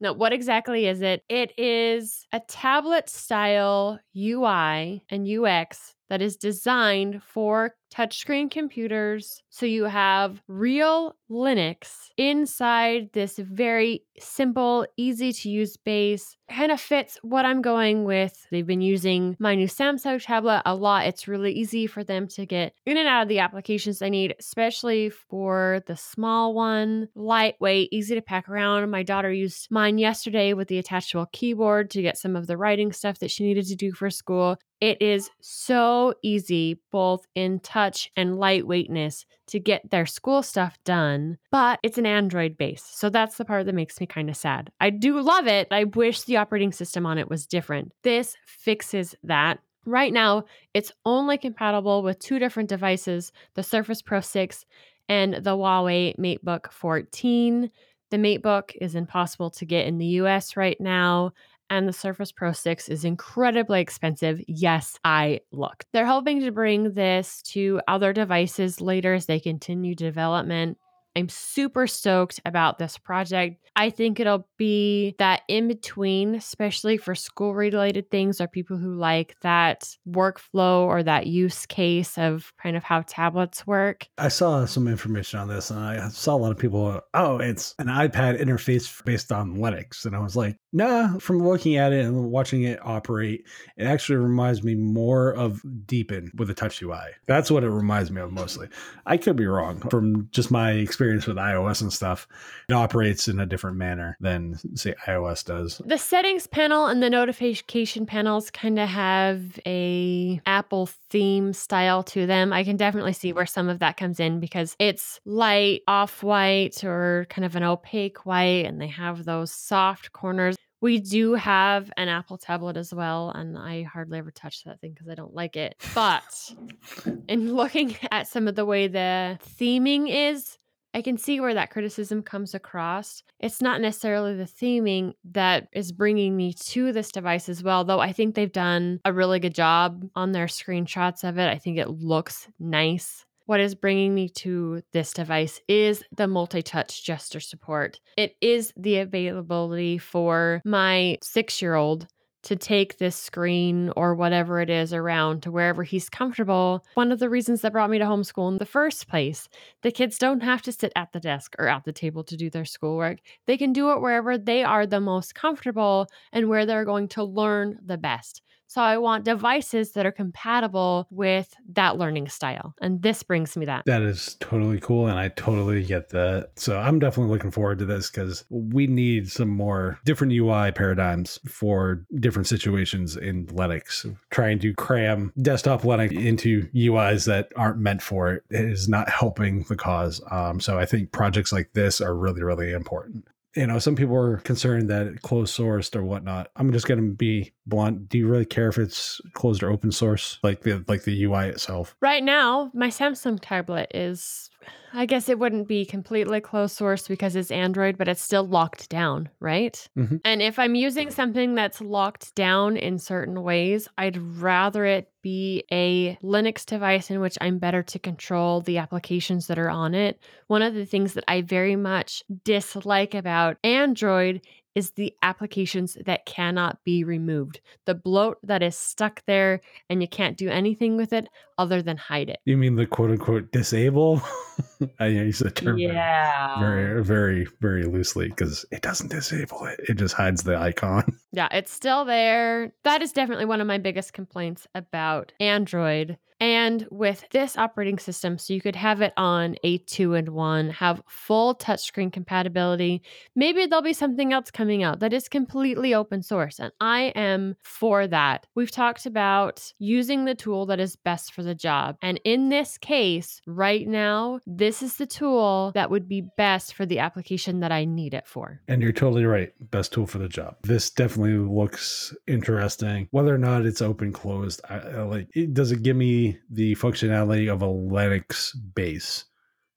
Now, 0.00 0.12
what 0.12 0.32
exactly 0.32 0.86
is 0.86 1.00
it? 1.00 1.22
It 1.28 1.52
is 1.56 2.26
a 2.32 2.40
tablet 2.40 3.08
style 3.08 4.00
UI 4.16 5.04
and 5.08 5.28
UX 5.28 5.94
that 6.08 6.20
is 6.20 6.36
designed 6.36 7.22
for 7.22 7.74
touchscreen 7.92 8.50
computers. 8.50 9.42
So 9.50 9.66
you 9.66 9.84
have 9.84 10.42
real 10.48 11.16
Linux 11.30 12.10
inside 12.16 13.10
this 13.12 13.38
very 13.38 14.04
simple, 14.18 14.86
easy 14.96 15.32
to 15.32 15.48
use 15.48 15.76
base. 15.76 16.36
Kind 16.50 16.72
of 16.72 16.80
fits 16.80 17.18
what 17.22 17.44
I'm 17.44 17.62
going 17.62 18.04
with. 18.04 18.46
They've 18.50 18.66
been 18.66 18.82
using 18.82 19.36
my 19.38 19.54
new 19.54 19.66
Samsung 19.66 20.22
tablet 20.22 20.62
a 20.66 20.74
lot. 20.74 21.06
It's 21.06 21.28
really 21.28 21.52
easy 21.52 21.86
for 21.86 22.04
them 22.04 22.28
to 22.28 22.44
get 22.44 22.74
in 22.84 22.98
and 22.98 23.08
out 23.08 23.22
of 23.22 23.28
the 23.28 23.38
applications 23.38 23.98
they 23.98 24.10
need, 24.10 24.34
especially 24.38 25.10
for 25.10 25.82
the 25.86 25.96
small 25.96 26.54
one. 26.54 27.08
Lightweight, 27.14 27.88
easy 27.92 28.14
to 28.14 28.22
pack 28.22 28.48
around. 28.48 28.90
My 28.90 29.02
daughter 29.02 29.32
used 29.32 29.68
mine 29.70 29.98
yesterday 29.98 30.52
with 30.52 30.68
the 30.68 30.78
attachable 30.78 31.26
keyboard 31.32 31.90
to 31.90 32.02
get 32.02 32.18
some 32.18 32.36
of 32.36 32.46
the 32.46 32.56
writing 32.56 32.92
stuff 32.92 33.18
that 33.20 33.30
she 33.30 33.44
needed 33.44 33.66
to 33.66 33.76
do 33.76 33.92
for 33.92 34.10
school. 34.10 34.58
It 34.82 35.00
is 35.00 35.30
so 35.40 36.14
easy, 36.24 36.80
both 36.90 37.24
in 37.36 37.60
touch 37.60 37.81
and 38.16 38.36
lightweightness, 38.36 39.24
to 39.48 39.60
get 39.60 39.90
their 39.90 40.06
school 40.06 40.42
stuff 40.42 40.78
done, 40.84 41.38
but 41.50 41.78
it's 41.82 41.98
an 41.98 42.06
Android 42.06 42.56
base. 42.56 42.82
So 42.82 43.10
that's 43.10 43.36
the 43.36 43.44
part 43.44 43.66
that 43.66 43.74
makes 43.74 44.00
me 44.00 44.06
kind 44.06 44.30
of 44.30 44.36
sad. 44.36 44.70
I 44.80 44.90
do 44.90 45.20
love 45.20 45.46
it. 45.46 45.68
I 45.70 45.84
wish 45.84 46.22
the 46.22 46.38
operating 46.38 46.72
system 46.72 47.04
on 47.04 47.18
it 47.18 47.28
was 47.28 47.46
different. 47.46 47.92
This 48.02 48.36
fixes 48.46 49.14
that. 49.24 49.58
Right 49.84 50.12
now, 50.12 50.44
it's 50.74 50.92
only 51.04 51.38
compatible 51.38 52.02
with 52.02 52.18
two 52.18 52.38
different 52.38 52.68
devices 52.68 53.32
the 53.54 53.62
Surface 53.62 54.00
Pro 54.00 54.20
6 54.20 54.64
and 55.08 55.34
the 55.34 55.56
Huawei 55.56 56.16
MateBook 56.16 56.70
14. 56.70 57.70
The 58.10 58.16
MateBook 58.16 58.76
is 58.80 58.94
impossible 58.94 59.50
to 59.50 59.64
get 59.64 59.86
in 59.86 59.98
the 59.98 60.06
US 60.20 60.56
right 60.56 60.80
now 60.80 61.32
and 61.72 61.88
the 61.88 61.92
Surface 61.92 62.30
Pro 62.30 62.52
6 62.52 62.90
is 62.90 63.02
incredibly 63.02 63.80
expensive. 63.80 64.42
Yes, 64.46 64.98
I 65.06 65.40
looked. 65.52 65.86
They're 65.94 66.04
hoping 66.04 66.40
to 66.40 66.52
bring 66.52 66.92
this 66.92 67.40
to 67.44 67.80
other 67.88 68.12
devices 68.12 68.82
later 68.82 69.14
as 69.14 69.24
they 69.24 69.40
continue 69.40 69.94
development. 69.94 70.76
I'm 71.14 71.28
super 71.28 71.86
stoked 71.86 72.40
about 72.44 72.78
this 72.78 72.98
project. 72.98 73.58
I 73.74 73.90
think 73.90 74.20
it'll 74.20 74.46
be 74.58 75.14
that 75.18 75.42
in 75.48 75.68
between, 75.68 76.34
especially 76.34 76.98
for 76.98 77.14
school 77.14 77.54
related 77.54 78.10
things 78.10 78.40
or 78.40 78.46
people 78.46 78.76
who 78.76 78.94
like 78.94 79.36
that 79.40 79.96
workflow 80.08 80.82
or 80.82 81.02
that 81.02 81.26
use 81.26 81.64
case 81.66 82.18
of 82.18 82.52
kind 82.62 82.76
of 82.76 82.84
how 82.84 83.02
tablets 83.06 83.66
work. 83.66 84.06
I 84.18 84.28
saw 84.28 84.66
some 84.66 84.88
information 84.88 85.38
on 85.38 85.48
this 85.48 85.70
and 85.70 85.80
I 85.80 86.08
saw 86.08 86.34
a 86.34 86.36
lot 86.36 86.52
of 86.52 86.58
people, 86.58 87.00
oh, 87.14 87.38
it's 87.38 87.74
an 87.78 87.86
iPad 87.86 88.40
interface 88.40 89.02
based 89.04 89.32
on 89.32 89.56
Linux. 89.56 90.04
And 90.04 90.14
I 90.14 90.18
was 90.18 90.36
like, 90.36 90.58
nah, 90.72 91.18
from 91.18 91.42
looking 91.46 91.76
at 91.76 91.92
it 91.92 92.04
and 92.04 92.30
watching 92.30 92.64
it 92.64 92.78
operate, 92.84 93.46
it 93.76 93.84
actually 93.84 94.16
reminds 94.16 94.62
me 94.62 94.74
more 94.74 95.32
of 95.32 95.62
Deepin 95.86 96.30
with 96.36 96.50
a 96.50 96.54
touch 96.54 96.82
UI. 96.82 97.12
That's 97.26 97.50
what 97.50 97.64
it 97.64 97.70
reminds 97.70 98.10
me 98.10 98.20
of 98.20 98.32
mostly. 98.32 98.68
I 99.06 99.16
could 99.16 99.36
be 99.36 99.46
wrong 99.46 99.80
from 99.90 100.28
just 100.30 100.50
my 100.50 100.72
experience 100.72 101.01
experience 101.02 101.26
with 101.26 101.36
iOS 101.36 101.82
and 101.82 101.92
stuff, 101.92 102.28
it 102.68 102.72
operates 102.72 103.26
in 103.26 103.40
a 103.40 103.46
different 103.46 103.76
manner 103.76 104.16
than 104.20 104.56
say 104.76 104.94
iOS 105.06 105.44
does. 105.44 105.80
The 105.84 105.98
settings 105.98 106.46
panel 106.46 106.86
and 106.86 107.02
the 107.02 107.10
notification 107.10 108.06
panels 108.06 108.50
kind 108.50 108.78
of 108.78 108.88
have 108.88 109.58
a 109.66 110.40
Apple 110.46 110.88
theme 111.10 111.52
style 111.52 112.04
to 112.04 112.26
them. 112.26 112.52
I 112.52 112.62
can 112.62 112.76
definitely 112.76 113.14
see 113.14 113.32
where 113.32 113.46
some 113.46 113.68
of 113.68 113.80
that 113.80 113.96
comes 113.96 114.20
in 114.20 114.38
because 114.38 114.76
it's 114.78 115.20
light, 115.24 115.82
off-white 115.88 116.84
or 116.84 117.26
kind 117.28 117.44
of 117.44 117.56
an 117.56 117.64
opaque 117.64 118.24
white 118.24 118.66
and 118.66 118.80
they 118.80 118.86
have 118.86 119.24
those 119.24 119.52
soft 119.52 120.12
corners. 120.12 120.56
We 120.80 120.98
do 120.98 121.34
have 121.34 121.92
an 121.96 122.08
Apple 122.08 122.38
tablet 122.38 122.76
as 122.76 122.92
well, 122.92 123.30
and 123.30 123.56
I 123.56 123.84
hardly 123.84 124.18
ever 124.18 124.32
touch 124.32 124.64
that 124.64 124.80
thing 124.80 124.90
because 124.92 125.08
I 125.08 125.14
don't 125.14 125.32
like 125.32 125.54
it. 125.54 125.76
But 125.94 126.54
in 127.28 127.54
looking 127.54 127.94
at 128.10 128.26
some 128.26 128.48
of 128.48 128.56
the 128.56 128.64
way 128.64 128.88
the 128.88 129.38
theming 129.60 130.06
is, 130.08 130.58
I 130.94 131.02
can 131.02 131.16
see 131.16 131.40
where 131.40 131.54
that 131.54 131.70
criticism 131.70 132.22
comes 132.22 132.54
across. 132.54 133.22
It's 133.40 133.62
not 133.62 133.80
necessarily 133.80 134.36
the 134.36 134.44
theming 134.44 135.14
that 135.32 135.68
is 135.72 135.92
bringing 135.92 136.36
me 136.36 136.52
to 136.66 136.92
this 136.92 137.10
device 137.10 137.48
as 137.48 137.62
well, 137.62 137.84
though 137.84 138.00
I 138.00 138.12
think 138.12 138.34
they've 138.34 138.52
done 138.52 139.00
a 139.04 139.12
really 139.12 139.40
good 139.40 139.54
job 139.54 140.04
on 140.14 140.32
their 140.32 140.46
screenshots 140.46 141.26
of 141.26 141.38
it. 141.38 141.48
I 141.48 141.58
think 141.58 141.78
it 141.78 141.88
looks 141.88 142.48
nice. 142.58 143.24
What 143.46 143.60
is 143.60 143.74
bringing 143.74 144.14
me 144.14 144.28
to 144.36 144.82
this 144.92 145.12
device 145.12 145.60
is 145.66 146.02
the 146.16 146.28
multi 146.28 146.62
touch 146.62 147.04
gesture 147.04 147.40
support. 147.40 147.98
It 148.16 148.36
is 148.40 148.72
the 148.76 148.98
availability 148.98 149.98
for 149.98 150.62
my 150.64 151.18
six 151.22 151.60
year 151.60 151.74
old 151.74 152.06
to 152.42 152.56
take 152.56 152.98
this 152.98 153.16
screen 153.16 153.92
or 153.96 154.14
whatever 154.14 154.60
it 154.60 154.70
is 154.70 154.92
around 154.92 155.42
to 155.42 155.50
wherever 155.50 155.82
he's 155.82 156.08
comfortable. 156.08 156.84
One 156.94 157.12
of 157.12 157.18
the 157.18 157.30
reasons 157.30 157.60
that 157.62 157.72
brought 157.72 157.90
me 157.90 157.98
to 157.98 158.04
homeschool 158.04 158.50
in 158.50 158.58
the 158.58 158.66
first 158.66 159.08
place. 159.08 159.48
The 159.82 159.92
kids 159.92 160.18
don't 160.18 160.42
have 160.42 160.62
to 160.62 160.72
sit 160.72 160.92
at 160.96 161.12
the 161.12 161.20
desk 161.20 161.54
or 161.58 161.68
at 161.68 161.84
the 161.84 161.92
table 161.92 162.24
to 162.24 162.36
do 162.36 162.50
their 162.50 162.64
schoolwork. 162.64 163.18
They 163.46 163.56
can 163.56 163.72
do 163.72 163.92
it 163.92 164.00
wherever 164.00 164.36
they 164.36 164.64
are 164.64 164.86
the 164.86 165.00
most 165.00 165.34
comfortable 165.34 166.06
and 166.32 166.48
where 166.48 166.66
they're 166.66 166.84
going 166.84 167.08
to 167.08 167.24
learn 167.24 167.78
the 167.84 167.98
best. 167.98 168.42
So 168.72 168.80
I 168.80 168.96
want 168.96 169.26
devices 169.26 169.92
that 169.92 170.06
are 170.06 170.12
compatible 170.12 171.06
with 171.10 171.54
that 171.74 171.98
learning 171.98 172.30
style. 172.30 172.74
And 172.80 173.02
this 173.02 173.22
brings 173.22 173.54
me 173.54 173.66
that. 173.66 173.84
That 173.84 174.00
is 174.00 174.38
totally 174.40 174.80
cool. 174.80 175.08
And 175.08 175.18
I 175.18 175.28
totally 175.28 175.84
get 175.84 176.08
that. 176.08 176.52
So 176.56 176.78
I'm 176.78 176.98
definitely 176.98 177.30
looking 177.34 177.50
forward 177.50 177.80
to 177.80 177.84
this 177.84 178.10
because 178.10 178.46
we 178.48 178.86
need 178.86 179.30
some 179.30 179.50
more 179.50 180.00
different 180.06 180.32
UI 180.32 180.72
paradigms 180.72 181.38
for 181.46 182.06
different 182.18 182.46
situations 182.46 183.14
in 183.14 183.44
Linux. 183.48 184.10
Trying 184.30 184.58
to 184.60 184.72
cram 184.72 185.34
desktop 185.42 185.82
Linux 185.82 186.18
into 186.18 186.62
UIs 186.68 187.26
that 187.26 187.52
aren't 187.56 187.76
meant 187.76 188.00
for 188.00 188.32
it 188.32 188.44
is 188.48 188.88
not 188.88 189.10
helping 189.10 189.64
the 189.64 189.76
cause. 189.76 190.22
Um, 190.30 190.60
so 190.60 190.78
I 190.78 190.86
think 190.86 191.12
projects 191.12 191.52
like 191.52 191.74
this 191.74 192.00
are 192.00 192.14
really, 192.14 192.42
really 192.42 192.72
important 192.72 193.26
you 193.54 193.66
know, 193.66 193.78
some 193.78 193.96
people 193.96 194.16
are 194.16 194.38
concerned 194.38 194.88
that 194.90 195.22
closed 195.22 195.56
sourced 195.56 195.94
or 195.94 196.04
whatnot. 196.04 196.50
I'm 196.56 196.72
just 196.72 196.86
going 196.86 197.00
to 197.00 197.14
be 197.14 197.52
blunt. 197.66 198.08
Do 198.08 198.18
you 198.18 198.26
really 198.26 198.46
care 198.46 198.68
if 198.68 198.78
it's 198.78 199.20
closed 199.34 199.62
or 199.62 199.70
open 199.70 199.92
source, 199.92 200.38
like 200.42 200.62
the 200.62 200.84
like 200.88 201.04
the 201.04 201.24
UI 201.24 201.48
itself? 201.48 201.94
Right 202.00 202.22
now, 202.22 202.70
my 202.74 202.88
Samsung 202.88 203.38
tablet 203.40 203.90
is. 203.94 204.48
I 204.94 205.06
guess 205.06 205.28
it 205.28 205.38
wouldn't 205.38 205.68
be 205.68 205.86
completely 205.86 206.40
closed 206.40 206.76
source 206.76 207.08
because 207.08 207.34
it's 207.34 207.50
Android, 207.50 207.96
but 207.96 208.08
it's 208.08 208.20
still 208.20 208.44
locked 208.46 208.90
down, 208.90 209.30
right? 209.40 209.88
Mhm. 209.98 210.20
And 210.24 210.42
if 210.42 210.58
I'm 210.58 210.74
using 210.74 211.10
something 211.10 211.54
that's 211.54 211.80
locked 211.80 212.34
down 212.34 212.76
in 212.76 212.98
certain 212.98 213.42
ways, 213.42 213.88
I'd 213.96 214.18
rather 214.18 214.84
it 214.84 215.08
be 215.22 215.64
a 215.72 216.16
Linux 216.22 216.66
device 216.66 217.10
in 217.10 217.20
which 217.20 217.38
I'm 217.40 217.58
better 217.58 217.82
to 217.82 217.98
control 217.98 218.60
the 218.60 218.78
applications 218.78 219.46
that 219.46 219.58
are 219.58 219.70
on 219.70 219.94
it. 219.94 220.20
One 220.48 220.62
of 220.62 220.74
the 220.74 220.84
things 220.84 221.14
that 221.14 221.24
I 221.26 221.40
very 221.40 221.76
much 221.76 222.22
dislike 222.44 223.14
about 223.14 223.56
Android 223.64 224.42
is 224.74 224.92
the 224.92 225.14
applications 225.22 225.96
that 226.06 226.26
cannot 226.26 226.82
be 226.84 227.04
removed. 227.04 227.60
The 227.86 227.94
bloat 227.94 228.38
that 228.42 228.62
is 228.62 228.76
stuck 228.76 229.22
there 229.26 229.60
and 229.90 230.00
you 230.02 230.08
can't 230.08 230.36
do 230.36 230.48
anything 230.48 230.96
with 230.96 231.12
it 231.12 231.28
other 231.58 231.82
than 231.82 231.96
hide 231.96 232.28
it. 232.30 232.38
You 232.44 232.56
mean 232.56 232.76
the 232.76 232.86
quote 232.86 233.10
unquote 233.10 233.52
disable? 233.52 234.22
I 235.00 235.06
use 235.06 235.38
the 235.40 235.50
term 235.50 235.78
Yeah. 235.78 236.58
very, 236.58 237.02
very, 237.04 237.46
very 237.60 237.84
loosely 237.84 238.28
because 238.28 238.64
it 238.70 238.82
doesn't 238.82 239.10
disable 239.10 239.64
it. 239.66 239.80
It 239.88 239.94
just 239.98 240.14
hides 240.14 240.42
the 240.42 240.56
icon. 240.56 241.04
Yeah, 241.34 241.48
it's 241.50 241.72
still 241.72 242.04
there. 242.04 242.74
That 242.84 243.00
is 243.00 243.10
definitely 243.10 243.46
one 243.46 243.62
of 243.62 243.66
my 243.66 243.78
biggest 243.78 244.12
complaints 244.12 244.66
about 244.74 245.32
Android. 245.40 246.18
And 246.42 246.88
with 246.90 247.24
this 247.30 247.56
operating 247.56 248.00
system, 248.00 248.36
so 248.36 248.52
you 248.52 248.60
could 248.60 248.74
have 248.74 249.00
it 249.00 249.12
on 249.16 249.54
a 249.62 249.78
two 249.78 250.14
and 250.14 250.30
one, 250.30 250.70
have 250.70 251.00
full 251.06 251.54
touchscreen 251.54 252.12
compatibility. 252.12 253.00
Maybe 253.36 253.64
there'll 253.64 253.80
be 253.80 253.92
something 253.92 254.32
else 254.32 254.50
coming 254.50 254.82
out 254.82 254.98
that 254.98 255.12
is 255.12 255.28
completely 255.28 255.94
open 255.94 256.20
source. 256.20 256.58
And 256.58 256.72
I 256.80 257.12
am 257.14 257.54
for 257.62 258.08
that. 258.08 258.48
We've 258.56 258.72
talked 258.72 259.06
about 259.06 259.72
using 259.78 260.24
the 260.24 260.34
tool 260.34 260.66
that 260.66 260.80
is 260.80 260.96
best 260.96 261.32
for 261.32 261.44
the 261.44 261.54
job. 261.54 261.96
And 262.02 262.20
in 262.24 262.48
this 262.48 262.76
case, 262.76 263.40
right 263.46 263.86
now, 263.86 264.40
this 264.44 264.82
is 264.82 264.96
the 264.96 265.06
tool 265.06 265.70
that 265.76 265.90
would 265.90 266.08
be 266.08 266.26
best 266.36 266.74
for 266.74 266.84
the 266.84 266.98
application 266.98 267.60
that 267.60 267.70
I 267.70 267.84
need 267.84 268.14
it 268.14 268.26
for. 268.26 268.60
And 268.66 268.82
you're 268.82 268.90
totally 268.90 269.26
right. 269.26 269.52
Best 269.70 269.92
tool 269.92 270.08
for 270.08 270.18
the 270.18 270.28
job. 270.28 270.56
This 270.64 270.90
definitely 270.90 271.38
looks 271.38 272.12
interesting. 272.26 273.06
Whether 273.12 273.32
or 273.32 273.38
not 273.38 273.64
it's 273.64 273.80
open 273.80 274.12
closed, 274.12 274.60
I, 274.68 274.78
I 274.78 275.02
like. 275.02 275.28
It, 275.36 275.54
does 275.54 275.70
it 275.70 275.84
give 275.84 275.94
me 275.94 276.31
the 276.50 276.74
functionality 276.76 277.52
of 277.52 277.62
a 277.62 277.66
Linux 277.66 278.52
base? 278.74 279.24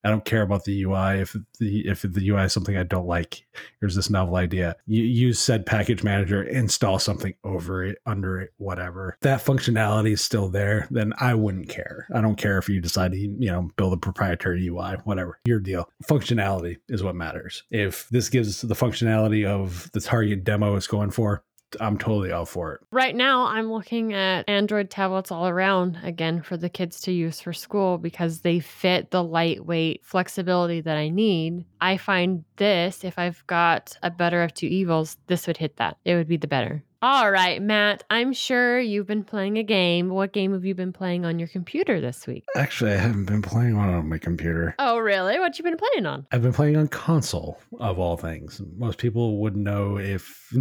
I 0.06 0.10
don't 0.10 0.24
care 0.24 0.44
about 0.44 0.66
the 0.66 0.84
UI. 0.84 1.20
If 1.20 1.36
the 1.60 1.88
if 1.88 2.04
the 2.04 2.30
UI 2.30 2.44
is 2.44 2.54
something 2.54 2.78
I 2.78 2.84
don't 2.84 3.08
like, 3.08 3.44
here's 3.80 3.96
this 3.96 4.12
novel 4.12 4.36
idea. 4.36 4.76
You 4.86 5.04
use 5.04 5.40
said 5.40 5.66
package 5.66 6.04
manager, 6.04 6.44
install 6.44 7.00
something 7.00 7.34
over 7.44 7.84
it, 7.84 7.98
under 8.06 8.40
it, 8.40 8.54
whatever. 8.58 9.18
That 9.22 9.44
functionality 9.44 10.12
is 10.12 10.22
still 10.22 10.48
there, 10.48 10.88
then 10.92 11.14
I 11.20 11.34
wouldn't 11.34 11.70
care. 11.70 12.08
I 12.14 12.22
don't 12.22 12.36
care 12.36 12.60
if 12.60 12.70
you 12.70 12.82
decide 12.82 13.14
to, 13.14 13.18
you 13.18 13.52
know, 13.52 13.72
build 13.78 13.94
a 13.94 13.98
proprietary 13.98 14.68
UI, 14.68 14.98
whatever. 15.06 15.40
Your 15.46 15.60
deal. 15.60 15.90
Functionality 16.04 16.78
is 16.88 17.02
what 17.02 17.16
matters. 17.16 17.64
If 17.72 18.08
this 18.10 18.30
gives 18.30 18.62
the 18.62 18.76
functionality 18.76 19.44
of 19.44 19.92
the 19.94 20.02
target 20.02 20.44
demo 20.44 20.76
it's 20.76 20.86
going 20.86 21.10
for, 21.10 21.44
I'm 21.82 21.98
totally 21.98 22.32
all 22.32 22.46
for 22.46 22.74
it. 22.74 22.82
Right 22.92 23.16
now, 23.16 23.48
I'm 23.48 23.72
looking 23.72 24.14
at 24.14 24.48
Android 24.48 24.90
tablets 24.90 25.32
all 25.32 25.48
around 25.48 26.00
again 26.04 26.42
for 26.42 26.56
the 26.56 26.70
kids 26.70 27.02
to 27.02 27.12
use 27.12 27.42
for 27.42 27.52
school 27.52 27.98
because 27.98 28.40
they 28.40 28.60
fit 28.60 29.12
the 29.12 29.24
lightweight 29.24 30.06
flexibility 30.06 30.80
that 30.82 30.96
I 30.96 31.10
need. 31.10 31.66
I 31.82 31.98
find 31.98 32.46
this, 32.56 33.04
if 33.04 33.20
I've 33.20 33.46
got 33.48 33.98
a 34.04 34.10
better 34.10 34.42
of 34.42 34.54
two 34.54 34.68
evils, 34.68 35.18
this 35.28 35.48
would 35.48 35.58
hit 35.58 35.76
that. 35.78 35.98
It 36.06 36.16
would 36.16 36.28
be 36.28 36.38
the 36.38 36.48
better. 36.48 36.84
All 37.02 37.30
right, 37.30 37.62
Matt, 37.62 38.04
I'm 38.10 38.34
sure 38.34 38.80
you've 38.80 39.06
been 39.06 39.24
playing 39.24 39.58
a 39.58 39.64
game. 39.64 40.10
What 40.10 40.34
game 40.34 40.54
have 40.54 40.66
you 40.66 40.74
been 40.74 40.94
playing 40.94 41.26
on 41.26 41.38
your 41.40 41.48
computer 41.48 42.02
this 42.02 42.26
week? 42.26 42.46
Actually, 42.56 42.94
I 42.94 42.98
haven't 42.98 43.26
been 43.26 43.42
playing 43.42 43.78
one 43.78 43.90
on 43.90 44.10
my 44.10 44.18
computer. 44.18 44.76
Oh, 44.80 44.98
really? 44.98 45.40
What 45.40 45.58
you 45.58 45.64
been 45.64 45.78
playing 45.78 46.06
on? 46.06 46.26
I've 46.32 46.42
been 46.42 46.54
playing 46.54 46.78
on 46.78 46.88
console 46.88 47.60
of 47.80 48.00
all 48.00 48.18
things. 48.18 48.62
Most 48.78 48.98
people 48.98 49.38
would 49.40 49.56
know 49.56 49.98
if 49.98 50.52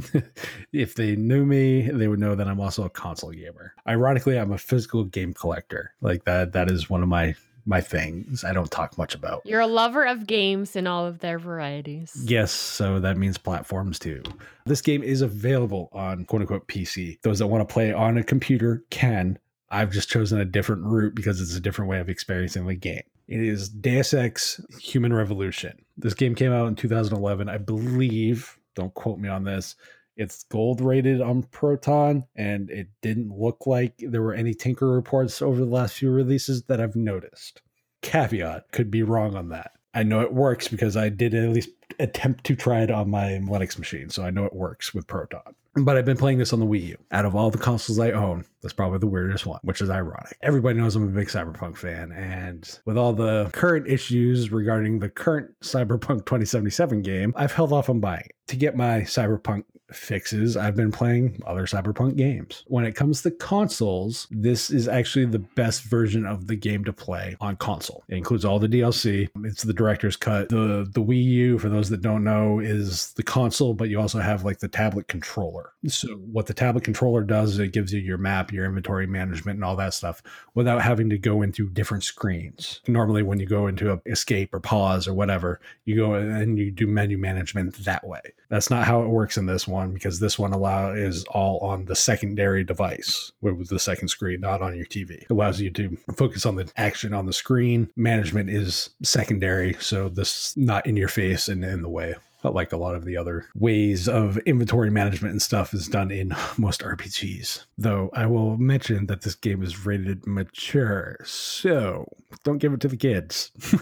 if 0.73 0.95
they 0.95 1.17
knew 1.17 1.47
me, 1.47 1.89
they 1.89 2.09
would 2.09 2.21
know 2.21 2.35
that 2.35 2.49
I'm 2.49 2.61
also 2.61 2.85
a 2.85 2.91
console 2.91 3.31
gamer. 3.31 3.75
Ironically, 3.89 4.39
I'm 4.39 4.53
a 4.53 4.59
physical 4.59 5.05
game 5.05 5.33
collector. 5.33 5.95
Like 6.01 6.25
that 6.25 6.53
that 6.53 6.71
is 6.71 6.91
one 6.91 7.03
of 7.03 7.09
my 7.09 7.35
my 7.67 7.81
things 7.81 8.45
I 8.45 8.53
don't 8.53 8.71
talk 8.71 8.99
much 8.99 9.15
about. 9.15 9.43
You're 9.45 9.61
a 9.61 9.67
lover 9.67 10.05
of 10.05 10.27
games 10.27 10.77
in 10.77 10.87
all 10.87 11.07
of 11.07 11.21
their 11.21 11.39
varieties. 11.39 12.13
Yes, 12.25 12.51
so 12.53 13.01
that 13.01 13.17
means 13.17 13.39
platforms 13.39 13.99
too. 13.99 14.23
This 14.67 14.83
game 14.83 15.03
is 15.03 15.23
available 15.23 15.89
on 15.93 16.25
quote 16.25 16.43
unquote 16.43 16.69
PC. 16.69 17.21
Those 17.23 17.39
that 17.39 17.47
want 17.47 17.67
to 17.67 17.73
play 17.73 17.93
on 17.93 18.19
a 18.19 18.25
computer 18.25 18.85
can. 18.91 19.39
I've 19.71 19.91
just 19.91 20.09
chosen 20.09 20.41
a 20.41 20.45
different 20.45 20.85
route 20.85 21.15
because 21.15 21.41
it's 21.41 21.57
a 21.57 21.61
different 21.61 21.91
way 21.91 21.99
of 21.99 22.09
experiencing 22.09 22.67
the 22.67 22.75
game. 22.75 23.03
It 23.27 23.41
is 23.41 23.69
Deus 23.69 24.13
Ex 24.13 24.61
Human 24.81 25.13
Revolution. 25.13 25.85
This 25.97 26.15
game 26.15 26.35
came 26.35 26.53
out 26.53 26.69
in 26.69 26.77
2011, 26.77 27.49
I 27.49 27.59
believe. 27.59 28.59
Don't 28.75 28.93
quote 28.95 29.19
me 29.19 29.29
on 29.29 29.45
this. 29.45 29.77
It's 30.17 30.45
gold 30.45 30.81
rated 30.81 31.21
on 31.21 31.43
Proton, 31.45 32.25
and 32.37 32.71
it 32.71 32.89
didn't 33.03 33.37
look 33.37 33.67
like 33.67 33.95
there 33.99 34.23
were 34.23 34.35
any 34.35 34.55
Tinker 34.55 34.89
reports 34.89 35.43
over 35.43 35.59
the 35.59 35.71
last 35.71 35.95
few 35.95 36.11
releases 36.11 36.63
that 36.65 36.81
I've 36.81 36.97
noticed. 36.97 37.63
Caveat 38.03 38.71
could 38.73 38.91
be 38.91 39.03
wrong 39.03 39.35
on 39.35 39.49
that. 39.49 39.73
I 39.95 40.03
know 40.03 40.21
it 40.21 40.35
works 40.35 40.69
because 40.69 40.97
I 40.97 41.09
did 41.09 41.35
at 41.35 41.51
least 41.51 41.71
attempt 42.01 42.45
to 42.45 42.57
try 42.57 42.83
it 42.83 42.91
on 42.91 43.11
my 43.11 43.41
Linux 43.45 43.79
machine, 43.79 44.11
so 44.11 44.25
I 44.25 44.31
know 44.31 44.45
it 44.45 44.53
works 44.53 44.93
with 44.93 45.07
Proton. 45.07 45.55
But 45.77 45.97
I've 45.97 46.05
been 46.05 46.17
playing 46.17 46.39
this 46.39 46.53
on 46.53 46.61
the 46.61 46.67
Wii 46.67 46.89
U. 46.89 46.97
Out 47.11 47.25
of 47.25 47.35
all 47.35 47.51
the 47.51 47.59
consoles 47.59 47.99
I 47.99 48.13
own, 48.13 48.45
that's 48.63 48.73
probably 48.73 48.99
the 48.99 49.07
weirdest 49.07 49.47
one, 49.47 49.61
which 49.63 49.81
is 49.81 49.91
ironic. 49.91 50.37
Everybody 50.43 50.79
knows 50.79 50.95
I'm 50.95 51.05
a 51.05 51.07
big 51.07 51.29
Cyberpunk 51.29 51.77
fan, 51.77 52.13
and 52.13 52.79
with 52.85 52.97
all 52.97 53.13
the 53.13 53.51
current 53.53 53.89
issues 53.89 54.53
regarding 54.53 54.99
the 54.99 55.09
current 55.09 55.51
Cyberpunk 55.63 56.27
2077 56.27 57.03
game, 57.03 57.33
I've 57.37 57.53
held 57.53 57.73
off 57.73 57.89
on 57.89 58.01
buying 58.01 58.27
it. 58.27 58.35
To 58.49 58.57
get 58.57 58.77
my 58.77 59.01
Cyberpunk 59.01 59.65
fixes, 59.93 60.57
I've 60.57 60.77
been 60.77 60.93
playing 60.93 61.43
other 61.47 61.67
Cyberpunk 61.67 62.17
games. 62.17 62.65
When 62.67 62.85
it 62.85 62.95
comes 62.95 63.23
to 63.23 63.31
consoles, 63.31 64.27
this 64.31 64.71
is 64.71 64.89
actually 64.89 65.27
the 65.27 65.39
best 65.39 65.83
version 65.85 66.27
of 66.27 66.47
the 66.47 66.57
game 66.57 66.85
to 66.85 66.93
play 66.93 67.37
on 67.41 67.57
console. 67.57 68.05
It 68.09 68.17
includes 68.17 68.45
all 68.45 68.59
the 68.59 68.69
DLC. 68.69 69.29
It's 69.45 69.63
the 69.63 69.73
director's 69.73 70.17
cut. 70.17 70.49
The 70.49 70.89
the 70.91 71.03
Wii 71.03 71.25
U, 71.25 71.59
for 71.59 71.69
those 71.69 71.91
that 71.91 72.03
don't 72.03 72.25
know, 72.25 72.61
is 72.61 73.13
the 73.13 73.23
console, 73.23 73.75
but 73.75 73.89
you 73.89 74.01
also 74.01 74.21
have 74.21 74.45
like 74.45 74.59
the 74.59 74.69
tablet 74.69 75.09
controller. 75.09 75.73
So 75.87 76.09
what 76.15 76.47
the 76.47 76.55
tablet 76.55 76.85
controller 76.85 77.23
does 77.23 77.53
is 77.53 77.59
it 77.59 77.73
gives 77.73 77.93
you 77.93 78.01
your 78.01 78.19
map, 78.19 78.53
your 78.53 78.65
inventory 78.65 79.07
management, 79.07 79.57
and 79.57 79.65
all 79.65 79.77
that 79.77 79.95
stuff 79.95 80.23
without 80.55 80.83
having 80.83 81.11
to 81.11 81.19
go 81.19 81.43
into 81.43 81.69
different 81.71 82.05
screens. 82.05 82.81
Normally, 82.87 83.23
when 83.23 83.41
you 83.41 83.47
go 83.47 83.67
into 83.67 83.93
a 83.93 84.01
escape 84.07 84.55
or 84.55 84.61
pause 84.61 85.07
or 85.07 85.15
whatever, 85.15 85.61
you 85.85 85.97
go 85.97 86.15
and 86.15 86.59
you 86.59 86.71
do 86.71 86.87
menu 86.87 87.19
management 87.19 87.75
that 87.85 88.07
way. 88.07 88.21
That's 88.55 88.71
not 88.71 88.87
how 88.87 89.03
it 89.03 89.09
works 89.09 89.37
in 89.37 89.47
this 89.47 89.67
one 89.67 89.93
because 89.93 90.21
this 90.21 90.39
one 90.39 90.53
allow 90.53 90.93
is 90.93 91.25
all 91.25 91.59
on 91.59 91.87
the 91.87 91.97
secondary 91.97 92.63
device 92.63 93.33
with 93.41 93.69
the 93.69 93.81
second 93.81 94.07
screen, 94.07 94.43
not 94.43 94.63
on 94.63 94.77
your 94.77 94.87
TV. 94.87 95.23
It 95.23 95.31
allows 95.31 95.61
you 95.61 95.71
to 95.71 95.99
focus 96.15 96.47
on 96.47 96.55
the 96.55 96.71
action 96.77 97.13
on 97.13 97.27
the 97.27 97.33
screen. 97.33 97.91
Management 97.97 98.51
is 98.51 98.91
secondary, 99.03 99.75
so 99.81 100.09
this 100.09 100.57
not 100.57 100.87
in 100.87 100.97
your 100.97 101.09
face 101.09 101.49
and 101.49 101.65
in 101.65 101.83
the 101.83 101.89
way 101.89 102.15
like 102.45 102.73
a 102.73 102.77
lot 102.77 102.95
of 102.95 103.05
the 103.05 103.17
other 103.17 103.47
ways 103.57 104.07
of 104.07 104.37
inventory 104.39 104.91
management 104.91 105.33
and 105.33 105.43
stuff 105.43 105.75
is 105.75 105.89
done 105.89 106.13
in 106.13 106.29
most 106.57 106.83
RPGs. 106.83 107.65
Though 107.77 108.11
I 108.13 108.27
will 108.27 108.57
mention 108.57 109.07
that 109.07 109.23
this 109.23 109.35
game 109.35 109.65
is 109.65 109.85
rated 109.85 110.29
mature, 110.29 111.17
so 111.25 112.07
don't 112.45 112.59
give 112.59 112.73
it 112.73 112.81
to 112.83 112.89
the 112.89 112.97
kids. 112.97 113.51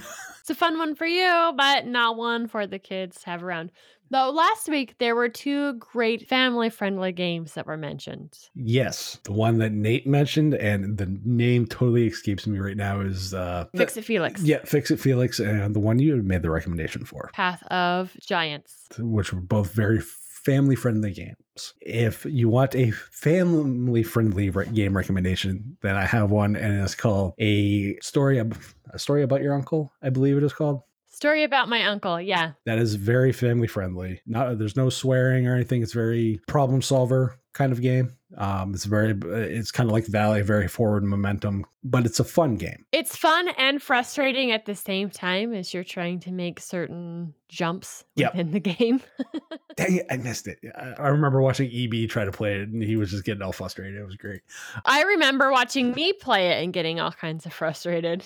it's 0.40 0.48
a 0.48 0.54
fun 0.54 0.78
one 0.78 0.94
for 0.94 1.06
you, 1.06 1.52
but 1.56 1.86
not 1.86 2.16
one 2.16 2.46
for 2.46 2.66
the 2.66 2.78
kids 2.78 3.20
to 3.20 3.30
have 3.30 3.42
around. 3.42 3.70
Though 4.12 4.30
last 4.30 4.68
week 4.68 4.96
there 4.98 5.16
were 5.16 5.30
two 5.30 5.72
great 5.74 6.28
family 6.28 6.68
friendly 6.68 7.12
games 7.12 7.54
that 7.54 7.66
were 7.66 7.78
mentioned. 7.78 8.38
Yes. 8.54 9.18
The 9.24 9.32
one 9.32 9.56
that 9.58 9.72
Nate 9.72 10.06
mentioned, 10.06 10.52
and 10.54 10.98
the 10.98 11.18
name 11.24 11.64
totally 11.66 12.08
escapes 12.08 12.46
me 12.46 12.58
right 12.58 12.76
now, 12.76 13.00
is 13.00 13.32
uh, 13.32 13.64
Fix 13.74 13.96
It 13.96 14.04
Felix. 14.04 14.42
Yeah, 14.42 14.58
Fix 14.66 14.90
It 14.90 15.00
Felix, 15.00 15.40
and 15.40 15.74
the 15.74 15.80
one 15.80 15.98
you 15.98 16.16
made 16.16 16.42
the 16.42 16.50
recommendation 16.50 17.06
for 17.06 17.30
Path 17.32 17.62
of 17.68 18.14
Giants, 18.20 18.88
which 18.98 19.32
were 19.32 19.40
both 19.40 19.72
very 19.72 20.00
family 20.00 20.76
friendly 20.76 21.12
games. 21.12 21.72
If 21.80 22.26
you 22.26 22.50
want 22.50 22.74
a 22.74 22.90
family 22.90 24.02
friendly 24.02 24.50
re- 24.50 24.66
game 24.66 24.94
recommendation, 24.94 25.78
then 25.80 25.96
I 25.96 26.04
have 26.04 26.30
one, 26.30 26.54
and 26.54 26.82
it's 26.82 26.94
called 26.94 27.32
A 27.38 27.96
Story, 28.02 28.38
of, 28.38 28.74
a 28.90 28.98
story 28.98 29.22
About 29.22 29.40
Your 29.40 29.54
Uncle, 29.54 29.90
I 30.02 30.10
believe 30.10 30.36
it 30.36 30.42
is 30.42 30.52
called. 30.52 30.82
Story 31.22 31.44
about 31.44 31.68
my 31.68 31.84
uncle. 31.84 32.20
Yeah. 32.20 32.54
That 32.66 32.78
is 32.78 32.96
very 32.96 33.30
family 33.30 33.68
friendly. 33.68 34.20
Not 34.26 34.58
there's 34.58 34.74
no 34.74 34.90
swearing 34.90 35.46
or 35.46 35.54
anything. 35.54 35.80
It's 35.80 35.92
very 35.92 36.40
problem 36.48 36.82
solver 36.82 37.38
kind 37.53 37.72
of 37.72 37.80
game. 37.80 38.16
Um, 38.38 38.72
it's 38.72 38.86
very, 38.86 39.14
it's 39.24 39.70
kind 39.70 39.88
of 39.88 39.92
like 39.92 40.07
Valley, 40.07 40.40
very 40.40 40.66
forward 40.66 41.05
momentum, 41.05 41.66
but 41.84 42.07
it's 42.07 42.18
a 42.18 42.24
fun 42.24 42.57
game. 42.57 42.86
It's 42.90 43.14
fun 43.14 43.48
and 43.59 43.82
frustrating 43.82 44.53
at 44.53 44.64
the 44.64 44.74
same 44.74 45.11
time 45.11 45.53
as 45.53 45.74
you're 45.74 45.84
trying 45.84 46.20
to 46.20 46.32
make 46.32 46.59
certain 46.59 47.34
jumps 47.48 48.05
yep. 48.16 48.32
within 48.32 48.53
the 48.53 48.61
game. 48.61 49.03
Dang 49.76 49.96
it, 49.96 50.07
I 50.11 50.16
missed 50.16 50.48
it. 50.48 50.59
I 50.98 51.09
remember 51.09 51.42
watching 51.42 51.70
EB 51.70 52.09
try 52.09 52.24
to 52.24 52.32
play 52.32 52.61
it 52.61 52.70
and 52.70 52.82
he 52.82 52.96
was 52.96 53.11
just 53.11 53.24
getting 53.24 53.42
all 53.42 53.53
frustrated. 53.53 54.00
It 54.00 54.05
was 54.07 54.16
great. 54.16 54.40
I 54.86 55.03
remember 55.03 55.50
watching 55.50 55.92
me 55.92 56.14
play 56.14 56.53
it 56.53 56.64
and 56.64 56.72
getting 56.72 57.00
all 57.00 57.12
kinds 57.12 57.44
of 57.44 57.53
frustrated. 57.53 58.24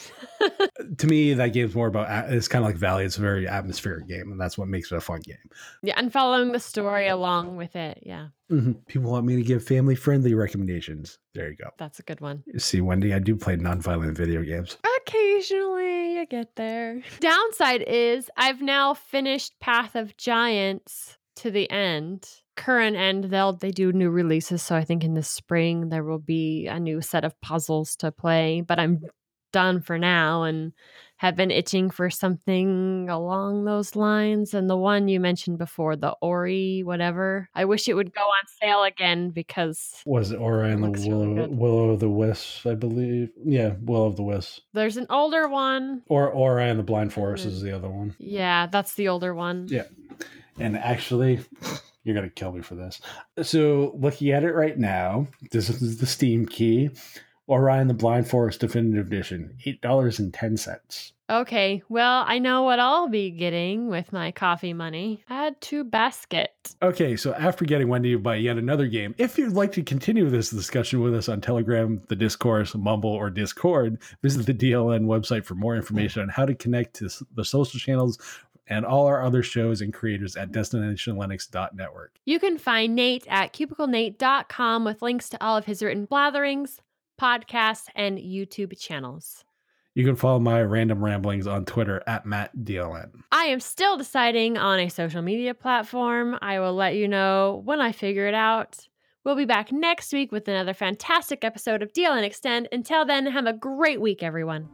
to 0.99 1.07
me, 1.09 1.35
that 1.35 1.49
game's 1.49 1.75
more 1.75 1.89
about, 1.89 2.31
it's 2.31 2.47
kind 2.47 2.65
of 2.65 2.69
like 2.69 2.77
Valley. 2.77 3.05
It's 3.05 3.19
a 3.19 3.23
very 3.23 3.49
atmospheric 3.49 4.07
game 4.07 4.31
and 4.31 4.41
that's 4.41 4.57
what 4.57 4.69
makes 4.69 4.93
it 4.93 4.97
a 4.97 5.01
fun 5.01 5.21
game. 5.23 5.37
Yeah, 5.83 5.95
and 5.97 6.13
following 6.13 6.53
the 6.53 6.61
story 6.61 7.09
along 7.09 7.57
with 7.57 7.75
it. 7.75 8.05
Yeah. 8.07 8.29
Mm-hmm. 8.51 8.73
People 8.87 9.11
want 9.11 9.27
me 9.27 9.37
to 9.37 9.43
give 9.43 9.65
family 9.65 9.95
friendly 9.95 10.35
recommendations. 10.35 11.19
There 11.35 11.51
you 11.51 11.57
go. 11.57 11.71
That's 11.79 11.99
a 11.99 12.03
good 12.03 12.21
one. 12.21 12.45
See, 12.59 12.81
Wendy, 12.81 13.13
I 13.13 13.19
do 13.19 13.35
play 13.35 13.57
non-violent 13.57 14.17
video 14.17 14.43
games. 14.43 14.79
Occasionally, 14.99 16.15
you 16.15 16.27
get 16.27 16.55
there. 16.57 17.03
Downside 17.21 17.83
is 17.87 18.31
I've 18.37 18.63
now 18.63 18.95
finished 18.95 19.59
Path 19.61 19.97
of 19.97 20.17
Giants 20.17 21.19
to 21.37 21.51
the 21.51 21.71
end. 21.71 22.29
Current 22.57 22.97
end, 22.97 23.25
they'll 23.25 23.53
they 23.53 23.71
do 23.71 23.93
new 23.93 24.11
releases. 24.11 24.63
So 24.63 24.77
I 24.77 24.85
think 24.85 25.05
in 25.05 25.15
the 25.15 25.23
spring 25.23 25.89
there 25.89 26.05
will 26.05 26.19
be 26.19 26.67
a 26.69 26.81
new 26.81 27.01
set 27.01 27.25
of 27.25 27.39
puzzles 27.41 27.97
to 27.97 28.13
play. 28.13 28.63
But 28.63 28.79
I'm 28.79 29.03
done 29.53 29.81
for 29.81 29.99
now, 29.99 30.45
and 30.45 30.73
have 31.19 31.35
been 31.35 31.51
itching 31.51 31.91
for 31.91 32.11
something 32.11 33.09
along 33.09 33.65
those 33.65 33.97
lines. 33.97 34.53
And 34.53 34.69
the 34.69 34.77
one 34.77 35.09
you 35.09 35.19
mentioned 35.19 35.59
before, 35.59 35.97
the 35.97 36.15
Ori, 36.21 36.83
whatever, 36.85 37.49
I 37.55 37.65
wish 37.65 37.89
it 37.89 37.95
would 37.95 38.15
go 38.15 38.21
on 38.21 38.47
sale 38.61 38.85
again 38.85 39.31
because. 39.31 40.03
Was 40.05 40.31
it 40.31 40.37
Ori 40.37 40.73
and 40.73 40.85
the 40.85 41.09
Willow, 41.09 41.35
really 41.35 41.49
Willow 41.49 41.91
of 41.91 42.01
the 42.01 42.09
Wisps, 42.09 42.67
I 42.67 42.75
believe? 42.75 43.31
Yeah, 43.45 43.75
Willow 43.81 44.07
of 44.07 44.17
the 44.17 44.23
Wisps. 44.23 44.61
There's 44.75 44.99
an 44.99 45.07
older 45.09 45.49
one. 45.49 46.03
Or 46.09 46.31
Ori 46.31 46.69
and 46.69 46.79
the 46.79 46.85
Blind 46.85 47.13
Forest 47.13 47.45
mm. 47.45 47.49
is 47.49 47.63
the 47.63 47.75
other 47.75 47.89
one. 47.89 48.15
Yeah, 48.19 48.67
that's 48.67 48.95
the 48.95 49.09
older 49.09 49.35
one. 49.35 49.69
Yeah. 49.71 49.85
And 50.59 50.77
actually, 50.77 51.41
you're 52.05 52.15
going 52.15 52.29
to 52.29 52.35
kill 52.35 52.53
me 52.53 52.63
for 52.63 52.75
this. 52.75 53.01
So, 53.43 53.97
looking 53.99 54.31
at 54.31 54.45
it 54.45 54.53
right 54.53 54.79
now, 54.79 55.29
this 55.51 55.69
is 55.69 55.99
the 55.99 56.07
Steam 56.07 56.47
key. 56.47 56.91
Ori 57.47 57.79
and 57.79 57.89
the 57.89 57.95
Blind 57.95 58.29
Forest 58.29 58.61
Definitive 58.61 59.07
Edition, 59.07 59.57
$8.10. 59.65 61.13
Okay, 61.29 61.83
well, 61.89 62.25
I 62.27 62.39
know 62.39 62.63
what 62.63 62.79
I'll 62.79 63.09
be 63.09 63.31
getting 63.31 63.89
with 63.89 64.13
my 64.13 64.31
coffee 64.31 64.73
money. 64.73 65.25
Add 65.29 65.61
to 65.63 65.83
basket. 65.83 66.75
Okay, 66.83 67.17
so 67.17 67.35
after 67.35 67.65
getting 67.65 67.89
Wendy 67.89 68.15
by 68.15 68.37
yet 68.37 68.59
another 68.59 68.87
game, 68.87 69.15
if 69.19 69.37
you'd 69.37 69.53
like 69.53 69.73
to 69.73 69.83
continue 69.83 70.29
this 70.31 70.51
discussion 70.51 71.01
with 71.01 71.15
us 71.15 71.29
on 71.29 71.41
Telegram, 71.41 72.01
the 72.09 72.15
Discourse, 72.15 72.75
Mumble, 72.77 73.11
or 73.11 73.31
Discord, 73.31 73.99
visit 74.23 74.47
the 74.47 74.55
DLN 74.55 75.07
website 75.07 75.45
for 75.45 75.55
more 75.57 75.75
information 75.75 76.23
on 76.23 76.29
how 76.29 76.47
to 76.47 76.55
connect 76.55 76.95
to 76.97 77.09
the 77.35 77.45
social 77.45 77.81
channels 77.81 78.19
and 78.69 78.85
all 78.85 79.07
our 79.07 79.23
other 79.23 79.43
shows 79.43 79.81
and 79.81 79.93
creators 79.93 80.37
at 80.37 80.53
destinationlinux.network. 80.53 82.19
You 82.25 82.39
can 82.39 82.59
find 82.59 82.95
Nate 82.95 83.27
at 83.29 83.53
cubiclenate.com 83.53 84.85
with 84.85 85.03
links 85.03 85.29
to 85.31 85.45
all 85.45 85.57
of 85.57 85.65
his 85.65 85.83
written 85.83 86.07
blatherings, 86.07 86.79
podcasts, 87.21 87.89
and 87.95 88.19
YouTube 88.19 88.79
channels. 88.79 89.45
You 89.95 90.05
can 90.05 90.17
follow 90.17 90.39
my 90.39 90.63
random 90.63 91.03
ramblings 91.03 91.47
on 91.47 91.65
Twitter 91.65 92.03
at 92.07 92.27
MattDLN. 92.27 93.23
I 93.33 93.45
am 93.45 93.61
still 93.61 93.97
deciding 93.97 94.59
on 94.59 94.79
a 94.79 94.91
social 94.91 95.23
media 95.23 95.55
platform. 95.55 96.39
I 96.43 96.61
will 96.61 96.75
let 96.75 96.97
you 96.97 97.09
know 97.09 97.63
when 97.65 97.81
I 97.81 97.93
figure 97.93 98.27
it 98.27 98.35
out. 98.35 98.89
We'll 99.25 99.37
be 99.37 99.47
back 99.47 99.73
next 99.73 100.13
week 100.13 100.31
with 100.33 100.47
another 100.49 100.75
fantastic 100.75 101.45
episode 101.45 101.83
of 101.83 101.95
DLN 101.95 102.25
Extend. 102.25 102.69
Until 102.73 103.07
then, 103.07 103.27
have 103.27 103.47
a 103.47 103.55
great 103.55 104.01
week, 104.01 104.23
everyone. 104.23 104.69